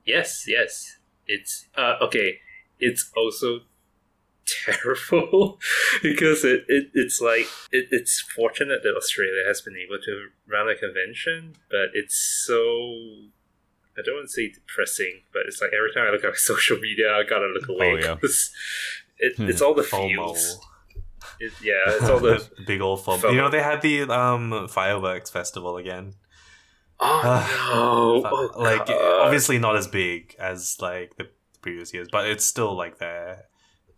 Yes, 0.05 0.45
yes. 0.47 0.97
It's 1.27 1.67
uh, 1.77 1.95
okay. 2.01 2.39
It's 2.79 3.09
also 3.15 3.61
terrible 4.65 5.59
because 6.03 6.43
it, 6.45 6.65
it 6.67 6.87
it's 6.93 7.21
like 7.21 7.47
it, 7.71 7.87
it's 7.91 8.19
fortunate 8.21 8.81
that 8.83 8.95
Australia 8.95 9.43
has 9.47 9.61
been 9.61 9.75
able 9.77 10.01
to 10.03 10.27
run 10.47 10.69
a 10.69 10.75
convention, 10.75 11.55
but 11.69 11.89
it's 11.93 12.15
so 12.45 12.55
I 13.97 14.01
don't 14.05 14.15
want 14.15 14.27
to 14.27 14.33
say 14.33 14.49
depressing, 14.51 15.21
but 15.33 15.43
it's 15.47 15.61
like 15.61 15.71
every 15.77 15.93
time 15.93 16.07
I 16.07 16.11
look 16.11 16.23
at 16.23 16.29
my 16.31 16.35
social 16.35 16.77
media, 16.79 17.11
I 17.13 17.23
gotta 17.23 17.47
look 17.47 17.67
away 17.69 17.91
Oh, 17.93 17.95
yeah. 17.97 18.13
because 18.15 18.51
it, 19.17 19.35
Hmm. 19.37 19.49
it's 19.49 19.61
all 19.61 19.73
the 19.73 19.83
FOMO. 19.83 20.09
feels. 20.15 20.59
It, 21.39 21.51
yeah, 21.61 21.73
it's 21.87 22.03
all 22.09 22.19
the 22.19 22.47
big 22.67 22.81
old 22.81 22.99
FOMO. 23.03 23.19
FOMO. 23.19 23.31
You 23.31 23.37
know, 23.37 23.49
they 23.49 23.61
had 23.61 23.81
the 23.81 24.03
um 24.03 24.67
fireworks 24.69 25.29
festival 25.29 25.77
again. 25.77 26.13
oh 26.99 28.21
no, 28.23 28.29
oh, 28.55 28.59
like 28.61 28.85
God. 28.87 29.21
obviously 29.25 29.57
not 29.59 29.75
as 29.75 29.87
big 29.87 30.35
as 30.39 30.77
like 30.79 31.15
the 31.17 31.29
previous 31.61 31.93
years, 31.93 32.07
but 32.11 32.27
it's 32.27 32.45
still 32.45 32.75
like 32.75 32.97
there. 32.99 33.45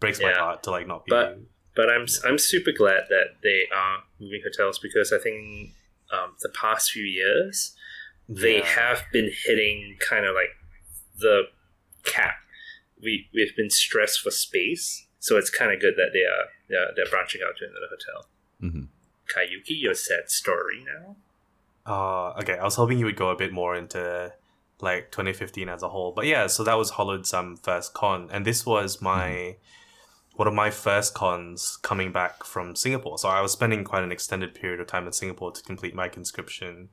Breaks 0.04 0.22
my 0.22 0.34
heart 0.34 0.64
to 0.64 0.72
like 0.72 0.88
not 0.88 1.06
be. 1.06 1.10
But- 1.10 1.40
But 1.76 1.90
I'm 1.90 2.06
I'm 2.24 2.38
super 2.38 2.72
glad 2.72 3.06
that 3.10 3.28
they 3.42 3.62
are 3.76 4.04
moving 4.20 4.42
hotels 4.44 4.78
because 4.78 5.12
I 5.12 5.18
think 5.18 5.72
um, 6.16 6.36
the 6.46 6.50
past 6.50 6.92
few 6.92 7.04
years 7.04 7.76
they 8.30 8.58
Yeah. 8.60 8.66
have 8.80 9.00
been 9.12 9.32
hitting 9.46 9.98
kind 10.10 10.26
of 10.26 10.36
like 10.36 10.54
the 11.20 11.44
cap. 12.04 12.36
We 13.02 13.28
we've 13.34 13.56
been 13.56 13.72
stressed 13.72 14.20
for 14.22 14.30
space, 14.32 15.08
so 15.20 15.36
it's 15.38 15.50
kind 15.50 15.72
of 15.74 15.80
good 15.82 15.96
that 15.98 16.12
they 16.14 16.26
are 16.34 16.46
they're, 16.70 16.92
they're 16.96 17.10
branching 17.14 17.42
out 17.46 17.56
to 17.58 17.66
another 17.66 17.90
hotel. 17.96 18.20
hmm 18.60 18.86
Kaiyoki, 19.34 19.82
your 19.82 19.96
sad 19.96 20.30
story 20.30 20.86
now. 20.94 21.16
Uh, 21.86 22.40
okay, 22.42 22.58
I 22.58 22.64
was 22.64 22.76
hoping 22.76 23.00
you 23.00 23.06
would 23.06 23.16
go 23.16 23.30
a 23.30 23.36
bit 23.36 23.52
more 23.52 23.76
into 23.76 24.32
like 24.80 25.12
2015 25.12 25.70
as 25.70 25.82
a 25.82 25.90
whole, 25.90 26.12
but 26.12 26.26
yeah. 26.28 26.46
So 26.48 26.64
that 26.64 26.76
was 26.78 26.92
Hollud 26.92 27.26
Some 27.26 27.58
first 27.58 27.94
con, 27.96 28.30
and 28.32 28.46
this 28.46 28.66
was 28.66 29.02
my 29.02 29.56
one 30.36 30.48
of 30.48 30.54
my 30.54 30.72
first 30.72 31.14
cons 31.14 31.78
coming 31.82 32.12
back 32.12 32.44
from 32.44 32.76
Singapore. 32.76 33.18
So 33.18 33.30
I 33.30 33.42
was 33.42 33.52
spending 33.52 33.84
quite 33.84 34.04
an 34.04 34.12
extended 34.12 34.56
period 34.56 34.80
of 34.80 34.88
time 34.88 35.06
in 35.06 35.14
Singapore 35.14 35.52
to 35.52 35.64
complete 35.64 35.94
my 35.94 36.10
conscription, 36.10 36.90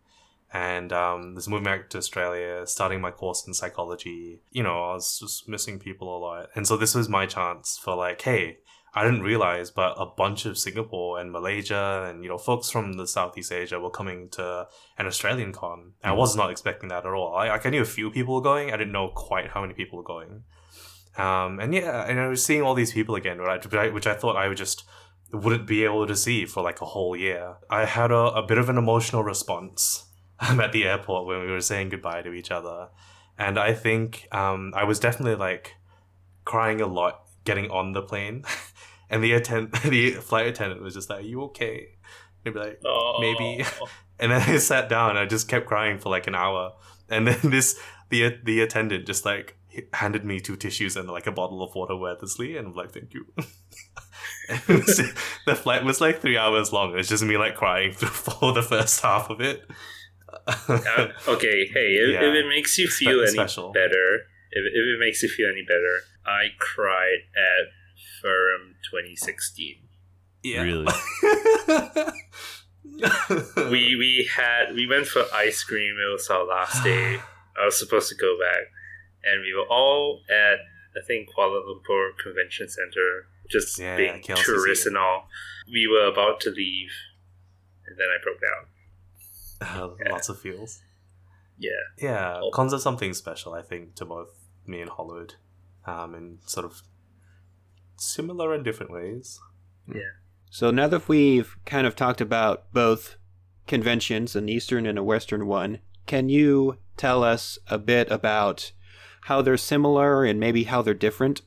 and 0.53 0.93
um, 0.93 1.35
was 1.35 1.49
moving 1.49 1.65
back 1.65 1.89
to 1.91 1.99
Australia, 1.99 2.67
starting 2.67 3.01
my 3.01 3.11
course 3.11 3.47
in 3.47 3.55
psychology. 3.55 4.41
You 4.51 4.63
know, 4.63 4.83
I 4.91 4.95
was 4.95 5.19
just 5.19 5.49
missing 5.49 5.79
people 5.79 6.15
a 6.15 6.19
lot, 6.19 6.51
and 6.55 6.67
so 6.67 6.77
this 6.77 6.95
was 6.95 7.09
my 7.09 7.27
chance 7.27 7.79
for 7.83 7.95
like, 7.97 8.23
hey. 8.23 8.59
I 8.93 9.05
didn't 9.05 9.23
realize, 9.23 9.71
but 9.71 9.95
a 9.99 10.05
bunch 10.05 10.47
of 10.47 10.59
Singapore 10.59 11.21
and 11.21 11.31
Malaysia 11.31 12.09
and 12.11 12.25
you 12.25 12.29
know 12.29 12.39
folks 12.39 12.71
from 12.71 12.95
the 12.95 13.07
Southeast 13.07 13.53
Asia 13.53 13.79
were 13.79 13.89
coming 13.89 14.29
to 14.31 14.67
an 14.99 15.07
Australian 15.07 15.53
con. 15.53 15.93
And 16.03 16.11
I 16.11 16.17
was 16.17 16.35
not 16.35 16.51
expecting 16.51 16.89
that 16.89 17.07
at 17.07 17.13
all. 17.13 17.37
I, 17.37 17.51
like, 17.51 17.65
I 17.65 17.71
knew 17.71 17.83
a 17.83 17.85
few 17.85 18.11
people 18.11 18.35
were 18.35 18.41
going. 18.41 18.73
I 18.73 18.77
didn't 18.77 18.93
know 18.93 19.13
quite 19.15 19.51
how 19.51 19.61
many 19.61 19.75
people 19.75 19.97
were 19.99 20.03
going. 20.03 20.43
Um, 21.21 21.61
and 21.61 21.75
yeah, 21.75 22.07
and 22.07 22.19
I 22.19 22.29
was 22.29 22.45
seeing 22.45 22.63
all 22.63 22.75
these 22.75 22.93
people 22.93 23.15
again, 23.15 23.39
right, 23.39 23.63
which 23.93 24.07
I, 24.07 24.15
thought 24.15 24.37
I 24.37 24.49
would 24.49 24.57
just 24.57 24.85
wouldn't 25.33 25.67
be 25.67 25.85
able 25.85 26.07
to 26.07 26.17
see 26.17 26.47
for 26.47 26.63
like 26.63 26.81
a 26.81 26.87
whole 26.87 27.15
year. 27.15 27.57
I 27.69 27.85
had 27.85 28.11
a, 28.11 28.17
a 28.17 28.43
bit 28.43 28.57
of 28.57 28.69
an 28.71 28.79
emotional 28.79 29.23
response 29.23 30.07
um, 30.41 30.61
at 30.61 30.73
the 30.73 30.85
airport 30.85 31.27
when 31.27 31.41
we 31.41 31.51
were 31.51 31.61
saying 31.61 31.91
goodbye 31.91 32.23
to 32.23 32.33
each 32.33 32.51
other. 32.51 32.89
And 33.39 33.59
I 33.59 33.75
think 33.75 34.29
um, 34.33 34.73
I 34.75 34.85
was 34.85 34.99
definitely 34.99 35.37
like 35.37 35.75
crying 36.45 36.81
a 36.81 36.87
lot 36.87 37.23
getting 37.45 37.71
on 37.71 37.93
the 37.93 38.03
plane. 38.03 38.45
and 39.11 39.23
the 39.23 39.33
attend 39.33 39.73
the 39.85 40.13
flight 40.13 40.47
attendant 40.47 40.83
was 40.83 40.95
just 40.95 41.11
like, 41.11 41.21
Are 41.21 41.27
you 41.27 41.43
okay? 41.45 41.89
And 42.45 42.55
be 42.55 42.61
like, 42.61 42.81
Oh, 42.87 43.19
Maybe. 43.21 43.65
and 44.19 44.33
then 44.33 44.41
I 44.41 44.57
sat 44.57 44.89
down 44.89 45.11
and 45.11 45.19
I 45.19 45.27
just 45.27 45.49
kept 45.49 45.67
crying 45.67 45.99
for 45.99 46.09
like 46.09 46.27
an 46.27 46.35
hour. 46.35 46.73
And 47.11 47.27
then 47.27 47.39
this 47.51 47.79
the 48.09 48.39
the 48.43 48.61
attendant 48.63 49.07
just 49.07 49.25
like 49.25 49.57
handed 49.93 50.25
me 50.25 50.41
two 50.41 50.57
tissues 50.57 50.97
and 50.97 51.09
like 51.09 51.27
a 51.27 51.33
bottle 51.33 51.63
of 51.63 51.75
water 51.75 51.95
wordlessly 51.95 52.59
and 52.59 52.69
I'm 52.69 52.75
like, 52.75 52.93
thank 52.93 53.15
you. 53.15 53.27
And 54.49 54.61
it 54.69 54.87
was- 54.87 55.13
the 55.47 55.55
flight 55.55 55.85
was 55.85 56.01
like 56.01 56.21
three 56.21 56.37
hours 56.37 56.73
long. 56.73 56.93
It 56.93 56.97
was 56.97 57.09
just 57.09 57.23
me 57.25 57.37
like 57.39 57.55
crying 57.55 57.93
through 57.93 58.09
for 58.41 58.53
the 58.53 58.63
first 58.63 59.01
half 59.01 59.31
of 59.31 59.41
it. 59.41 59.63
Uh, 60.47 61.09
okay, 61.29 61.67
hey, 61.67 61.97
if, 61.97 62.11
Yeah. 62.13 62.29
if 62.29 62.35
it 62.35 62.49
makes 62.49 62.77
you 62.79 62.89
Spe- 62.89 62.99
feel 63.05 63.21
any 63.21 63.31
special. 63.33 63.73
better, 63.73 64.21
if, 64.53 64.65
if 64.65 64.97
it 64.97 65.01
makes 65.01 65.23
you 65.23 65.29
feel 65.29 65.49
any 65.49 65.63
better, 65.63 66.01
I 66.27 66.49
cried 66.59 67.19
at 67.37 67.69
Furum 68.23 68.75
2016. 68.91 69.77
yeah. 70.45 70.63
Really? 70.63 70.87
we 73.71 73.97
we 73.97 74.29
had 74.35 74.75
we 74.75 74.87
went 74.87 75.07
for 75.07 75.23
ice 75.35 75.65
cream. 75.65 75.95
It 75.97 76.13
was 76.13 76.29
our 76.29 76.45
last 76.47 76.83
day. 76.85 77.19
I 77.61 77.65
was 77.65 77.79
supposed 77.79 78.09
to 78.11 78.15
go 78.15 78.37
back, 78.39 78.63
and 79.25 79.43
we 79.43 79.53
were 79.55 79.67
all 79.69 80.21
at 80.31 80.59
I 80.97 81.05
think 81.07 81.29
Kuala 81.35 81.61
Lumpur 81.65 82.11
Convention 82.23 82.69
Center, 82.69 83.27
just 83.49 83.79
Yeah, 83.79 83.97
being 83.97 84.23
KLCC. 84.23 84.45
tourists 84.45 84.87
and 84.87 84.97
all. 84.97 85.29
We 85.71 85.87
were 85.87 86.07
about 86.07 86.41
to 86.41 86.51
leave, 86.51 86.91
and 87.87 87.97
then 87.97 88.09
I 88.09 88.19
broke 88.23 88.41
down. 88.41 88.67
Uh, 89.61 89.95
Yeah. 90.05 90.13
Lots 90.13 90.29
of 90.29 90.41
feels. 90.41 90.81
Yeah. 91.59 91.71
Yeah, 91.99 92.39
Oh. 92.43 92.51
cons 92.51 92.73
are 92.75 92.79
something 92.81 93.13
special, 93.15 93.53
I 93.55 93.63
think, 93.63 93.95
to 93.97 94.05
both 94.05 94.31
me 94.67 94.81
and 94.81 94.91
Hollud, 94.91 95.35
um, 95.87 96.15
in 96.15 96.39
sort 96.47 96.65
of 96.67 96.83
similar 97.97 98.55
and 98.55 98.65
different 98.65 98.91
ways. 98.93 99.39
Yeah. 99.87 100.01
So 100.51 100.71
now 100.71 100.89
that 100.89 101.09
we've 101.09 101.55
kind 101.67 101.87
of 101.87 101.95
talked 101.95 102.21
about 102.21 102.73
both 102.73 103.17
conventions, 103.67 104.35
an 104.35 104.49
Eastern 104.49 104.87
and 104.87 104.99
a 104.99 105.05
Western 105.05 105.47
one, 105.47 105.81
can 106.07 106.29
you 106.29 106.79
tell 106.97 107.23
us 107.23 107.59
a 107.69 107.79
bit 107.79 108.11
about 108.11 108.73
how 109.23 109.43
they're 109.43 109.57
similar 109.57 110.25
and 110.25 110.41
maybe 110.41 110.65
how 110.65 110.83
they're 110.83 110.95
different? 110.95 111.43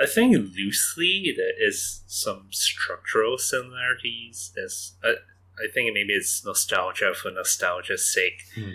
I 0.00 0.06
think 0.06 0.34
loosely 0.56 1.34
there 1.36 1.52
is 1.58 2.02
some 2.06 2.46
structural 2.50 3.36
similarities. 3.36 4.52
There's, 4.54 4.94
I, 5.04 5.08
I 5.08 5.70
think 5.72 5.92
maybe 5.92 6.14
it's 6.14 6.44
nostalgia 6.44 7.12
for 7.14 7.30
nostalgia's 7.30 8.12
sake. 8.12 8.42
Hmm. 8.54 8.70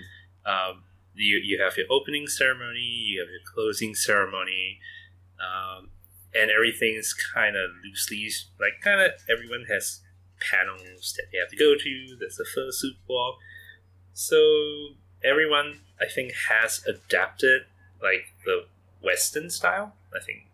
Um, 0.45 0.83
you 1.15 1.37
you 1.37 1.61
have 1.61 1.77
your 1.77 1.87
opening 1.89 2.27
ceremony, 2.27 2.79
you 2.79 3.21
have 3.21 3.29
your 3.29 3.39
closing 3.53 3.95
ceremony, 3.95 4.79
um, 5.39 5.89
and 6.33 6.51
everything's 6.51 7.13
kind 7.33 7.55
of 7.55 7.71
loosely 7.83 8.29
like 8.59 8.81
kind 8.83 9.01
of 9.01 9.11
everyone 9.29 9.65
has 9.69 10.01
panels 10.39 11.13
that 11.17 11.27
they 11.31 11.37
have 11.39 11.49
to 11.49 11.57
go 11.57 11.75
to. 11.75 12.17
There's 12.19 12.35
the 12.37 12.45
fursuit 12.45 12.97
walk, 13.07 13.37
so 14.13 14.89
everyone 15.23 15.79
I 15.99 16.05
think 16.13 16.33
has 16.49 16.85
adapted 16.85 17.63
like 18.01 18.33
the 18.45 18.65
Western 19.01 19.49
style. 19.49 19.93
I 20.15 20.23
think 20.23 20.47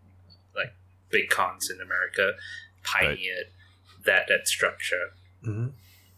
like 0.56 0.74
big 1.10 1.30
cons 1.30 1.70
in 1.70 1.80
America 1.82 2.34
pioneered 2.84 3.48
that 4.06 4.28
that 4.28 4.48
structure. 4.48 5.14
hmm 5.44 5.68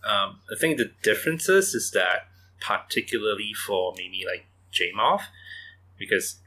Um, 0.04 0.40
I 0.52 0.56
think 0.60 0.78
the 0.78 0.92
differences 1.02 1.74
is 1.74 1.92
that 1.92 2.28
particularly 2.60 3.54
for 3.54 3.94
maybe 3.98 4.24
like 4.26 4.46
JMOF, 4.72 5.22
because 5.98 6.38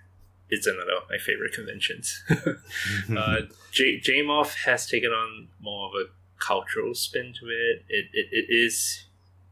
it's 0.48 0.66
another 0.66 0.92
of 0.92 1.08
my 1.10 1.18
favorite 1.18 1.52
conventions. 1.52 2.22
uh, 3.16 3.40
J- 3.72 4.00
JMOF 4.00 4.64
has 4.64 4.86
taken 4.86 5.10
on 5.10 5.48
more 5.60 5.88
of 5.88 5.94
a 5.94 6.04
cultural 6.38 6.94
spin 6.94 7.32
to 7.40 7.46
it. 7.46 7.84
It, 7.88 8.06
it. 8.12 8.28
it 8.30 8.46
is 8.48 9.06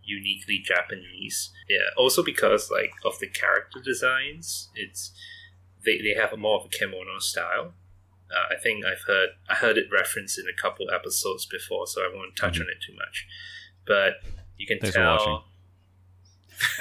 uniquely 0.04 0.58
Japanese. 0.64 1.50
Yeah, 1.68 1.78
also 1.96 2.22
because 2.22 2.70
like 2.70 2.92
of 3.04 3.18
the 3.18 3.26
character 3.28 3.80
designs, 3.84 4.70
it's 4.74 5.12
they, 5.84 5.98
they 5.98 6.14
have 6.18 6.32
a 6.32 6.36
more 6.36 6.60
of 6.60 6.66
a 6.66 6.68
kimono 6.68 7.18
style. 7.18 7.74
Uh, 8.34 8.54
I 8.54 8.56
think 8.62 8.84
I've 8.84 9.02
heard 9.06 9.30
I 9.48 9.54
heard 9.54 9.76
it 9.78 9.86
referenced 9.92 10.38
in 10.38 10.46
a 10.46 10.60
couple 10.60 10.90
episodes 10.90 11.46
before, 11.46 11.86
so 11.86 12.00
I 12.02 12.10
won't 12.14 12.36
touch 12.36 12.58
Mhm. 12.58 12.62
on 12.62 12.68
it 12.68 12.82
too 12.86 12.94
much. 12.96 13.26
But 13.86 14.14
you 14.56 14.66
can 14.66 14.78
Thanks 14.80 14.94
tell. 14.96 15.44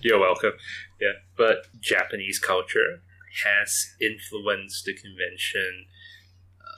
You're 0.00 0.18
welcome. 0.18 0.52
Yeah, 1.00 1.12
but 1.36 1.66
Japanese 1.80 2.38
culture 2.38 3.02
has 3.44 3.94
influenced 4.00 4.84
the 4.84 4.94
convention. 4.94 5.86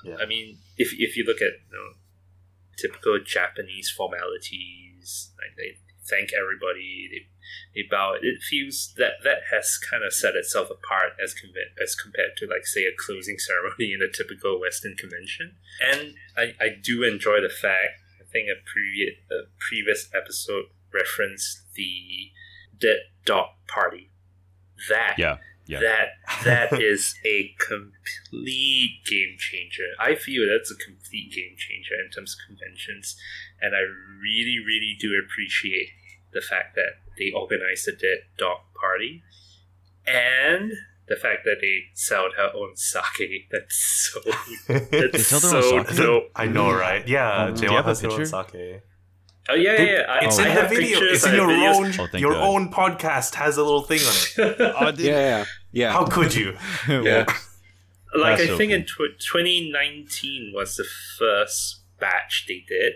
Yeah. 0.05 0.17
I 0.21 0.27
mean, 0.27 0.59
if 0.79 0.93
if 0.99 1.17
you 1.17 1.25
look 1.25 1.39
at 1.43 1.53
you 1.71 1.73
know, 1.73 1.93
typical 2.81 3.19
Japanese 3.25 3.91
formalities, 3.91 5.33
like 5.39 5.57
they 5.57 5.79
thank 6.09 6.31
everybody, 6.33 7.09
they 7.11 7.27
they 7.75 7.87
bow. 7.89 8.15
It 8.21 8.43
feels 8.43 8.95
that 8.97 9.23
that 9.25 9.51
has 9.51 9.79
kind 9.79 10.05
of 10.05 10.13
set 10.13 10.35
itself 10.35 10.69
apart 10.71 11.13
as 11.23 11.35
as 11.83 11.95
compared 11.95 12.37
to 12.39 12.47
like 12.47 12.67
say 12.67 12.85
a 12.85 12.93
closing 12.97 13.39
ceremony 13.39 13.93
in 13.93 14.01
a 14.03 14.11
typical 14.11 14.61
Western 14.61 14.97
convention. 14.97 15.57
And 15.81 16.15
I, 16.37 16.55
I 16.61 16.69
do 16.83 17.03
enjoy 17.03 17.41
the 17.41 17.49
fact. 17.49 18.03
I 18.21 18.25
think 18.31 18.49
a 18.49 18.59
previous 18.65 19.15
a 19.31 19.51
previous 19.59 20.09
episode 20.15 20.67
referenced 20.93 21.73
the 21.75 22.31
Dead 22.79 22.99
Dog 23.25 23.51
Party. 23.69 24.11
That 24.89 25.17
Yeah. 25.19 25.39
Yeah. 25.67 25.81
that 25.81 26.09
that 26.45 26.73
is 26.81 27.15
a 27.25 27.55
complete 27.59 29.01
game 29.09 29.37
changer. 29.39 29.87
I 29.99 30.15
feel 30.15 30.47
that's 30.49 30.71
a 30.71 30.75
complete 30.77 31.33
game 31.33 31.55
changer 31.57 31.95
in 32.05 32.11
terms 32.11 32.35
of 32.37 32.47
conventions, 32.49 33.17
and 33.61 33.75
I 33.75 33.81
really, 33.81 34.59
really 34.65 34.97
do 35.01 35.11
appreciate 35.23 35.89
the 36.33 36.41
fact 36.41 36.75
that 36.77 36.99
they 37.19 37.31
organized 37.33 37.87
a 37.89 37.93
Dead 37.93 38.19
Dog 38.39 38.59
Party, 38.81 39.23
and 40.07 40.73
the 41.09 41.17
fact 41.17 41.45
that 41.45 41.57
they 41.61 41.85
sell 41.95 42.29
their 42.37 42.55
own 42.55 42.77
sake. 42.77 43.49
That's 43.51 44.11
so 44.13 44.21
They 44.69 45.09
that's 45.13 45.27
sell 45.27 45.41
their 45.41 45.55
own 45.57 45.63
so 45.63 45.85
sake? 45.85 45.97
dope. 45.97 46.31
I 46.37 46.47
know, 46.47 46.73
right? 46.73 47.07
Yeah, 47.07 47.45
Um, 47.47 47.55
do 47.55 47.63
JMOF 47.67 47.71
you 47.71 47.77
have 47.77 47.89
a 47.89 47.95
their 47.95 48.11
own 48.11 48.17
picture? 48.19 48.25
sake. 48.27 48.83
Oh 49.51 49.55
yeah, 49.55 49.73
yeah, 49.73 49.83
yeah. 49.83 50.19
It's 50.23 50.39
I 50.39 50.47
in 50.47 50.51
have 50.53 50.71
the 50.71 50.77
video. 50.77 50.99
pictures, 51.01 51.17
It's 51.19 51.27
in 51.27 51.35
your 51.35 51.49
videos. 51.49 52.01
own 52.01 52.09
Oh, 52.15 52.17
your 52.19 52.33
God. 52.33 52.43
own 52.49 52.73
podcast 52.73 53.35
has 53.35 53.57
a 53.57 53.63
little 53.65 53.83
thing 53.83 54.01
on 54.01 54.15
it. 54.15 54.57
Oh. 54.81 54.93
Yeah, 54.97 55.19
yeah, 55.21 55.45
yeah. 55.73 55.93
How 55.93 56.07
could 56.07 56.35
you? 56.35 56.57
Yeah. 56.89 57.25
like 58.15 58.39
That's 58.39 58.43
I 58.43 58.47
so 58.47 58.59
think 58.59 58.73
in 58.73 58.85
tw- 58.85 59.19
2019 59.19 60.53
was 60.55 60.77
the 60.77 60.85
first 61.19 61.81
batch 61.99 62.45
they 62.49 62.65
did, 62.67 62.95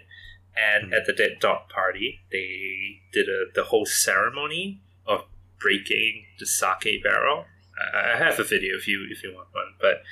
and 0.56 0.92
Mhm. 0.92 0.96
at 0.96 1.06
the 1.06 1.12
Dead 1.12 1.38
Dog 1.40 1.68
Party, 1.68 2.20
they 2.32 3.00
did 3.12 3.28
a, 3.28 3.46
the 3.54 3.64
whole 3.64 3.86
ceremony 3.86 4.80
of 5.06 5.24
breaking 5.60 6.24
the 6.38 6.46
sake 6.46 7.02
barrel. 7.02 7.46
I, 7.92 8.12
I 8.14 8.16
have 8.16 8.38
a 8.40 8.44
video 8.44 8.76
if 8.76 8.86
you 8.88 9.06
if 9.10 9.22
you 9.22 9.34
want 9.34 9.48
one, 9.52 9.74
but 9.80 10.02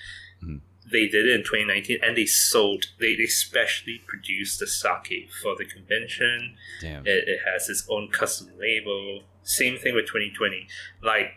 Mhm. 0.45 0.61
They 0.91 1.07
did 1.07 1.27
it 1.27 1.35
in 1.35 1.41
2019, 1.41 1.99
and 2.03 2.17
they 2.17 2.27
sold. 2.27 2.87
They, 2.99 3.15
they 3.15 3.27
specially 3.27 4.01
produced 4.07 4.59
the 4.61 4.67
sake 4.67 5.31
for 5.43 5.55
the 5.57 5.65
convention. 5.65 6.57
Damn. 6.81 7.07
It, 7.07 7.29
it 7.29 7.41
has 7.51 7.69
its 7.69 7.87
own 7.89 8.09
custom 8.11 8.51
label. 8.59 9.23
Same 9.43 9.79
thing 9.79 9.95
with 9.95 10.07
2020. 10.07 10.67
Like, 11.03 11.35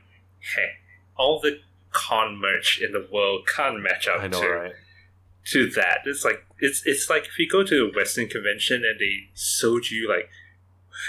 hey, 0.56 0.70
all 1.16 1.40
the 1.40 1.60
con 1.92 2.38
merch 2.38 2.82
in 2.82 2.92
the 2.92 3.08
world 3.12 3.48
can't 3.48 3.82
match 3.82 4.08
up 4.08 4.22
I 4.22 4.28
know, 4.28 4.42
to, 4.42 4.50
right? 4.50 4.74
to 5.52 5.70
that. 5.72 6.00
It's 6.06 6.26
like 6.26 6.46
it's 6.60 6.84
it's 6.86 7.10
like 7.10 7.26
if 7.26 7.40
you 7.40 7.48
go 7.48 7.64
to 7.64 7.90
a 7.92 7.96
Western 7.96 8.28
convention 8.28 8.84
and 8.84 9.00
they 9.00 9.30
sold 9.34 9.90
you 9.90 10.10
like, 10.10 10.30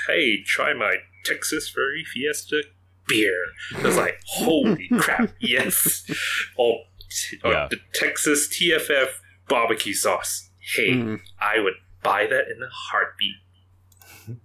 hey, 0.07 0.43
try 0.43 0.73
my 0.73 0.99
Texas 1.25 1.69
Furry 1.69 2.05
Fiesta 2.05 2.63
beer. 3.07 3.45
It's 3.73 3.97
like, 3.97 4.21
holy 4.27 4.89
crap, 4.99 5.31
yes. 5.41 6.05
Or, 6.57 6.79
t- 6.79 6.96
or 7.45 7.53
Yeah. 7.53 7.69
the 7.71 7.79
Texas 7.95 8.49
TFF 8.49 9.21
barbecue 9.49 9.95
sauce. 9.95 10.51
Hey, 10.59 10.91
Mhm. 10.91 11.21
I 11.41 11.61
would 11.61 11.75
buy 12.03 12.27
that 12.27 12.49
in 12.49 12.63
a 12.63 12.69
heartbeat. 12.71 13.37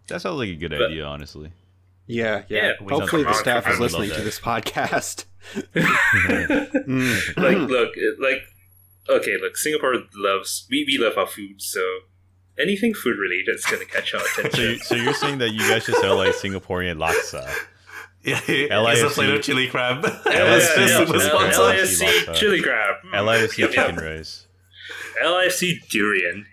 That 0.07 0.21
sounds 0.21 0.37
like 0.37 0.49
a 0.49 0.55
good 0.55 0.71
But- 0.71 0.91
idea, 0.91 1.05
honestly. 1.05 1.51
Yeah, 2.07 2.43
yeah. 2.49 2.73
Yeah, 2.81 2.87
Hopefully, 2.89 3.23
the 3.23 3.33
staff 3.33 3.67
is 3.69 3.79
listening 3.79 4.09
to 4.11 4.21
this 4.21 4.39
podcast. 4.39 5.25
Mm. 5.75 7.37
like 7.37 7.57
look 7.69 7.93
like 8.19 8.43
okay 9.09 9.37
look 9.41 9.57
singapore 9.57 9.95
loves 10.15 10.67
we, 10.69 10.83
we 10.87 10.97
love 11.03 11.17
our 11.17 11.25
food 11.27 11.61
so 11.61 11.79
anything 12.59 12.93
food 12.93 13.17
related 13.17 13.55
is 13.55 13.65
going 13.65 13.79
to 13.79 13.85
catch 13.91 14.13
our 14.13 14.19
So, 14.35 14.41
attention 14.41 14.63
you, 14.63 14.77
so 14.79 14.95
you're 14.95 15.13
saying 15.13 15.39
that 15.39 15.51
you 15.51 15.59
guys 15.67 15.85
should 15.85 15.95
sell 15.95 16.15
like 16.17 16.35
Singaporean 16.35 16.97
laksa? 16.97 17.49
Yeah, 18.23 18.39
it's 18.47 18.71
a 18.71 18.75
LIFC. 18.75 19.13
plate 19.13 19.29
of 19.31 19.41
chili 19.43 19.67
crab. 19.67 20.03
Yeah, 20.03 20.55
It's 20.55 20.69
yeah, 20.69 20.75
just 20.75 20.77
yeah, 20.77 21.05
super 21.05 21.17
yeah, 21.17 21.27
sponsor. 21.29 21.61
LIFC. 21.61 22.07
LIFC 22.27 22.33
chili 22.35 22.61
crab 22.61 22.95
LIFC 23.13 23.57
Yep, 23.57 23.73
yep. 23.73 23.87
chicken 23.87 23.95
rice, 24.03 24.47
LIFC 25.23 25.87
durian 25.89 26.45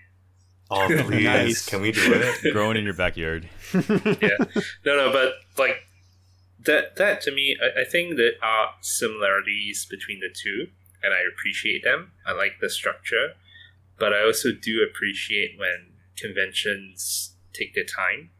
Oh 0.71 0.87
please, 1.07 1.23
Nice. 1.23 1.65
can 1.67 1.81
we 1.81 1.91
do 1.91 2.01
it? 2.13 2.53
growing 2.53 2.77
in 2.77 2.83
your 2.85 2.93
backyard. 2.93 3.49
yeah 3.73 4.37
no 4.85 4.95
no 4.97 5.11
but 5.11 5.33
like 5.57 5.77
that 6.65 6.95
that 6.97 7.21
to 7.21 7.31
me 7.31 7.55
I, 7.61 7.81
I 7.81 7.83
think 7.85 8.17
there 8.17 8.33
are 8.43 8.71
similarities 8.81 9.85
between 9.89 10.19
the 10.19 10.29
two 10.33 10.67
and 11.03 11.13
i 11.13 11.19
appreciate 11.31 11.83
them 11.83 12.11
i 12.25 12.31
like 12.33 12.53
the 12.61 12.69
structure 12.69 13.33
but 13.97 14.11
i 14.13 14.23
also 14.23 14.49
do 14.51 14.83
appreciate 14.87 15.57
when 15.57 15.93
conventions 16.17 17.33
take 17.53 17.73
their 17.75 17.83
time 17.85 18.31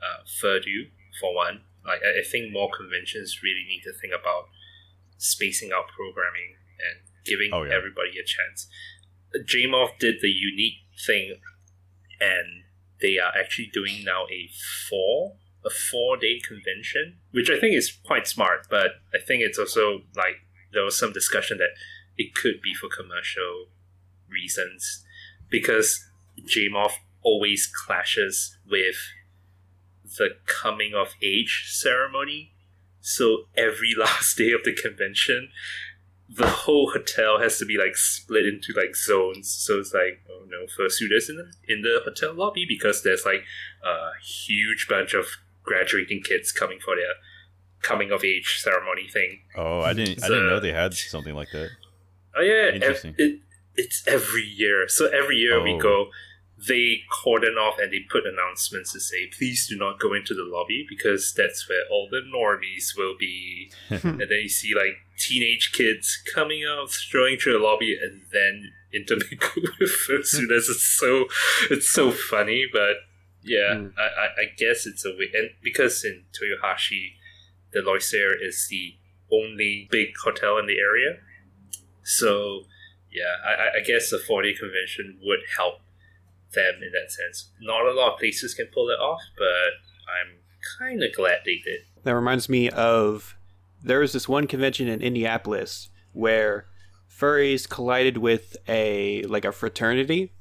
uh, 0.00 0.22
Furdu, 0.40 0.88
for 1.20 1.34
one 1.34 1.62
like 1.88 2.00
I, 2.04 2.22
think 2.22 2.52
more 2.52 2.70
conventions 2.70 3.40
really 3.42 3.64
need 3.66 3.82
to 3.84 3.92
think 3.92 4.12
about 4.12 4.48
spacing 5.16 5.72
out 5.72 5.88
programming 5.88 6.54
and 6.78 7.00
giving 7.24 7.50
Oh, 7.52 7.64
yeah. 7.64 7.74
everybody 7.74 8.18
a 8.20 8.24
chance 8.24 8.68
JMOF 9.34 9.98
did 9.98 10.16
the 10.20 10.30
unique 10.30 10.80
thing 11.06 11.36
and 12.20 12.64
they 13.00 13.18
are 13.18 13.32
actually 13.38 13.70
doing 13.72 14.04
now 14.04 14.24
a 14.24 14.48
four 14.88 15.36
a 15.64 15.70
four 15.70 16.16
day 16.16 16.40
convention, 16.46 17.18
which 17.32 17.50
I 17.50 17.58
think 17.58 17.74
is 17.74 17.92
quite 18.04 18.26
smart. 18.26 18.66
But 18.70 18.92
I 19.12 19.18
think 19.18 19.42
it's 19.42 19.58
also 19.58 20.02
like 20.16 20.36
there 20.72 20.84
was 20.84 20.98
some 20.98 21.12
discussion 21.12 21.58
that 21.58 21.70
it 22.16 22.34
could 22.34 22.60
be 22.62 22.74
for 22.74 22.88
commercial 22.88 23.66
reasons 24.28 25.04
because 25.50 26.04
JMOF 26.40 26.92
always 27.22 27.66
clashes 27.66 28.56
with 28.70 28.96
the 30.16 30.36
coming 30.46 30.94
of 30.94 31.14
age 31.22 31.66
ceremony. 31.68 32.52
So 33.00 33.44
every 33.56 33.94
last 33.98 34.36
day 34.36 34.52
of 34.52 34.64
the 34.64 34.72
convention, 34.74 35.50
the 36.28 36.46
whole 36.46 36.90
hotel 36.90 37.40
has 37.40 37.58
to 37.58 37.64
be 37.64 37.78
like 37.78 37.96
split 37.96 38.46
into 38.46 38.72
like 38.76 38.94
zones. 38.94 39.50
So 39.50 39.78
it's 39.78 39.94
like 39.94 40.20
oh 40.30 40.44
no, 40.48 40.66
students 40.88 41.28
in 41.28 41.36
the 41.36 41.52
in 41.72 41.82
the 41.82 42.00
hotel 42.04 42.34
lobby 42.34 42.66
because 42.68 43.02
there's 43.02 43.24
like 43.24 43.44
a 43.84 44.10
huge 44.22 44.86
bunch 44.88 45.14
of 45.14 45.26
graduating 45.62 46.22
kids 46.22 46.52
coming 46.52 46.78
for 46.84 46.96
their 46.96 47.14
coming 47.82 48.10
of 48.10 48.24
age 48.24 48.58
ceremony 48.60 49.08
thing. 49.08 49.40
Oh, 49.56 49.80
I 49.80 49.92
didn't. 49.92 50.22
I 50.24 50.28
didn't 50.28 50.46
know 50.48 50.60
they 50.60 50.72
had 50.72 50.94
something 50.94 51.34
like 51.34 51.50
that. 51.52 51.70
Oh 52.36 52.42
yeah, 52.42 52.68
ev- 52.68 52.74
Interesting. 52.74 53.14
it, 53.18 53.40
it's 53.76 54.02
every 54.06 54.42
year. 54.44 54.86
So 54.88 55.06
every 55.06 55.36
year 55.36 55.62
we 55.62 55.72
Oh. 55.74 55.78
go, 55.78 56.06
they 56.66 57.02
cordon 57.22 57.54
off 57.54 57.78
and 57.78 57.92
they 57.92 58.00
put 58.10 58.26
announcements 58.26 58.92
to 58.92 58.98
say, 59.00 59.28
please 59.36 59.68
do 59.68 59.76
not 59.76 60.00
go 60.00 60.12
into 60.12 60.34
the 60.34 60.42
lobby 60.44 60.84
because 60.88 61.32
that's 61.36 61.68
where 61.68 61.82
all 61.90 62.08
the 62.10 62.20
normies 62.34 62.96
will 62.96 63.14
be. 63.18 63.70
and 63.90 64.20
then 64.20 64.40
you 64.42 64.48
see 64.48 64.74
like 64.74 64.96
teenage 65.16 65.70
kids 65.72 66.20
coming 66.34 66.64
out, 66.68 66.90
strolling 66.90 67.36
through 67.38 67.52
the 67.52 67.58
lobby, 67.64 67.96
and 68.02 68.22
then 68.32 68.72
intermingle 68.92 69.62
with 69.78 70.06
the 70.08 70.20
students. 70.24 70.68
It's 70.68 70.82
so 70.82 71.26
it's 71.70 71.88
so 71.88 72.10
funny, 72.10 72.66
but 72.72 72.94
yeah, 73.44 73.74
Mm. 73.74 73.92
I, 73.96 74.02
I, 74.02 74.26
I 74.42 74.44
guess 74.56 74.84
it's 74.84 75.04
a 75.06 75.10
way. 75.10 75.30
And 75.32 75.50
because 75.62 76.04
in 76.04 76.24
Toyohashi, 76.34 77.12
the 77.72 77.80
Loisir 77.80 78.32
is 78.40 78.66
the 78.68 78.94
only 79.30 79.86
big 79.92 80.08
hotel 80.24 80.58
in 80.58 80.66
the 80.66 80.78
area, 80.80 81.18
so 82.02 82.64
yeah, 83.12 83.36
I, 83.46 83.78
I- 83.78 83.82
guess 83.86 84.10
the 84.10 84.18
4 84.18 84.42
day 84.42 84.54
convention 84.54 85.18
would 85.22 85.40
help 85.56 85.80
them 86.52 86.74
in 86.82 86.92
that 86.92 87.10
sense. 87.10 87.50
Not 87.60 87.86
a 87.86 87.92
lot 87.92 88.14
of 88.14 88.18
places 88.18 88.54
can 88.54 88.66
pull 88.72 88.88
it 88.90 89.00
off, 89.00 89.20
but 89.36 89.44
I'm 90.08 90.38
kind 90.78 91.02
of 91.02 91.12
glad 91.14 91.40
they 91.44 91.60
did. 91.64 91.80
That 92.04 92.14
reminds 92.14 92.48
me 92.48 92.70
of 92.70 93.36
there 93.82 94.00
was 94.00 94.12
this 94.12 94.28
one 94.28 94.46
convention 94.46 94.88
in 94.88 95.00
Indianapolis 95.00 95.90
where 96.12 96.66
furries 97.10 97.68
collided 97.68 98.18
with 98.18 98.56
a 98.68 99.22
like 99.24 99.44
a 99.44 99.52
fraternity 99.52 100.32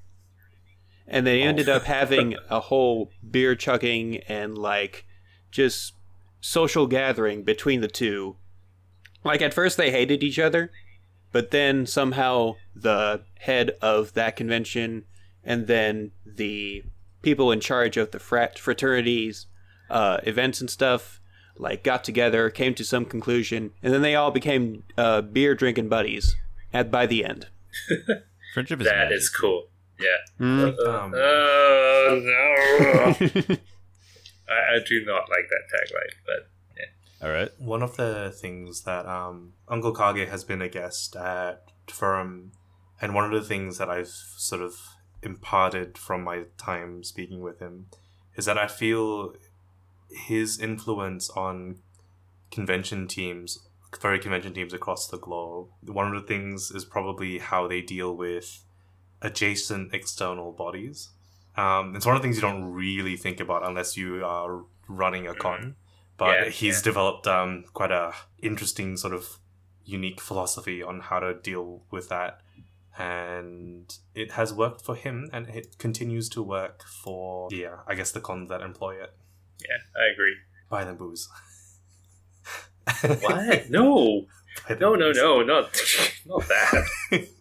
and 1.08 1.26
they 1.26 1.44
oh. 1.44 1.46
ended 1.46 1.70
up 1.70 1.84
having 1.86 2.36
a 2.50 2.60
whole 2.60 3.12
beer 3.30 3.56
chugging 3.56 4.18
and 4.28 4.58
like 4.58 5.06
just 5.52 5.94
social 6.42 6.88
gathering 6.88 7.44
between 7.44 7.82
the 7.82 7.88
two. 7.88 8.36
Like 9.24 9.42
at 9.42 9.54
first 9.54 9.78
they 9.78 9.92
hated 9.92 10.24
each 10.24 10.40
other, 10.40 10.72
but 11.32 11.52
then 11.52 11.86
somehow 11.86 12.56
the 12.76 13.24
head 13.40 13.72
of 13.82 14.14
that 14.14 14.36
convention 14.36 15.06
and 15.48 15.66
then 15.66 16.12
the 16.24 16.84
people 17.24 17.52
in 17.52 17.60
charge 17.60 17.98
of 17.98 18.12
the 18.12 18.20
frat 18.20 18.60
fraternities 18.60 19.48
uh, 19.90 20.20
events 20.24 20.62
and 20.62 20.70
stuff 20.70 21.20
like 21.58 21.84
got 21.84 22.04
together, 22.04 22.52
came 22.52 22.76
to 22.76 22.86
some 22.86 23.06
conclusion, 23.06 23.72
and 23.82 23.92
then 23.92 24.04
they 24.04 24.14
all 24.14 24.30
became 24.30 24.84
uh, 24.98 25.22
beer 25.22 25.56
drinking 25.56 25.90
buddies 25.90 26.36
at 26.72 26.92
by 26.92 27.08
the 27.08 27.26
end. 27.26 27.48
Friendship 28.54 28.82
is 28.82 28.86
That 28.88 28.96
magic. 29.06 29.18
is 29.18 29.30
cool. 29.30 29.70
Yeah. 30.00 30.18
Mm. 30.46 30.78
Um, 30.88 31.12
no! 31.12 31.18
I, 34.50 34.76
I 34.76 34.80
do 34.88 35.04
not 35.06 35.30
like 35.30 35.50
that 35.50 35.64
tagline, 35.74 36.14
but 36.26 36.50
yeah. 36.78 37.26
All 37.28 37.32
right. 37.34 37.50
One 37.60 37.82
of 37.82 37.98
the 37.98 38.32
things 38.40 38.84
that 38.84 39.06
um, 39.08 39.54
Uncle 39.68 39.94
Kage 39.94 40.30
has 40.30 40.44
been 40.44 40.62
a 40.62 40.70
guest 40.70 41.16
at 41.16 41.64
Furum, 41.88 42.52
and 43.02 43.16
one 43.16 43.26
of 43.26 43.32
the 43.32 43.42
things 43.48 43.78
that 43.80 43.90
I've 43.90 44.08
sort 44.38 44.62
of 44.62 44.76
imparted 45.24 45.98
from 45.98 46.24
my 46.24 46.44
time 46.58 47.04
speaking 47.04 47.42
with 47.42 47.60
him 47.60 47.88
is 48.36 48.46
that 48.46 48.58
I 48.58 48.68
feel 48.68 49.34
his 50.10 50.60
influence 50.60 51.30
on 51.32 51.78
convention 52.52 53.08
teams, 53.08 53.68
furry 54.00 54.20
convention 54.20 54.54
teams 54.54 54.74
across 54.74 55.08
the 55.08 55.18
globe. 55.18 55.70
One 55.86 56.08
of 56.16 56.22
the 56.22 56.28
things 56.28 56.72
is 56.72 56.86
probably 56.86 57.40
how 57.40 57.68
they 57.68 57.82
deal 57.82 58.16
with 58.16 58.64
adjacent 59.22 59.94
external 59.94 60.52
bodies. 60.52 61.10
Um, 61.56 61.96
it's 61.96 62.06
one 62.06 62.16
of 62.16 62.22
the 62.22 62.26
things 62.28 62.38
you 62.38 62.42
don't 62.42 62.72
really 62.72 63.18
think 63.18 63.40
about 63.40 63.66
unless 63.66 63.98
you 63.98 64.24
are 64.24 64.64
running 64.88 65.28
a 65.28 65.34
con. 65.34 65.76
But 66.18 66.40
Yeah, 66.40 66.50
he's 66.50 66.78
yeah. 66.78 66.84
developed 66.84 67.28
um, 67.28 67.64
quite 67.74 67.92
a 67.92 68.14
interesting 68.42 68.98
sort 68.98 69.14
of 69.14 69.40
unique 69.84 70.22
philosophy 70.22 70.84
on 70.84 71.00
how 71.00 71.20
to 71.20 71.34
deal 71.36 71.82
with 71.90 72.10
that, 72.10 72.42
and 72.98 73.94
it 74.16 74.32
has 74.34 74.54
worked 74.54 74.84
for 74.84 74.96
him, 74.96 75.30
and 75.32 75.48
it 75.50 75.78
continues 75.78 76.30
to 76.30 76.42
work 76.44 76.84
for 76.84 77.48
yeah, 77.52 77.78
I 77.88 77.96
guess 77.96 78.12
the 78.12 78.22
cons 78.22 78.50
that 78.50 78.62
employ 78.62 78.96
it. 78.96 79.14
yeah, 79.60 79.78
I 80.02 80.12
agree. 80.14 80.36
Buy 80.70 80.84
them 80.84 80.98
booze. 80.98 81.30
What? 83.02 83.70
no, 83.70 84.26
Buy 84.68 84.76
them 84.76 84.80
no, 84.80 84.96
no, 84.96 85.08
booze. 85.10 85.18
no, 85.18 85.42
not 85.44 85.82
not 86.26 86.48
that. 86.48 87.28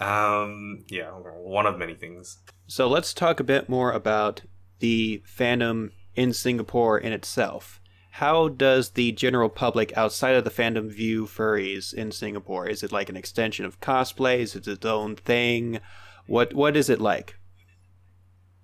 Um, 0.00 0.84
yeah, 0.88 1.10
one 1.10 1.66
of 1.66 1.76
many 1.76 1.94
things. 1.94 2.38
So 2.68 2.86
let's 2.88 3.12
talk 3.12 3.40
a 3.40 3.44
bit 3.44 3.68
more 3.68 3.90
about 3.90 4.42
the 4.78 5.22
fandom 5.26 5.90
in 6.14 6.32
Singapore 6.32 6.98
in 6.98 7.12
itself. 7.12 7.80
How 8.18 8.48
does 8.48 8.90
the 8.90 9.12
general 9.12 9.48
public 9.48 9.96
outside 9.96 10.34
of 10.34 10.42
the 10.42 10.50
fandom 10.50 10.90
view 10.90 11.26
furries 11.26 11.94
in 11.94 12.10
Singapore? 12.10 12.66
Is 12.66 12.82
it 12.82 12.90
like 12.90 13.08
an 13.08 13.16
extension 13.16 13.64
of 13.64 13.80
cosplay? 13.80 14.40
Is 14.40 14.56
it 14.56 14.66
its 14.66 14.84
own 14.84 15.14
thing? 15.14 15.78
What 16.26 16.52
What 16.52 16.76
is 16.76 16.90
it 16.90 17.00
like? 17.00 17.38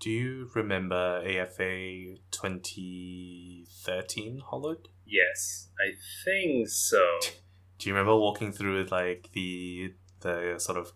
Do 0.00 0.10
you 0.10 0.50
remember 0.56 1.22
AFA 1.24 2.16
2013 2.32 4.42
Hollud? 4.50 4.86
Yes, 5.06 5.68
I 5.78 5.92
think 6.24 6.68
so. 6.68 7.20
Do 7.78 7.88
you 7.88 7.94
remember 7.94 8.16
walking 8.16 8.50
through 8.50 8.86
like 8.90 9.30
the 9.34 9.94
the 10.18 10.56
sort 10.58 10.78
of 10.78 10.94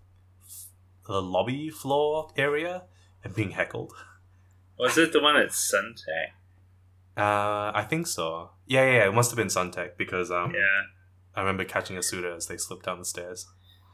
the 1.06 1.22
lobby 1.22 1.70
floor 1.70 2.32
area 2.36 2.86
and 3.22 3.36
being 3.36 3.52
heckled? 3.52 3.92
Was 4.76 4.98
it 4.98 5.12
the 5.12 5.20
one 5.20 5.36
at 5.36 5.50
Suntec? 5.50 6.32
Uh, 7.18 7.72
I 7.74 7.84
think 7.88 8.06
so. 8.06 8.50
Yeah, 8.66 8.84
yeah, 8.84 8.92
yeah, 8.98 9.08
it 9.08 9.14
must 9.14 9.30
have 9.30 9.36
been 9.36 9.48
Suntec 9.48 9.96
because 9.96 10.30
um, 10.30 10.52
Yeah. 10.54 10.82
I 11.34 11.40
remember 11.40 11.64
catching 11.64 11.96
a 11.96 12.00
suiter 12.00 12.34
as 12.36 12.46
they 12.46 12.56
slipped 12.56 12.84
down 12.84 12.98
the 12.98 13.04
stairs, 13.04 13.46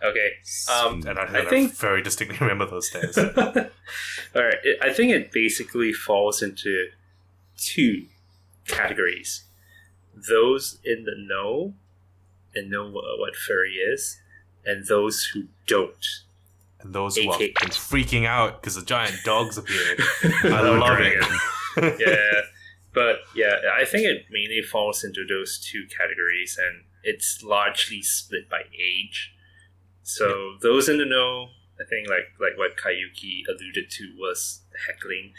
Okay. 0.03 0.31
Um, 0.71 1.03
and 1.07 1.19
I, 1.19 1.23
I 1.23 1.27
and 1.29 1.37
I 1.37 1.45
think- 1.51 1.75
very 1.77 2.03
distinctly 2.03 2.37
remember 2.41 2.67
those 2.67 2.89
stairs. 2.89 3.17
All 3.19 3.25
right. 4.43 4.59
It, 4.63 4.79
I 4.83 4.93
think 4.93 5.13
it 5.13 5.33
basically 5.33 5.93
falls 5.93 6.43
into 6.43 6.89
two 7.57 8.07
categories: 8.67 9.45
those 10.29 10.79
in 10.85 11.05
the 11.05 11.15
know 11.17 11.75
and 12.55 12.71
know 12.71 12.91
what, 12.91 13.05
what 13.19 13.35
furry 13.37 13.75
is, 13.75 14.21
and 14.67 14.87
those 14.87 15.31
who 15.33 15.45
don't. 15.67 16.07
and 16.81 16.93
those 16.95 17.17
who 17.17 17.31
AK. 17.33 17.55
freaking 17.71 18.27
out 18.27 18.61
because 18.61 18.75
the 18.75 18.83
giant 18.85 19.17
dogs 19.25 19.57
appeared. 19.57 20.01
I 20.45 20.61
love 20.61 20.99
it. 21.01 21.99
yeah, 22.07 22.41
but 22.95 23.17
yeah, 23.35 23.57
I 23.77 23.85
think 23.85 24.07
it 24.07 24.27
mainly 24.31 24.63
falls 24.63 25.05
into 25.05 25.25
those 25.29 25.59
two 25.59 25.87
categories, 25.87 26.57
and 26.59 26.85
it's 27.03 27.43
largely 27.43 28.03
split 28.03 28.49
by 28.49 28.63
age. 28.73 29.33
So 30.03 30.55
those 30.63 30.89
in 30.89 30.99
the 30.99 31.05
know, 31.05 31.49
I 31.81 31.85
think, 31.89 32.09
like 32.09 32.29
like 32.41 32.57
what 32.57 32.77
Kaiyoki 32.77 33.43
alluded 33.49 33.91
to, 33.91 34.15
was 34.19 34.63
heckling. 34.87 35.33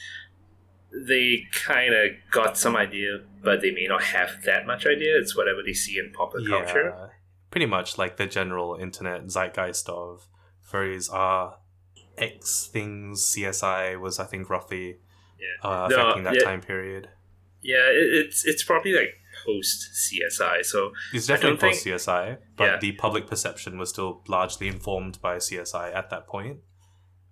They 0.92 1.44
kind 1.54 1.94
of 1.94 2.12
got 2.32 2.58
some 2.58 2.76
idea, 2.76 3.20
but 3.44 3.62
they 3.62 3.72
may 3.72 3.86
not 3.88 4.04
have 4.04 4.44
that 4.46 4.66
much 4.66 4.86
idea. 4.86 5.18
It's 5.18 5.36
whatever 5.36 5.62
they 5.66 5.74
see 5.74 5.98
in 5.98 6.12
popular 6.14 6.48
culture. 6.50 7.12
pretty 7.52 7.66
much 7.66 7.98
like 7.98 8.18
the 8.18 8.26
general 8.26 8.76
internet 8.76 9.24
zeitgeist 9.26 9.90
of 9.90 10.28
furries 10.70 11.12
are 11.14 11.58
X 12.18 12.68
things. 12.72 13.34
CSI 13.36 14.00
was, 14.00 14.20
I 14.20 14.26
think, 14.26 14.50
roughly 14.50 14.98
Yeah, 15.40 15.70
uh, 15.70 15.88
No, 15.90 15.96
affecting 15.96 16.24
that 16.24 16.36
yeah. 16.36 16.42
time 16.44 16.62
period. 16.62 17.10
Yeah, 17.74 17.86
it, 18.00 18.08
it's 18.26 18.46
it's 18.46 18.64
probably 18.64 18.94
like 18.94 19.12
post 19.46 19.80
CSI. 20.04 20.64
So 20.66 20.92
It's 21.14 21.28
definitely 21.28 21.58
post 21.58 21.84
think- 21.84 21.98
CSI, 22.00 22.38
but 22.56 22.64
Yeah. 22.66 22.78
the 22.80 22.92
public 22.94 23.28
perception 23.28 23.78
was 23.78 23.90
still 23.90 24.12
largely 24.28 24.68
informed 24.68 25.20
by 25.22 25.38
CSI 25.38 25.94
at 25.94 26.10
that 26.12 26.28
point. 26.28 26.58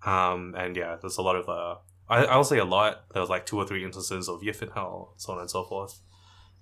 Um, 0.05 0.53
and 0.57 0.75
yeah, 0.75 0.97
there's 1.01 1.17
a 1.17 1.21
lot 1.21 1.35
of 1.35 1.47
uh, 1.47 1.75
I, 2.09 2.25
I'll 2.25 2.43
say 2.43 2.59
a 2.59 2.65
lot. 2.65 3.05
There 3.13 3.21
was 3.21 3.29
like 3.29 3.45
two 3.45 3.57
or 3.57 3.65
three 3.65 3.83
instances 3.85 4.27
of 4.27 4.41
Yiffenhell, 4.41 5.09
so 5.15 5.33
on 5.33 5.39
and 5.39 5.49
so 5.49 5.63
forth. 5.63 6.01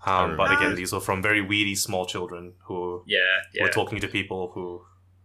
Um, 0.05 0.35
but 0.35 0.51
again, 0.51 0.75
these 0.75 0.91
were 0.93 0.99
from 0.99 1.21
very 1.21 1.41
weedy 1.41 1.75
small 1.75 2.05
children 2.05 2.53
who 2.65 3.03
yeah, 3.05 3.19
yeah. 3.53 3.63
were 3.63 3.69
talking 3.69 3.99
to 4.01 4.07
people 4.07 4.51
who 4.53 4.83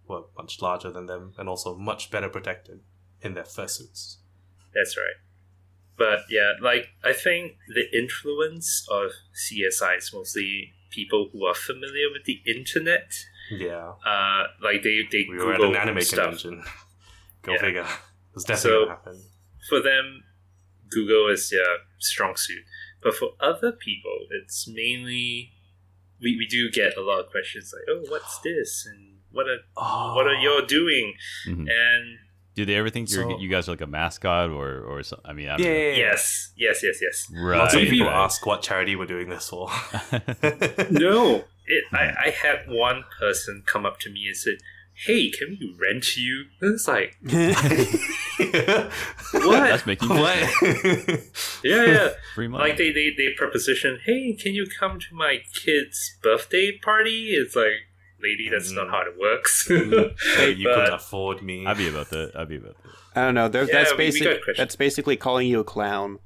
were 0.08 0.22
much 0.36 0.60
larger 0.60 0.90
than 0.90 1.06
them 1.06 1.32
and 1.38 1.48
also 1.48 1.76
much 1.76 2.10
better 2.10 2.28
protected 2.28 2.80
in 3.22 3.34
their 3.34 3.44
fursuits. 3.44 4.16
That's 4.74 4.94
right. 4.96 5.16
But 5.98 6.20
yeah, 6.30 6.52
like 6.60 6.88
I 7.04 7.12
think 7.12 7.56
the 7.68 7.84
influence 7.96 8.86
of 8.90 9.10
CSI 9.34 9.96
is 9.98 10.12
mostly 10.12 10.72
people 10.90 11.30
who 11.32 11.44
are 11.46 11.54
familiar 11.54 12.10
with 12.12 12.24
the 12.24 12.40
internet. 12.46 13.12
Yeah, 13.50 13.92
Uh, 14.04 14.48
like 14.62 14.82
they 14.82 15.06
they 15.10 15.26
we 15.28 15.36
were 15.38 15.52
at 15.52 15.58
Google 15.58 15.74
an 15.76 15.80
anime 15.88 16.00
stuff. 16.02 16.24
convention. 16.40 16.64
Go 17.42 17.52
Yeah. 17.52 17.60
figure. 17.60 17.86
It's 18.34 18.44
definitely 18.44 18.70
So- 18.70 18.84
gonna 18.86 18.96
happen. 18.96 19.22
For 19.68 19.80
them, 19.80 20.24
Google 20.90 21.28
is 21.28 21.48
their 21.50 21.78
strong 21.98 22.36
suit. 22.36 22.64
But 23.02 23.14
for 23.14 23.30
other 23.40 23.72
people, 23.72 24.26
it's 24.30 24.66
mainly 24.68 25.52
we, 26.20 26.36
we 26.36 26.46
do 26.46 26.70
get 26.70 26.96
a 26.96 27.02
lot 27.02 27.20
of 27.20 27.30
questions 27.30 27.72
like, 27.74 27.84
"Oh, 27.88 28.04
what's 28.10 28.38
this?" 28.40 28.86
and 28.86 29.18
"What 29.30 29.46
are 29.48 29.60
Oh. 29.76 30.14
what 30.14 30.26
are 30.26 30.34
y'all 30.34 30.64
doing?" 30.64 31.14
Mhm. 31.46 31.66
And 31.70 32.18
Do 32.56 32.64
they 32.64 32.74
ever 32.76 32.88
think 32.90 33.10
you're, 33.10 33.30
So- 33.30 33.38
you 33.38 33.48
guys 33.48 33.68
are 33.68 33.72
like 33.72 33.82
a 33.82 33.86
mascot 33.86 34.50
or 34.50 34.80
or 34.80 35.02
some, 35.02 35.20
I 35.24 35.32
mean, 35.34 35.48
I 35.48 35.56
don't 35.56 35.66
Yeah, 35.66 35.72
yeah, 35.72 35.90
yeah. 35.90 35.96
yes, 35.96 36.52
yes, 36.56 36.82
yes, 36.82 36.98
yes. 37.02 37.30
right. 37.32 37.58
Lots 37.58 37.74
of 37.74 37.82
people 37.82 38.06
right. 38.06 38.24
ask 38.24 38.44
what 38.46 38.62
charity 38.62 38.96
we're 38.96 39.06
doing 39.06 39.28
this 39.28 39.48
for. 39.48 39.70
No, 40.90 41.44
it, 41.66 41.84
I 41.92 42.06
hmm. 42.06 42.14
I 42.26 42.30
had 42.30 42.58
one 42.68 43.04
person 43.20 43.62
come 43.66 43.84
up 43.86 43.98
to 44.00 44.10
me 44.10 44.26
and 44.26 44.36
said, 44.36 44.58
"Hey, 44.94 45.30
can 45.30 45.58
we 45.60 45.76
rent 45.78 46.16
you?" 46.16 46.46
And 46.60 46.74
it's 46.74 46.88
like, 46.88 47.16
what? 49.32 49.60
That's 49.68 49.86
making 49.86 50.08
what? 50.08 50.36
yeah, 51.64 51.84
yeah. 51.84 52.08
free 52.34 52.48
money. 52.48 52.68
like 52.68 52.76
they, 52.78 52.90
they 52.92 53.10
they 53.16 53.32
proposition 53.36 53.98
hey 54.04 54.32
can 54.34 54.54
you 54.54 54.66
come 54.78 54.98
to 55.00 55.14
my 55.14 55.38
kid's 55.54 56.16
birthday 56.22 56.76
party 56.78 57.30
it's 57.30 57.56
like 57.56 57.86
lady 58.22 58.48
that's 58.50 58.70
not 58.72 58.88
how 58.88 59.02
it 59.02 59.14
works 59.20 59.66
hey, 60.36 60.50
you 60.52 60.64
But- 60.68 60.74
couldn't 60.76 60.94
afford 60.94 61.42
me. 61.42 61.66
I'd 61.66 61.76
be 61.76 61.88
about 61.88 62.10
that. 62.10 62.32
I'd 62.34 62.48
be 62.48 62.56
about 62.56 62.76
that. 62.82 62.90
I 63.14 63.24
don't 63.26 63.34
know. 63.34 63.48
There, 63.48 63.64
Yeah, 63.64 63.72
that's 63.72 63.92
we- 63.92 63.96
we 63.98 64.04
basic. 64.10 64.46
got 64.46 64.56
that's 64.56 64.76
basically 64.76 65.16
calling 65.16 65.48
you 65.48 65.60
a 65.60 65.64
clown. 65.64 66.18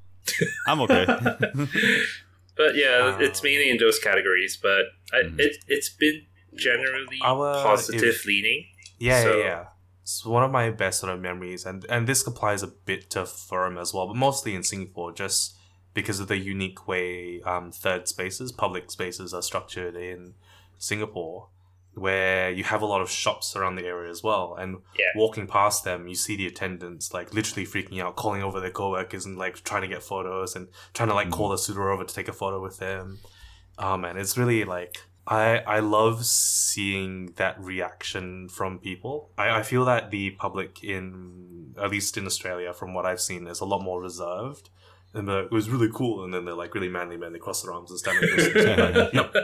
I'm 0.68 0.80
okay. 0.82 1.06
but 2.56 2.74
yeah 2.76 3.14
Um, 3.16 3.22
it's 3.22 3.42
mainly 3.42 3.70
in 3.70 3.78
those 3.78 3.98
categories 3.98 4.58
but 4.60 4.84
I, 5.12 5.22
Mhm. 5.24 5.38
it, 5.40 5.56
it's 5.68 5.88
been 5.90 6.26
generally 6.54 7.18
Our- 7.22 7.62
positive 7.62 8.02
if- 8.16 8.26
leaning 8.26 8.66
Yeah, 8.98 9.22
So- 9.22 9.36
yeah, 9.38 9.44
yeah. 9.44 9.64
It's 10.02 10.24
one 10.26 10.42
of 10.42 10.50
my 10.50 10.70
best 10.70 10.98
sort 11.00 11.12
of 11.12 11.20
memories, 11.20 11.64
and 11.64 11.86
and 11.88 12.06
this 12.08 12.26
applies 12.26 12.62
a 12.64 12.66
bit 12.66 13.10
to 13.10 13.20
Furum 13.26 13.78
as 13.80 13.94
well, 13.94 14.08
but 14.08 14.16
mostly 14.16 14.56
in 14.56 14.64
Singapore, 14.64 15.12
just 15.12 15.56
because 15.94 16.18
of 16.18 16.26
the 16.26 16.36
unique 16.36 16.88
way 16.88 17.40
um, 17.42 17.70
third 17.70 18.08
spaces, 18.08 18.50
public 18.50 18.90
spaces, 18.90 19.32
are 19.32 19.42
structured 19.42 19.94
in 19.94 20.34
Singapore, 20.78 21.48
where 21.94 22.50
you 22.50 22.62
have 22.64 22.82
a 22.82 22.86
lot 22.86 23.00
of 23.00 23.10
shops 23.10 23.56
around 23.56 23.74
the 23.74 23.84
area 23.84 24.10
as 24.10 24.22
well, 24.22 24.54
and 24.58 24.78
Yeah. 24.98 25.06
walking 25.16 25.46
past 25.46 25.84
them, 25.84 26.06
you 26.06 26.14
see 26.14 26.36
the 26.36 26.46
attendants 26.46 27.12
like 27.12 27.34
literally 27.34 27.66
freaking 27.66 28.00
out, 28.00 28.16
calling 28.16 28.42
over 28.42 28.60
their 28.60 28.70
coworkers 28.70 29.26
and 29.26 29.36
like 29.38 29.62
trying 29.64 29.82
to 29.82 29.88
get 29.88 30.02
photos 30.02 30.54
and 30.56 30.68
trying 30.94 31.08
to 31.08 31.14
like 31.14 31.30
call 31.30 31.48
the 31.48 31.58
suitor 31.58 31.90
over 31.90 32.04
to 32.04 32.14
take 32.14 32.28
a 32.28 32.32
photo 32.32 32.60
with 32.62 32.78
them. 32.78 33.18
Um, 33.78 34.04
and 34.04 34.18
it's 34.18 34.36
really 34.38 34.64
like 34.64 34.98
I 35.26 35.58
I 35.58 35.80
love 35.80 36.24
seeing 36.24 37.32
that 37.36 37.60
reaction 37.60 38.48
from 38.48 38.78
people. 38.78 39.30
I, 39.36 39.58
I 39.58 39.62
feel 39.62 39.84
that 39.86 40.10
the 40.10 40.30
public 40.32 40.82
in 40.84 41.74
at 41.78 41.90
least 41.90 42.16
in 42.16 42.26
Australia, 42.26 42.72
from 42.72 42.94
what 42.94 43.06
I've 43.06 43.20
seen, 43.20 43.46
is 43.46 43.60
a 43.60 43.64
lot 43.64 43.82
more 43.82 44.00
reserved. 44.00 44.70
And 45.12 45.28
they're 45.28 45.44
it 45.44 45.50
was 45.50 45.68
really 45.68 45.90
cool, 45.92 46.24
and 46.24 46.32
then 46.32 46.44
they're 46.44 46.54
like 46.54 46.74
really 46.74 46.88
manly 46.88 47.16
men. 47.16 47.32
They 47.32 47.38
cross 47.38 47.62
their 47.62 47.72
arms 47.72 47.90
and 47.90 47.98
stand 47.98 48.18
at 48.18 48.24
a 48.24 48.36
distance. 48.36 48.96
like, 48.96 49.12
yep, 49.12 49.34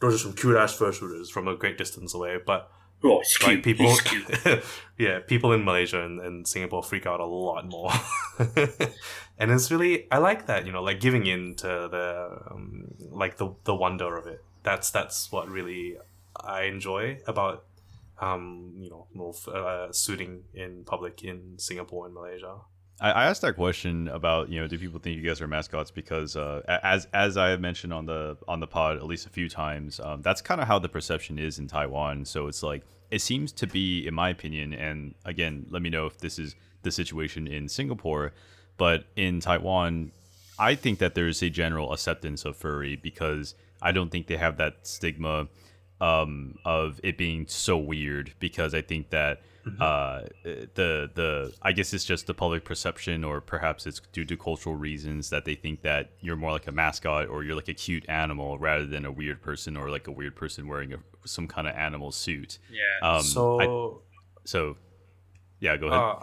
those 0.00 0.14
are 0.14 0.18
some 0.18 0.34
cute 0.34 0.56
ass 0.56 0.76
fursuiters 0.76 1.30
from 1.30 1.48
a 1.48 1.56
great 1.56 1.78
distance 1.78 2.14
away. 2.14 2.38
But 2.44 2.70
oh 3.02 3.20
it's 3.20 3.36
cute 3.38 3.62
people, 3.62 3.86
He's 3.86 4.00
cute. 4.02 4.64
yeah, 4.98 5.20
people 5.20 5.52
in 5.52 5.64
Malaysia 5.64 6.04
and, 6.04 6.20
and 6.20 6.46
Singapore 6.46 6.82
freak 6.82 7.06
out 7.06 7.20
a 7.20 7.24
lot 7.24 7.66
more, 7.66 7.90
and 9.38 9.50
it's 9.50 9.70
really 9.70 10.06
I 10.12 10.18
like 10.18 10.46
that 10.46 10.66
you 10.66 10.72
know 10.72 10.82
like 10.82 11.00
giving 11.00 11.26
in 11.26 11.54
to 11.56 11.66
the 11.66 12.38
um, 12.50 12.94
like 13.10 13.38
the 13.38 13.54
the 13.64 13.74
wonder 13.74 14.16
of 14.16 14.26
it. 14.26 14.44
That's 14.62 14.90
that's 14.90 15.32
what 15.32 15.48
really 15.48 15.96
I 16.36 16.62
enjoy 16.62 17.20
about 17.26 17.64
um 18.20 18.74
you 18.76 18.90
know 18.90 19.06
more 19.12 19.34
uh, 19.52 19.90
suiting 19.92 20.44
in 20.54 20.84
public 20.84 21.24
in 21.24 21.58
Singapore 21.58 22.06
and 22.06 22.14
Malaysia. 22.14 22.56
I, 23.00 23.10
I 23.10 23.24
asked 23.24 23.42
that 23.42 23.56
question 23.56 24.08
about 24.08 24.48
you 24.48 24.60
know 24.60 24.68
do 24.68 24.78
people 24.78 25.00
think 25.00 25.16
you 25.16 25.22
guys 25.22 25.40
are 25.40 25.46
mascots? 25.46 25.90
Because 25.90 26.36
uh, 26.36 26.62
as 26.82 27.06
as 27.12 27.36
I 27.36 27.48
have 27.48 27.60
mentioned 27.60 27.92
on 27.92 28.06
the 28.06 28.36
on 28.48 28.60
the 28.60 28.66
pod 28.66 28.96
at 28.96 29.04
least 29.04 29.26
a 29.26 29.30
few 29.30 29.48
times 29.48 30.00
um, 30.00 30.22
that's 30.22 30.40
kind 30.40 30.60
of 30.60 30.66
how 30.66 30.78
the 30.78 30.88
perception 30.88 31.38
is 31.38 31.58
in 31.58 31.66
Taiwan. 31.66 32.24
So 32.24 32.46
it's 32.46 32.62
like 32.62 32.82
it 33.10 33.20
seems 33.20 33.52
to 33.52 33.66
be 33.66 34.06
in 34.06 34.14
my 34.14 34.30
opinion 34.30 34.72
and 34.72 35.14
again 35.24 35.66
let 35.70 35.82
me 35.82 35.90
know 35.90 36.06
if 36.06 36.18
this 36.18 36.38
is 36.38 36.54
the 36.82 36.90
situation 36.90 37.46
in 37.46 37.68
Singapore 37.68 38.32
but 38.76 39.04
in 39.16 39.40
Taiwan 39.40 40.10
I 40.58 40.74
think 40.74 40.98
that 41.00 41.14
there's 41.14 41.42
a 41.42 41.50
general 41.50 41.92
acceptance 41.92 42.44
of 42.44 42.56
furry 42.56 42.96
because 42.96 43.54
I 43.82 43.92
don't 43.92 44.10
think 44.10 44.26
they 44.26 44.36
have 44.36 44.56
that 44.58 44.86
stigma 44.86 45.48
um, 46.00 46.58
of 46.64 47.00
it 47.02 47.18
being 47.18 47.46
so 47.46 47.76
weird 47.76 48.32
because 48.38 48.74
I 48.74 48.82
think 48.82 49.10
that 49.10 49.42
uh, 49.80 50.22
the 50.44 51.10
the 51.14 51.52
I 51.62 51.72
guess 51.72 51.92
it's 51.94 52.04
just 52.04 52.26
the 52.26 52.34
public 52.34 52.64
perception 52.64 53.24
or 53.24 53.40
perhaps 53.40 53.86
it's 53.86 54.00
due 54.12 54.24
to 54.26 54.36
cultural 54.36 54.76
reasons 54.76 55.30
that 55.30 55.44
they 55.44 55.54
think 55.54 55.82
that 55.82 56.10
you're 56.20 56.36
more 56.36 56.52
like 56.52 56.66
a 56.66 56.72
mascot 56.72 57.28
or 57.28 57.42
you're 57.44 57.56
like 57.56 57.68
a 57.68 57.74
cute 57.74 58.04
animal 58.08 58.58
rather 58.58 58.86
than 58.86 59.04
a 59.04 59.10
weird 59.12 59.40
person 59.42 59.76
or 59.76 59.88
like 59.90 60.06
a 60.06 60.12
weird 60.12 60.36
person 60.36 60.68
wearing 60.68 60.92
a, 60.92 60.98
some 61.24 61.46
kind 61.48 61.66
of 61.66 61.74
animal 61.74 62.12
suit. 62.12 62.58
yeah 62.70 63.08
Um, 63.16 63.22
so. 63.22 63.60
I- 63.60 64.00
so 64.46 64.76
yeah, 65.60 65.76
go 65.78 65.86
ahead. 65.86 65.98
Uh, 65.98 66.16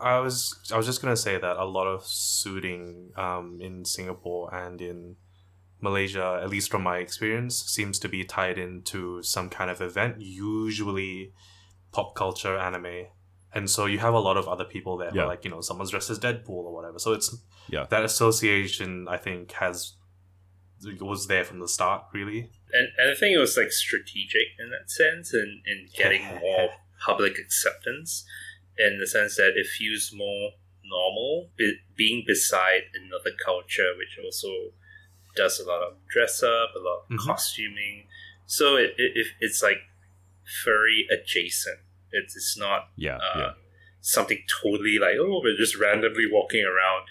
I 0.00 0.18
was 0.18 0.58
I 0.72 0.76
was 0.76 0.86
just 0.86 1.00
gonna 1.00 1.16
say 1.16 1.38
that 1.38 1.56
a 1.58 1.64
lot 1.64 1.86
of 1.86 2.04
suiting 2.04 3.12
um, 3.16 3.58
in 3.60 3.84
Singapore 3.84 4.52
and 4.52 4.80
in 4.80 5.14
Malaysia, 5.80 6.40
at 6.42 6.48
least 6.50 6.70
from 6.72 6.82
my 6.82 6.98
experience, 6.98 7.54
seems 7.66 8.00
to 8.00 8.08
be 8.08 8.24
tied 8.24 8.58
into 8.58 9.22
some 9.22 9.48
kind 9.48 9.70
of 9.70 9.80
event, 9.80 10.20
usually 10.20 11.32
pop 11.92 12.14
culture 12.14 12.56
anime. 12.58 13.06
And 13.54 13.68
so 13.68 13.84
you 13.86 13.98
have 13.98 14.14
a 14.14 14.18
lot 14.18 14.36
of 14.38 14.48
other 14.48 14.64
people 14.64 14.96
there, 14.96 15.10
Yeah. 15.14 15.26
like 15.26 15.44
you 15.44 15.50
know, 15.50 15.60
someone's 15.60 15.90
dressed 15.90 16.08
as 16.10 16.18
Deadpool 16.18 16.48
or 16.48 16.72
whatever. 16.74 16.98
So 16.98 17.12
it's 17.12 17.36
Yeah. 17.68 17.86
that 17.90 18.02
association. 18.04 19.06
I 19.08 19.18
think 19.18 19.52
has 19.52 19.94
was 21.00 21.28
there 21.28 21.44
from 21.44 21.60
the 21.60 21.68
start, 21.68 22.06
really. 22.12 22.50
and, 22.72 22.88
and 22.98 23.10
I 23.10 23.14
think 23.14 23.34
it 23.36 23.38
was 23.38 23.56
like 23.56 23.70
strategic 23.70 24.48
in 24.58 24.70
that 24.70 24.90
sense 24.90 25.32
in, 25.32 25.62
in 25.64 25.88
getting 25.96 26.24
more 26.40 26.70
public 27.06 27.38
acceptance 27.38 28.24
in 28.78 28.98
the 28.98 29.06
sense 29.06 29.36
that 29.36 29.52
it 29.56 29.66
feels 29.66 30.10
more 30.12 30.52
normal 30.84 31.50
be, 31.56 31.76
being 31.94 32.24
beside 32.26 32.82
another 33.00 33.30
culture 33.44 33.92
which 33.96 34.18
also 34.24 34.48
does 35.36 35.60
a 35.60 35.64
lot 35.68 35.82
of 35.82 35.94
dress 36.08 36.42
up 36.42 36.70
a 36.74 36.78
lot 36.80 37.02
of 37.04 37.08
Mhm. 37.10 37.26
costuming 37.26 38.06
so 38.46 38.74
it, 38.76 38.94
it, 38.98 39.12
it, 39.16 39.26
it's 39.40 39.62
like 39.62 39.78
furry 40.64 41.06
adjacent 41.10 41.80
it's, 42.10 42.36
it's 42.36 42.56
not 42.58 42.88
yeah, 42.96 43.16
uh, 43.16 43.38
yeah. 43.38 43.52
something 44.00 44.38
totally 44.62 44.98
like 44.98 45.16
oh 45.18 45.40
we're 45.42 45.56
just 45.56 45.76
randomly 45.78 46.26
walking 46.30 46.64
around 46.64 47.06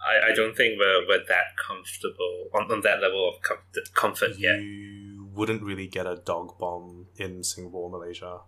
I, 0.00 0.30
I 0.30 0.34
don't 0.34 0.56
think 0.56 0.78
we're, 0.78 1.06
we're 1.06 1.24
that 1.28 1.56
comfortable 1.66 2.48
on, 2.54 2.70
on 2.72 2.80
that 2.82 3.00
level 3.02 3.28
of 3.28 3.42
com- 3.42 3.58
comfort 3.94 4.38
yet 4.38 4.60
You 4.60 5.28
wouldn't 5.32 5.62
really 5.62 5.86
get 5.86 6.06
a 6.06 6.16
dog 6.16 6.58
bomb 6.58 7.06
in 7.16 7.44
Singapore, 7.44 7.88
Malaysia. 7.90 8.40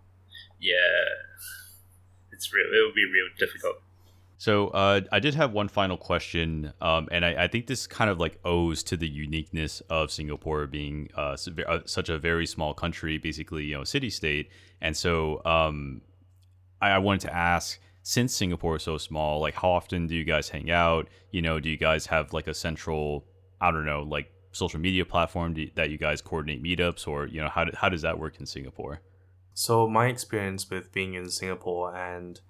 yeah, 0.59 1.23
it's 2.31 2.51
real. 2.53 2.65
It 2.65 2.85
would 2.85 2.95
be 2.95 3.05
real 3.05 3.29
difficult. 3.39 3.77
So 4.43 4.67
uh, 4.67 4.99
I 5.09 5.21
did 5.21 5.35
have 5.35 5.53
one 5.53 5.69
final 5.69 5.95
question, 5.95 6.73
um, 6.81 7.07
and 7.13 7.23
I, 7.23 7.45
I 7.45 7.47
think 7.47 7.67
this 7.67 7.87
kind 7.87 8.09
of 8.09 8.19
like 8.19 8.39
owes 8.43 8.83
to 8.83 8.97
the 8.97 9.07
uniqueness 9.07 9.79
of 9.89 10.11
Singapore 10.11 10.67
being 10.67 11.09
uh, 11.15 11.37
uh, 11.65 11.79
such 11.85 12.09
a 12.09 12.19
very 12.19 12.45
small 12.45 12.73
country, 12.73 13.17
basically 13.17 13.63
you 13.63 13.77
know 13.77 13.85
city 13.85 14.09
state. 14.09 14.49
And 14.81 14.97
so 14.97 15.41
um, 15.45 16.01
I, 16.81 16.89
I 16.89 16.97
wanted 16.97 17.21
to 17.21 17.33
ask, 17.33 17.79
since 18.01 18.35
Singapore 18.35 18.75
is 18.75 18.83
so 18.83 18.97
small, 18.97 19.39
like 19.39 19.53
how 19.53 19.69
often 19.69 20.07
do 20.07 20.13
you 20.13 20.25
guys 20.25 20.49
hang 20.49 20.69
out? 20.69 21.07
You 21.31 21.41
know, 21.41 21.61
do 21.61 21.69
you 21.69 21.77
guys 21.77 22.05
have 22.07 22.33
like 22.33 22.47
a 22.47 22.53
central, 22.53 23.23
I 23.61 23.71
don't 23.71 23.85
know, 23.85 24.03
like 24.03 24.29
social 24.51 24.81
media 24.81 25.05
platform 25.05 25.55
that 25.75 25.89
you 25.89 25.97
guys 25.97 26.21
coordinate 26.21 26.61
meetups, 26.61 27.07
or 27.07 27.27
you 27.27 27.39
know 27.39 27.47
how 27.47 27.63
how 27.75 27.87
does 27.87 28.01
that 28.01 28.19
work 28.19 28.41
in 28.41 28.45
Singapore? 28.45 28.99
So 29.53 29.87
my 29.87 30.07
experience 30.07 30.69
with 30.69 30.91
being 30.91 31.13
in 31.13 31.29
Singapore 31.29 31.95
and 31.95 32.41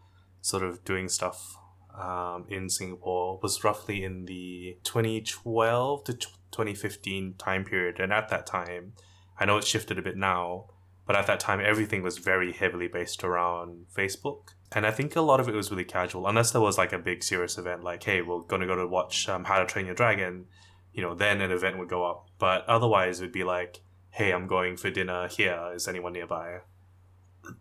sort 0.42 0.64
of 0.64 0.84
doing 0.84 1.08
stuff 1.08 1.60
um, 2.00 2.46
in 2.50 2.70
Singapore 2.70 3.40
was 3.42 3.64
roughly 3.64 4.04
in 4.04 4.26
the 4.26 4.78
2012 4.84 6.04
to 6.06 6.14
2015 6.14 7.36
time 7.38 7.64
period, 7.64 8.00
and 8.00 8.12
at 8.12 8.30
that 8.30 8.46
time, 8.46 8.94
I 9.40 9.46
know 9.46 9.58
it's 9.58 9.68
shifted 9.68 9.98
a 9.98 10.02
bit 10.02 10.18
now, 10.18 10.66
but 11.06 11.16
at 11.16 11.28
that 11.28 11.40
time 11.40 11.60
everything 11.64 12.02
was 12.02 12.18
very 12.18 12.52
heavily 12.52 12.88
based 12.88 13.24
around 13.24 13.86
Facebook, 13.96 14.50
and 14.72 14.86
I 14.86 14.92
think 14.92 15.16
a 15.16 15.22
lot 15.22 15.40
of 15.40 15.48
it 15.48 15.56
was 15.56 15.72
really 15.72 15.84
casual, 15.84 16.28
unless 16.28 16.52
there 16.52 16.62
was 16.62 16.78
like 16.78 16.94
a 16.94 17.00
big 17.00 17.24
serious 17.24 17.58
event, 17.58 17.84
like 17.84 18.04
hey, 18.04 18.22
we're 18.22 18.42
gonna 18.42 18.68
go 18.68 18.76
to 18.76 18.88
watch 18.88 19.30
um, 19.30 19.46
How 19.46 19.60
to 19.60 19.66
Train 19.66 19.86
Your 19.86 19.96
Dragon, 19.96 20.46
you 20.94 21.02
know, 21.02 21.14
then 21.14 21.42
an 21.42 21.52
event 21.52 21.78
would 21.78 21.90
go 21.90 22.06
up, 22.06 22.28
but 22.40 22.66
otherwise 22.68 23.20
it 23.20 23.26
would 23.26 23.32
be 23.32 23.44
like. 23.44 23.82
Hey, 24.16 24.32
I'm 24.32 24.46
going 24.46 24.78
for 24.78 24.92
dinner 24.92 25.28
here. 25.28 25.72
Is 25.74 25.88
anyone 25.88 26.14
nearby? 26.14 26.60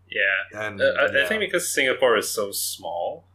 Yeah, 0.09 0.67
And 0.67 0.81
uh, 0.81 0.93
I, 0.99 1.23
I 1.23 1.27
think 1.27 1.39
because 1.41 1.73
Singapore 1.73 2.17
is 2.17 2.29
so 2.29 2.51
small, 2.51 3.25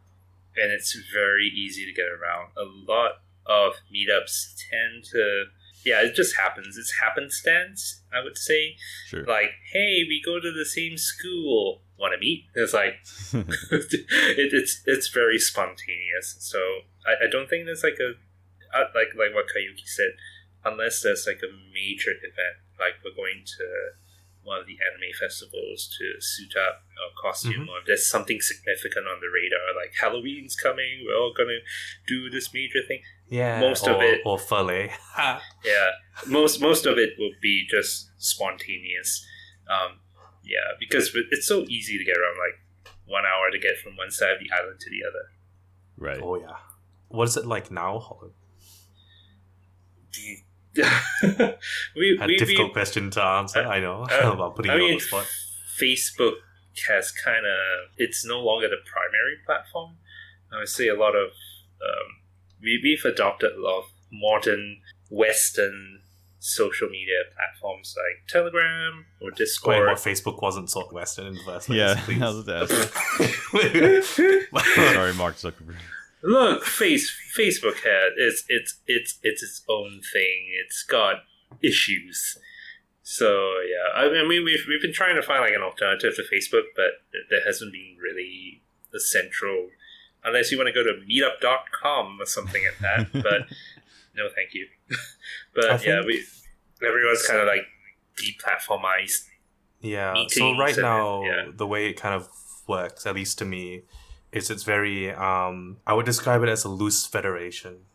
and 0.55 0.71
it's 0.71 0.97
very 1.13 1.45
easy 1.45 1.85
to 1.85 1.93
get 1.93 2.07
around. 2.07 2.51
A 2.57 2.63
lot 2.63 3.21
of 3.45 3.73
meetups 3.93 4.55
tend 4.69 5.03
to, 5.11 5.45
yeah, 5.85 6.01
it 6.01 6.15
just 6.15 6.37
happens. 6.37 6.77
It's 6.77 6.99
happenstance, 7.01 8.01
I 8.13 8.23
would 8.23 8.37
say. 8.37 8.75
Sure. 9.07 9.25
Like, 9.25 9.51
hey, 9.71 10.03
we 10.07 10.21
go 10.23 10.39
to 10.39 10.51
the 10.51 10.65
same 10.65 10.97
school. 10.97 11.81
Want 11.97 12.13
to 12.13 12.19
meet? 12.19 12.45
It's 12.55 12.73
like 12.73 12.95
it, 13.33 14.53
it's 14.53 14.81
it's 14.85 15.09
very 15.09 15.37
spontaneous. 15.37 16.37
So 16.39 16.57
I, 17.05 17.25
I 17.25 17.29
don't 17.29 17.49
think 17.49 17.65
there's 17.65 17.83
like 17.83 17.99
a 17.99 18.13
uh, 18.73 18.85
like 18.95 19.11
like 19.17 19.35
what 19.35 19.47
Kaiyoki 19.47 19.85
said. 19.85 20.15
Unless 20.63 21.03
there's 21.03 21.25
like 21.27 21.41
a 21.43 21.51
major 21.73 22.11
event, 22.11 22.63
like 22.79 22.95
we're 23.03 23.15
going 23.15 23.43
to 23.45 23.65
one 24.49 24.59
of 24.61 24.65
the 24.65 24.77
anime 24.87 25.11
festivals 25.23 25.79
to 25.97 26.05
suit 26.19 26.53
up 26.57 26.75
or 26.99 27.09
costume, 27.21 27.69
or 27.69 27.77
if 27.79 27.85
there's 27.85 28.07
something 28.09 28.39
significant 28.41 29.05
on 29.07 29.17
the 29.21 29.29
radar, 29.37 29.67
like 29.81 29.93
Halloween's 30.01 30.55
coming, 30.55 31.05
we're 31.05 31.15
all 31.21 31.33
gonna 31.37 31.59
do 32.07 32.29
this 32.29 32.51
major 32.53 32.81
thing. 32.87 33.01
Yeah, 33.29 33.59
Most 33.59 33.85
or, 33.87 33.91
of 33.95 34.01
it- 34.01 34.21
or 34.25 34.39
fully. 34.39 34.91
Yeah, 35.17 35.89
most 36.27 36.59
most 36.61 36.85
of 36.85 36.97
it 36.97 37.11
will 37.19 37.35
be 37.41 37.55
just 37.69 38.09
spontaneous. 38.17 39.11
Um, 39.69 39.99
yeah, 40.43 40.67
because 40.79 41.05
it's 41.31 41.47
so 41.47 41.57
easy 41.69 41.97
to 41.99 42.03
get 42.03 42.17
around. 42.17 42.37
Like 42.45 42.57
one 43.05 43.23
hour 43.25 43.51
to 43.51 43.59
get 43.59 43.77
from 43.83 43.95
one 43.97 44.09
side 44.11 44.31
of 44.33 44.39
the 44.39 44.49
island 44.59 44.79
to 44.79 44.89
the 44.89 45.01
other. 45.07 45.25
Right. 45.97 46.21
oh 46.23 46.35
yeah. 46.39 46.57
What 47.09 47.27
is 47.27 47.37
it 47.37 47.45
like 47.45 47.69
now, 47.71 47.93
Hollud? 47.99 48.33
we, 51.95 52.17
A 52.21 52.25
we, 52.25 52.37
difficult 52.37 52.69
we, 52.69 52.73
question 52.73 53.09
to 53.11 53.23
answer. 53.23 53.59
Uh, 53.59 53.69
I 53.69 53.79
know 53.79 54.07
uh, 54.09 54.31
about 54.33 54.55
putting 54.55 54.71
I 54.71 54.77
you 54.77 54.83
on 54.83 54.91
the 54.93 54.99
spot. 54.99 55.27
Facebook 55.79 56.33
has 56.87 57.11
kind 57.11 57.45
of 57.45 57.89
it's 57.97 58.25
no 58.25 58.39
longer 58.39 58.67
the 58.67 58.77
primary 58.85 59.37
platform. 59.45 59.97
I 60.51 60.59
would 60.59 60.69
say 60.69 60.87
a 60.87 60.95
lot 60.95 61.15
of 61.15 61.29
um, 61.29 62.07
we 62.61 62.79
we've 62.83 63.05
adopted 63.05 63.53
a 63.53 63.61
lot 63.61 63.79
of 63.79 63.85
modern 64.11 64.81
Western 65.09 66.01
social 66.39 66.89
media 66.89 67.23
platforms 67.35 67.95
like 67.97 68.27
Telegram 68.27 69.05
or 69.21 69.29
Explain 69.29 69.83
Discord. 69.83 69.87
what 69.87 69.97
Facebook 69.97 70.41
wasn't 70.41 70.69
so 70.69 70.81
Western 70.91 71.27
in 71.27 71.33
the 71.33 71.41
first 71.45 71.67
place. 71.67 71.77
Yeah, 71.77 71.99
please. 72.05 72.21
I 72.21 72.29
was 72.29 72.39
about 72.39 72.69
to. 72.69 72.87
Sorry, 74.93 75.13
Mark 75.13 75.35
Zuckerberg. 75.35 75.75
Look, 76.21 76.65
face 76.65 77.11
Facebook 77.37 77.83
had 77.83 78.11
it's 78.17 78.43
it's 78.49 78.79
it's 78.87 79.19
it's 79.23 79.43
its 79.43 79.63
own 79.69 80.01
thing. 80.13 80.51
It's 80.63 80.83
got 80.83 81.23
issues. 81.61 82.37
So 83.03 83.53
yeah, 83.67 84.01
I 84.01 84.27
mean 84.27 84.43
we've 84.43 84.65
we've 84.67 84.81
been 84.81 84.93
trying 84.93 85.15
to 85.15 85.21
find 85.21 85.41
like 85.41 85.53
an 85.53 85.61
alternative 85.61 86.15
to 86.15 86.23
Facebook, 86.23 86.65
but 86.75 87.01
there 87.29 87.43
hasn't 87.45 87.71
been 87.71 87.97
really 88.01 88.61
a 88.93 88.99
central. 88.99 89.69
Unless 90.23 90.51
you 90.51 90.57
want 90.57 90.67
to 90.67 90.73
go 90.73 90.83
to 90.83 90.99
meetup.com 91.09 92.17
or 92.19 92.25
something 92.25 92.61
like 92.63 92.79
that, 92.79 93.13
but 93.23 93.47
no, 94.15 94.27
thank 94.35 94.53
you. 94.53 94.67
but 95.55 95.85
yeah, 95.85 96.01
we 96.05 96.23
everyone's 96.85 97.25
kind 97.25 97.39
of 97.39 97.47
like 97.47 97.65
deplatformized. 98.17 99.25
Yeah. 99.81 100.13
So 100.27 100.57
right 100.57 100.77
now, 100.77 101.23
yeah. 101.23 101.45
the 101.55 101.65
way 101.65 101.87
it 101.87 101.93
kind 101.93 102.13
of 102.13 102.27
works, 102.67 103.05
at 103.05 103.15
least 103.15 103.37
to 103.39 103.45
me, 103.45 103.83
is 104.31 104.49
it's 104.49 104.63
very. 104.63 105.11
Um, 105.11 105.77
I 105.87 105.93
would 105.93 106.05
describe 106.05 106.43
it 106.43 106.49
as 106.49 106.63
a 106.65 106.69
loose 106.69 107.05
federation. 107.05 107.85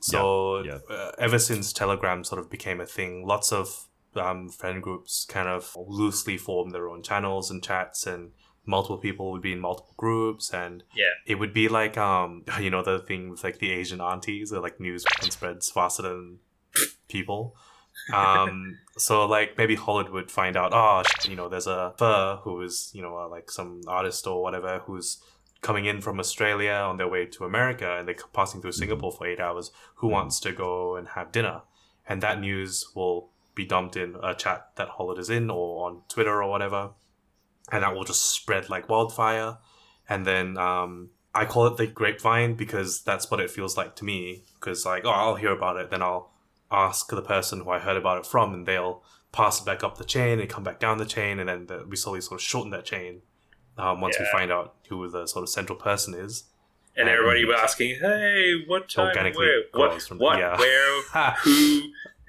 So 0.00 0.62
Yeah, 0.62 0.78
Uh, 0.88 1.12
ever 1.18 1.38
since 1.38 1.72
Telegram 1.72 2.24
sort 2.24 2.40
of 2.40 2.50
became 2.50 2.80
a 2.80 2.86
thing, 2.86 3.26
lots 3.26 3.52
of 3.52 3.88
um, 4.14 4.48
friend 4.48 4.82
groups 4.82 5.26
kind 5.28 5.48
of 5.48 5.76
loosely 5.76 6.38
formed 6.38 6.72
their 6.72 6.88
own 6.88 7.02
channels 7.02 7.50
and 7.50 7.62
chats, 7.62 8.06
and 8.06 8.32
multiple 8.64 8.98
people 8.98 9.30
would 9.32 9.42
be 9.42 9.52
in 9.52 9.60
multiple 9.60 9.94
groups, 9.96 10.52
and 10.52 10.82
Yeah. 10.94 11.12
it 11.26 11.36
would 11.36 11.52
be 11.52 11.68
like 11.68 11.96
um, 11.98 12.44
you 12.60 12.70
know, 12.70 12.82
the 12.82 12.98
thing 13.00 13.30
with 13.30 13.42
like 13.44 13.58
the 13.58 13.70
Asian 13.72 14.00
aunties, 14.00 14.52
or 14.52 14.60
like 14.60 14.78
news 14.80 15.04
fucking 15.14 15.30
spreads 15.32 15.70
faster 15.70 16.02
than 16.02 16.38
people. 17.08 17.56
um 18.14 18.78
so 18.98 19.26
like 19.26 19.56
maybe 19.58 19.76
Hollud 19.76 20.10
would 20.12 20.30
find 20.30 20.54
out 20.56 20.72
oh 20.74 21.02
you 21.28 21.34
know 21.34 21.48
there's 21.48 21.66
a 21.66 21.94
fur 21.98 22.38
who 22.42 22.60
is 22.62 22.90
you 22.92 23.00
know 23.02 23.16
uh, 23.16 23.28
like 23.28 23.50
some 23.50 23.80
artist 23.88 24.26
or 24.26 24.42
whatever 24.42 24.80
who's 24.86 25.18
coming 25.62 25.86
in 25.86 26.00
from 26.00 26.20
australia 26.20 26.72
on 26.72 26.96
their 26.96 27.08
way 27.08 27.26
to 27.26 27.44
america 27.44 27.96
and 27.98 28.06
they're 28.06 28.16
passing 28.32 28.60
through 28.60 28.72
singapore 28.72 29.10
for 29.10 29.26
eight 29.26 29.40
hours 29.40 29.70
who 29.96 30.08
wants 30.08 30.40
to 30.40 30.52
go 30.52 30.96
and 30.96 31.08
have 31.08 31.32
dinner? 31.32 31.62
And 32.08 32.22
that 32.22 32.40
news 32.40 32.92
will 32.94 33.30
be 33.54 33.64
dumped 33.64 33.96
in 33.96 34.16
a 34.22 34.34
chat 34.34 34.70
that 34.76 34.90
Hollud 34.90 35.18
is 35.18 35.30
in 35.30 35.50
or 35.50 35.86
on 35.86 36.02
twitter 36.08 36.42
or 36.42 36.50
whatever. 36.50 36.90
And 37.72 37.82
that 37.82 37.94
will 37.94 38.04
just 38.04 38.26
spread 38.26 38.70
like 38.70 38.88
wildfire. 38.88 39.58
And 40.08 40.24
then 40.24 40.56
um 40.56 41.10
I 41.34 41.44
call 41.44 41.66
it 41.66 41.76
the 41.76 41.86
grapevine 41.86 42.54
because 42.54 43.02
that's 43.02 43.30
what 43.30 43.40
it 43.40 43.50
feels 43.50 43.76
like 43.76 43.96
to 43.96 44.04
me. 44.04 44.44
Because 44.54 44.86
like, 44.86 45.04
oh, 45.04 45.10
I'll 45.10 45.34
hear 45.34 45.52
about 45.52 45.76
it, 45.76 45.90
then 45.90 46.02
I'll 46.02 46.32
ask 46.70 47.08
the 47.08 47.22
person 47.22 47.60
who 47.60 47.70
I 47.70 47.78
heard 47.78 47.98
about 47.98 48.18
it 48.18 48.26
from, 48.26 48.54
and 48.54 48.66
they'll 48.66 49.02
pass 49.32 49.60
it 49.60 49.66
back 49.66 49.84
up 49.84 49.98
the 49.98 50.04
chain 50.04 50.40
and 50.40 50.48
come 50.48 50.64
back 50.64 50.80
down 50.80 50.96
the 50.96 51.04
chain, 51.04 51.38
and 51.38 51.48
then 51.48 51.66
the, 51.66 51.84
we 51.86 51.96
slowly 51.96 52.22
sort 52.22 52.40
of 52.40 52.44
shorten 52.44 52.70
that 52.70 52.86
chain. 52.86 53.20
Um, 53.78 54.00
once 54.00 54.18
we 54.18 54.26
find 54.32 54.50
out 54.50 54.74
who 54.88 55.08
the 55.08 55.26
sort 55.26 55.42
of 55.42 55.48
central 55.48 55.78
person 55.78 56.14
is. 56.14 56.44
And 56.98 57.08
everybody 57.10 57.44
was 57.44 57.56
asking, 57.60 57.96
"Hey, 58.00 58.64
what 58.66 58.88
time? 58.88 59.14
Where? 59.34 59.62
What? 59.72 60.00
from- 60.00 60.18
what? 60.18 60.38
yeah. 60.38 60.56
Where? 60.58 61.02
Ha. 61.10 61.36
Who?" 61.44 61.82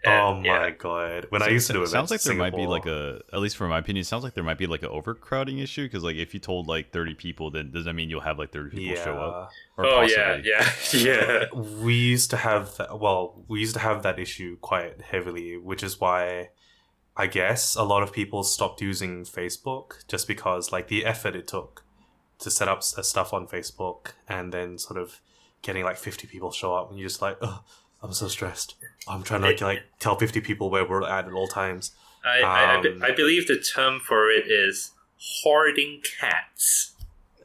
oh 0.05 0.35
my 0.35 0.43
yeah. 0.45 0.69
god! 0.71 1.27
When 1.29 1.41
I 1.41 1.47
used 1.47 1.67
to 1.67 1.73
do 1.73 1.81
it 1.81 1.85
it, 1.85 1.87
sounds 1.87 2.11
like 2.11 2.21
there 2.21 2.35
might 2.35 2.55
be 2.55 2.67
like 2.67 2.85
a, 2.85 3.21
at 3.33 3.39
least 3.39 3.57
from 3.57 3.69
my 3.69 3.79
opinion, 3.79 4.01
it 4.01 4.05
sounds 4.05 4.23
like 4.23 4.33
there 4.33 4.43
might 4.43 4.57
be 4.57 4.67
like 4.67 4.83
an 4.83 4.89
overcrowding 4.89 5.59
issue 5.59 5.83
because 5.85 6.03
like 6.03 6.15
if 6.17 6.33
you 6.33 6.39
told 6.39 6.67
like 6.67 6.91
thirty 6.91 7.13
people, 7.13 7.49
then 7.51 7.71
does 7.71 7.85
that 7.85 7.93
mean 7.93 8.09
you'll 8.09 8.21
have 8.21 8.37
like 8.37 8.51
thirty 8.51 8.69
people 8.71 8.95
yeah. 8.97 9.03
show 9.03 9.17
up? 9.17 9.51
Or 9.77 9.85
Oh 9.85 10.01
possibly- 10.01 10.49
yeah, 10.49 10.69
yeah, 10.93 11.45
yeah. 11.53 11.59
we 11.81 11.95
used 11.95 12.29
to 12.31 12.37
have 12.37 12.75
that, 12.77 12.99
well 12.99 13.43
we 13.47 13.59
used 13.59 13.73
to 13.73 13.79
have 13.79 14.03
that 14.03 14.19
issue 14.19 14.57
quite 14.59 15.01
heavily 15.01 15.57
which 15.57 15.83
is 15.83 15.99
why 15.99 16.49
i 17.17 17.27
guess 17.27 17.75
a 17.75 17.83
lot 17.83 18.03
of 18.03 18.11
people 18.13 18.43
stopped 18.43 18.81
using 18.81 19.23
facebook 19.23 20.05
just 20.07 20.27
because 20.27 20.71
like 20.71 20.87
the 20.87 21.03
effort 21.05 21.35
it 21.35 21.47
took 21.47 21.83
to 22.39 22.49
set 22.51 22.67
up 22.67 22.81
stuff 22.83 23.33
on 23.33 23.47
facebook 23.47 24.13
and 24.29 24.53
then 24.53 24.77
sort 24.77 24.99
of 24.99 25.19
getting 25.63 25.83
like 25.83 25.97
50 25.97 26.27
people 26.27 26.51
show 26.51 26.73
up 26.75 26.89
and 26.89 26.99
you're 26.99 27.09
just 27.09 27.21
like 27.21 27.37
oh 27.41 27.63
i'm 28.03 28.13
so 28.13 28.27
stressed 28.27 28.75
i'm 29.07 29.23
trying 29.23 29.41
to 29.41 29.47
like, 29.47 29.61
like 29.61 29.83
tell 29.99 30.15
50 30.15 30.41
people 30.41 30.69
where 30.69 30.87
we're 30.87 31.03
at 31.03 31.25
at 31.25 31.33
all 31.33 31.47
times 31.47 31.91
I, 32.23 32.41
I, 32.41 32.77
I, 32.77 32.81
be- 32.81 32.89
Um, 32.89 33.03
I 33.03 33.11
believe 33.11 33.47
the 33.47 33.57
term 33.59 33.99
for 33.99 34.29
it 34.29 34.45
is 34.51 34.91
hoarding 35.43 36.01
cats. 36.19 36.93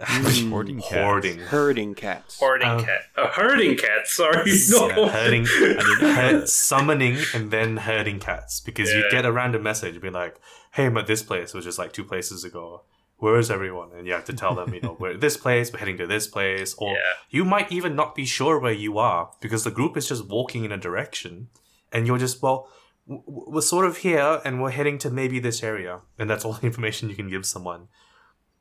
Mm. 0.07 0.50
Hoarding 0.50 0.80
cats. 0.80 0.92
hoarding 0.94 1.38
Herding 1.38 1.94
cats. 1.94 2.38
Hoarding 2.38 2.68
Uh, 2.68 2.82
cat. 2.82 3.00
Uh, 3.16 3.28
herding 3.28 3.76
cats. 3.76 4.14
Sorry, 4.14 4.53
no. 4.70 4.88
Yeah, 4.88 5.09
herding, 5.09 5.44
herd, 6.00 6.48
summoning 6.48 7.18
and 7.34 7.50
then 7.50 7.76
herding 7.78 8.18
cats 8.18 8.61
because 8.61 8.92
you 8.92 9.05
get 9.11 9.24
a 9.24 9.32
random 9.32 9.62
message 9.62 10.00
be 10.00 10.11
like, 10.11 10.36
"Hey, 10.72 10.86
I'm 10.86 10.96
at 10.96 11.07
this 11.07 11.22
place," 11.22 11.55
which 11.55 11.66
is 11.66 11.78
like 11.78 11.92
two 11.92 12.05
places 12.05 12.44
ago. 12.44 12.82
Where 13.18 13.38
is 13.38 13.53
everyone? 13.53 13.90
And 13.96 14.05
you 14.07 14.14
have 14.14 14.24
to 14.24 14.32
tell 14.32 14.57
them, 14.57 14.74
you 14.74 14.80
know, 14.80 14.96
we're 14.98 15.12
at 15.12 15.20
this 15.20 15.36
place, 15.36 15.72
we're 15.72 15.78
heading 15.78 15.96
to 15.98 16.09
this 16.09 16.26
place, 16.26 16.74
or 16.76 16.92
Yeah. 16.94 17.12
you 17.30 17.44
might 17.44 17.70
even 17.70 17.94
not 17.94 18.16
be 18.16 18.24
sure 18.24 18.59
where 18.59 18.72
you 18.72 18.98
are 18.98 19.30
because 19.40 19.62
the 19.62 19.70
group 19.70 19.96
is 19.96 20.09
just 20.09 20.26
walking 20.26 20.64
in 20.64 20.72
a 20.72 20.76
direction, 20.76 21.46
and 21.92 22.05
you're 22.09 22.18
just 22.18 22.42
well, 22.42 22.68
w- 23.07 23.22
w- 23.24 23.44
we're 23.48 23.61
sort 23.61 23.86
of 23.86 23.98
here, 23.98 24.40
and 24.44 24.61
we're 24.61 24.70
heading 24.70 24.98
to 24.98 25.09
maybe 25.11 25.38
this 25.38 25.62
area, 25.62 26.00
and 26.18 26.28
that's 26.28 26.44
all 26.44 26.55
the 26.55 26.66
information 26.66 27.09
you 27.09 27.14
can 27.14 27.28
give 27.30 27.46
someone, 27.46 27.86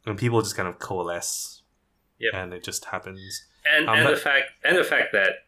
and 0.06 0.18
people 0.18 0.41
just 0.41 0.56
kind 0.56 0.68
of 0.68 0.80
coalesce, 0.80 1.62
Yep. 2.20 2.34
and 2.34 2.54
it 2.54 2.64
just 2.64 2.86
happens. 2.86 3.45
and 3.66 3.88
Um, 3.88 3.95
and 3.97 4.06
but- 4.06 4.12
the 4.16 4.20
fact 4.20 4.45
and 4.64 4.78
the 4.78 4.84
fact 4.84 5.12
that 5.14 5.45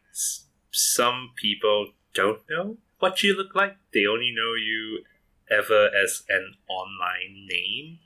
some 0.71 1.31
people 1.35 1.93
don't 2.13 2.39
know 2.49 2.77
what 2.99 3.23
you 3.23 3.35
look 3.35 3.55
like. 3.55 3.75
They 3.93 4.05
only 4.05 4.31
know 4.31 4.53
you 4.53 5.03
ever 5.49 5.89
as 6.03 6.23
an 6.29 6.55
online 6.69 7.47
name. 7.47 7.99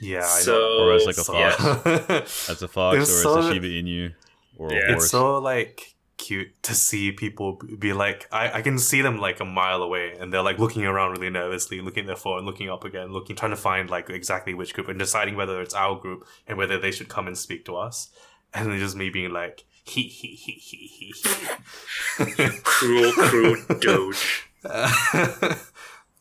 Yeah, 0.00 0.18
I 0.20 0.40
So- 0.40 0.52
know. 0.52 0.78
Or 0.84 0.92
as 0.94 1.06
like 1.06 1.16
a 1.16 1.24
So- 1.24 1.32
fox, 1.32 2.48
as 2.50 2.62
a 2.62 2.68
fox, 2.68 2.96
or 2.96 3.00
It's 3.00 3.10
as 3.10 3.22
so- 3.22 3.38
a 3.38 3.52
Shiba 3.52 3.66
Inu, 3.66 4.14
or 4.58 4.72
Yeah. 4.72 4.90
a 4.90 4.96
it's 4.96 5.10
so 5.10 5.38
like 5.38 5.93
cute 6.16 6.62
to 6.62 6.74
see 6.74 7.10
people 7.12 7.60
be 7.78 7.92
like 7.92 8.28
I, 8.30 8.58
I 8.58 8.62
can 8.62 8.78
see 8.78 9.02
them 9.02 9.18
like 9.18 9.40
a 9.40 9.44
mile 9.44 9.82
away 9.82 10.14
and 10.18 10.32
they're 10.32 10.42
like 10.42 10.58
looking 10.58 10.84
around 10.84 11.12
really 11.12 11.28
nervously 11.30 11.80
looking 11.80 12.02
at 12.02 12.06
their 12.06 12.16
phone 12.16 12.44
looking 12.44 12.70
up 12.70 12.84
again 12.84 13.12
looking 13.12 13.34
trying 13.36 13.50
to 13.50 13.56
find 13.56 13.90
like 13.90 14.08
exactly 14.10 14.54
which 14.54 14.74
group 14.74 14.88
and 14.88 14.98
deciding 14.98 15.34
whether 15.36 15.60
it's 15.60 15.74
our 15.74 15.96
group 15.98 16.24
and 16.46 16.56
whether 16.56 16.78
they 16.78 16.90
should 16.92 17.08
come 17.08 17.26
and 17.26 17.36
speak 17.36 17.64
to 17.64 17.74
us 17.76 18.10
and 18.52 18.70
then 18.70 18.78
just 18.78 18.96
me 18.96 19.10
being 19.10 19.32
like 19.32 19.64
he 19.84 20.02
he 20.04 20.28
he 20.28 20.52
he 20.52 20.76
he 20.86 22.48
Cruel, 22.62 23.12
cruel 23.12 23.56
doge. 23.80 24.48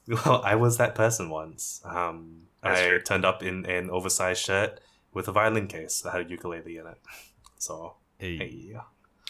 well 0.07 0.41
i 0.43 0.55
was 0.55 0.77
that 0.77 0.95
person 0.95 1.29
once 1.29 1.81
um 1.85 2.47
That's 2.61 2.79
i 2.81 2.87
true. 2.89 3.01
turned 3.01 3.25
up 3.25 3.41
in 3.43 3.65
an 3.67 3.89
oversized 3.89 4.41
shirt 4.43 4.79
with 5.13 5.27
a 5.27 5.31
violin 5.31 5.67
case 5.67 6.01
that 6.01 6.11
had 6.11 6.25
a 6.25 6.29
ukulele 6.29 6.77
in 6.77 6.87
it 6.87 6.97
so 7.57 7.95
Hey. 8.17 8.37
hey 8.37 8.75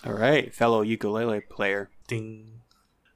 All 0.06 0.14
right, 0.14 0.54
fellow 0.54 0.82
ukulele 0.82 1.41
player. 1.41 1.89
ding 2.08 2.62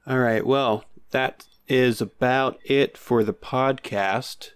All 0.06 0.18
right, 0.18 0.46
well, 0.46 0.84
that 1.10 1.46
is 1.66 2.00
about 2.00 2.58
it 2.64 2.96
for 2.96 3.22
the 3.22 3.34
podcast. 3.34 4.50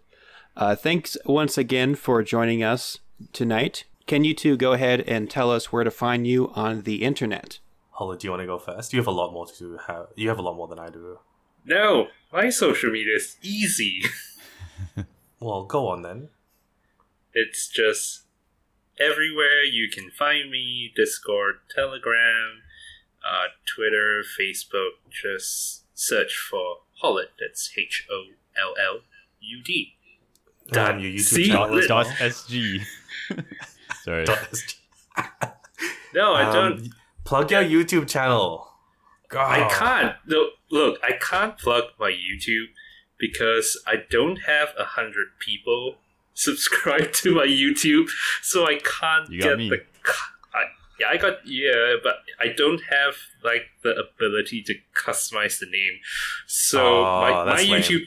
Uh, 0.57 0.75
thanks 0.75 1.17
once 1.27 1.59
again 1.59 1.95
for 1.95 2.23
joining 2.23 2.63
us 2.63 2.99
tonight. 3.33 3.85
Can 4.07 4.25
you 4.25 4.35
two 4.35 4.57
go 4.57 4.73
ahead 4.73 5.03
and 5.03 5.31
tell 5.31 5.51
us 5.51 5.71
where 5.73 5.85
to 5.85 5.91
find 5.91 6.27
you 6.27 6.51
on 6.55 6.83
the 6.83 7.03
internet? 7.03 7.59
Holly, 7.91 8.17
do 8.17 8.27
you 8.27 8.31
want 8.31 8.41
to 8.41 8.47
go 8.47 8.59
first? 8.59 8.93
You 8.93 9.01
have 9.01 9.07
a 9.07 9.11
lot 9.11 9.33
more 9.33 9.47
to 9.59 9.79
have. 9.87 10.07
You 10.17 10.29
have 10.31 10.39
a 10.39 10.43
lot 10.43 10.57
more 10.57 10.69
than 10.69 10.79
I 10.79 10.89
do. 10.89 11.19
No, 11.65 12.09
my 12.33 12.49
social 12.49 12.91
media 12.91 13.17
is 13.17 13.37
easy. 13.43 14.03
Well, 15.43 15.65
go 15.65 15.89
on 15.89 16.03
then. 16.03 16.29
It's 17.35 17.67
just 17.67 18.23
everywhere 19.03 19.65
you 19.65 19.89
can 19.89 20.11
find 20.11 20.51
me 20.51 20.93
Discord, 20.95 21.57
Telegram, 21.75 22.63
uh, 23.25 23.47
Twitter, 23.67 24.23
Facebook. 24.39 24.93
Just 25.11 25.85
search 25.95 26.37
for 26.37 26.79
Hollud. 27.03 27.27
That's 27.41 27.71
H 27.77 28.07
O 28.11 28.25
L 28.61 28.75
L 28.81 29.01
U 29.41 29.63
D. 29.63 29.95
Damn, 30.71 31.01
your 31.01 31.11
YouTube 31.11 31.47
channel 31.47 31.79
as 31.79 31.87
Dot, 31.87 32.07
SG. 32.07 32.83
Sorry. 34.05 34.25
Dot 34.25 34.39
SG. 34.51 34.77
No, 36.15 36.33
I 36.35 36.45
Um, 36.45 36.53
don't. 36.55 36.91
Plug 37.25 37.51
your 37.51 37.63
YouTube 37.63 38.09
channel. 38.09 38.69
God. 39.29 39.61
I 39.61 39.69
can't. 39.69 40.17
No, 40.27 40.51
look, 40.71 40.99
I 41.03 41.13
can't 41.13 41.57
plug 41.57 41.85
my 41.99 42.11
YouTube 42.11 42.67
because 43.19 43.81
I 43.87 43.95
don't 44.11 44.39
have 44.47 44.71
a 44.79 44.85
hundred 44.85 45.29
people 45.39 45.97
subscribed 46.43 47.15
to 47.23 47.35
my 47.35 47.47
YouTube, 47.47 48.09
so 48.43 48.67
I 48.67 48.79
can't 48.85 49.29
You 49.31 49.43
get 49.43 49.59
me. 49.59 49.69
the. 49.71 49.77
I, 50.55 50.65
yeah, 51.01 51.07
I 51.11 51.17
got 51.17 51.39
yeah, 51.47 51.95
but 52.03 52.17
I 52.41 52.49
don't 52.57 52.81
have 52.91 53.15
like 53.45 53.63
the 53.83 53.95
ability 53.97 54.63
to 54.65 54.75
customize 54.95 55.59
the 55.59 55.67
name. 55.67 55.99
So 56.47 56.81
Oh, 57.05 57.21
my, 57.21 57.31
my 57.31 57.45
that's 57.57 57.69
lame. 57.69 57.83
YouTube, 57.83 58.03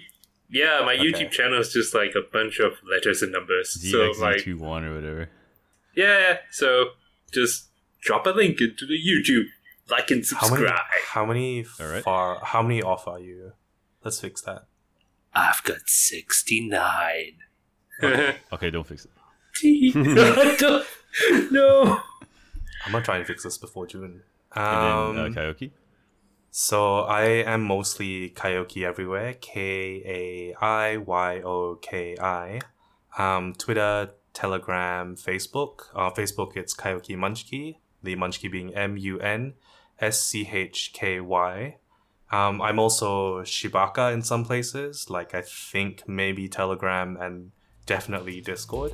yeah, 0.49 0.81
my 0.86 0.93
Okay. 0.95 1.03
YouTube 1.11 1.31
channel 1.31 1.59
is 1.59 1.73
just 1.73 1.93
like 1.95 2.13
a 2.15 2.21
bunch 2.31 2.59
of 2.59 2.73
letters 2.89 3.21
and 3.21 3.31
numbers. 3.31 3.71
So 3.91 4.11
like, 4.21 4.38
ZXZ21 4.38 4.83
or 4.83 4.95
whatever. 4.95 5.29
yeah, 5.95 6.38
so 6.51 6.89
just 7.33 7.69
drop 8.01 8.25
a 8.27 8.29
link 8.29 8.61
into 8.61 8.86
the 8.86 8.97
YouTube, 8.97 9.45
like 9.89 10.11
and 10.11 10.23
How 10.29 10.47
many? 10.49 10.61
subscribe. 10.65 10.86
How 11.07 11.25
many 11.25 11.65
All 11.79 11.88
right. 11.88 12.03
far? 12.03 12.39
How 12.43 12.61
many 12.61 12.81
off 12.81 13.07
are 13.07 13.19
you? 13.19 13.53
Let's 14.03 14.19
fix 14.19 14.41
that. 14.41 14.65
I've 15.33 15.63
got 15.63 15.88
sixty 15.88 16.65
nine. 16.65 17.38
Okay, 18.54 18.70
don't 18.70 18.86
fix 18.88 19.06
it. 19.06 19.12
no. 21.52 22.00
I'm 22.86 22.91
gonna 22.91 23.04
try 23.04 23.18
and 23.18 23.26
fix 23.26 23.43
this 23.43 23.58
before 23.58 23.88
June. 23.88 24.22
And 24.54 24.66
Um, 24.66 25.16
then 25.16 25.26
uh, 25.26 25.30
Kaiyoki. 25.30 25.72
So 26.52 27.00
I 27.00 27.24
am 27.24 27.64
mostly 27.64 28.30
Kaiyoki 28.30 28.84
everywhere. 28.84 29.34
K 29.34 30.02
A 30.06 30.56
I 30.64 30.98
Y 30.98 31.41
O 31.41 31.76
K 31.76 32.16
I. 32.22 32.60
Um, 33.18 33.54
Twitter, 33.54 34.12
Telegram, 34.34 35.16
Facebook. 35.16 35.84
Uh, 35.96 36.12
Facebook 36.12 36.56
it's 36.56 36.74
Kaiyoki 36.76 37.16
Munschky. 37.18 37.78
The 38.04 38.16
Munschky 38.16 38.52
being 38.52 38.74
M 38.74 38.98
U 38.98 39.20
N 39.20 39.54
S 40.00 40.22
C 40.22 40.48
H 40.52 40.91
K 40.93 41.20
Y. 41.20 41.78
Um, 42.32 42.62
I'm 42.62 42.80
also 42.80 43.41
Shibaka 43.43 44.14
in 44.14 44.22
some 44.22 44.43
places, 44.46 45.10
like 45.10 45.34
I 45.36 45.41
think 45.41 46.04
maybe 46.08 46.48
Telegram 46.50 47.16
and 47.18 47.52
definitely 47.86 48.41
Discord. 48.41 48.93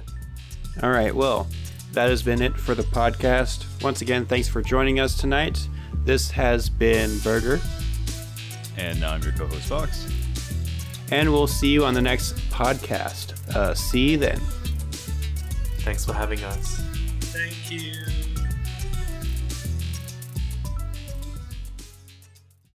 All 0.83 0.91
right, 0.91 1.13
well, 1.13 1.47
that 1.93 2.09
has 2.09 2.21
been 2.23 2.41
it 2.41 2.55
for 2.57 2.75
the 2.75 2.83
podcast. 2.83 3.65
Once 3.83 4.01
again, 4.01 4.25
thanks 4.25 4.47
for 4.47 4.61
joining 4.61 4.99
us 4.99 5.17
tonight. 5.17 5.67
This 6.05 6.31
has 6.31 6.69
been 6.69 7.19
Burger, 7.19 7.59
And 8.77 9.03
I'm 9.03 9.21
your 9.21 9.33
co-host 9.33 9.67
Fox. 9.67 10.07
and 11.11 11.31
we'll 11.31 11.47
see 11.47 11.67
you 11.69 11.83
on 11.85 11.93
the 11.93 12.01
next 12.01 12.35
podcast. 12.49 13.33
Uh, 13.55 13.73
see 13.75 14.11
you 14.11 14.17
then. 14.17 14.39
Thanks 15.79 16.05
for 16.05 16.13
having 16.13 16.43
us. 16.43 16.81
Thank 17.19 17.69
you. 17.71 18.01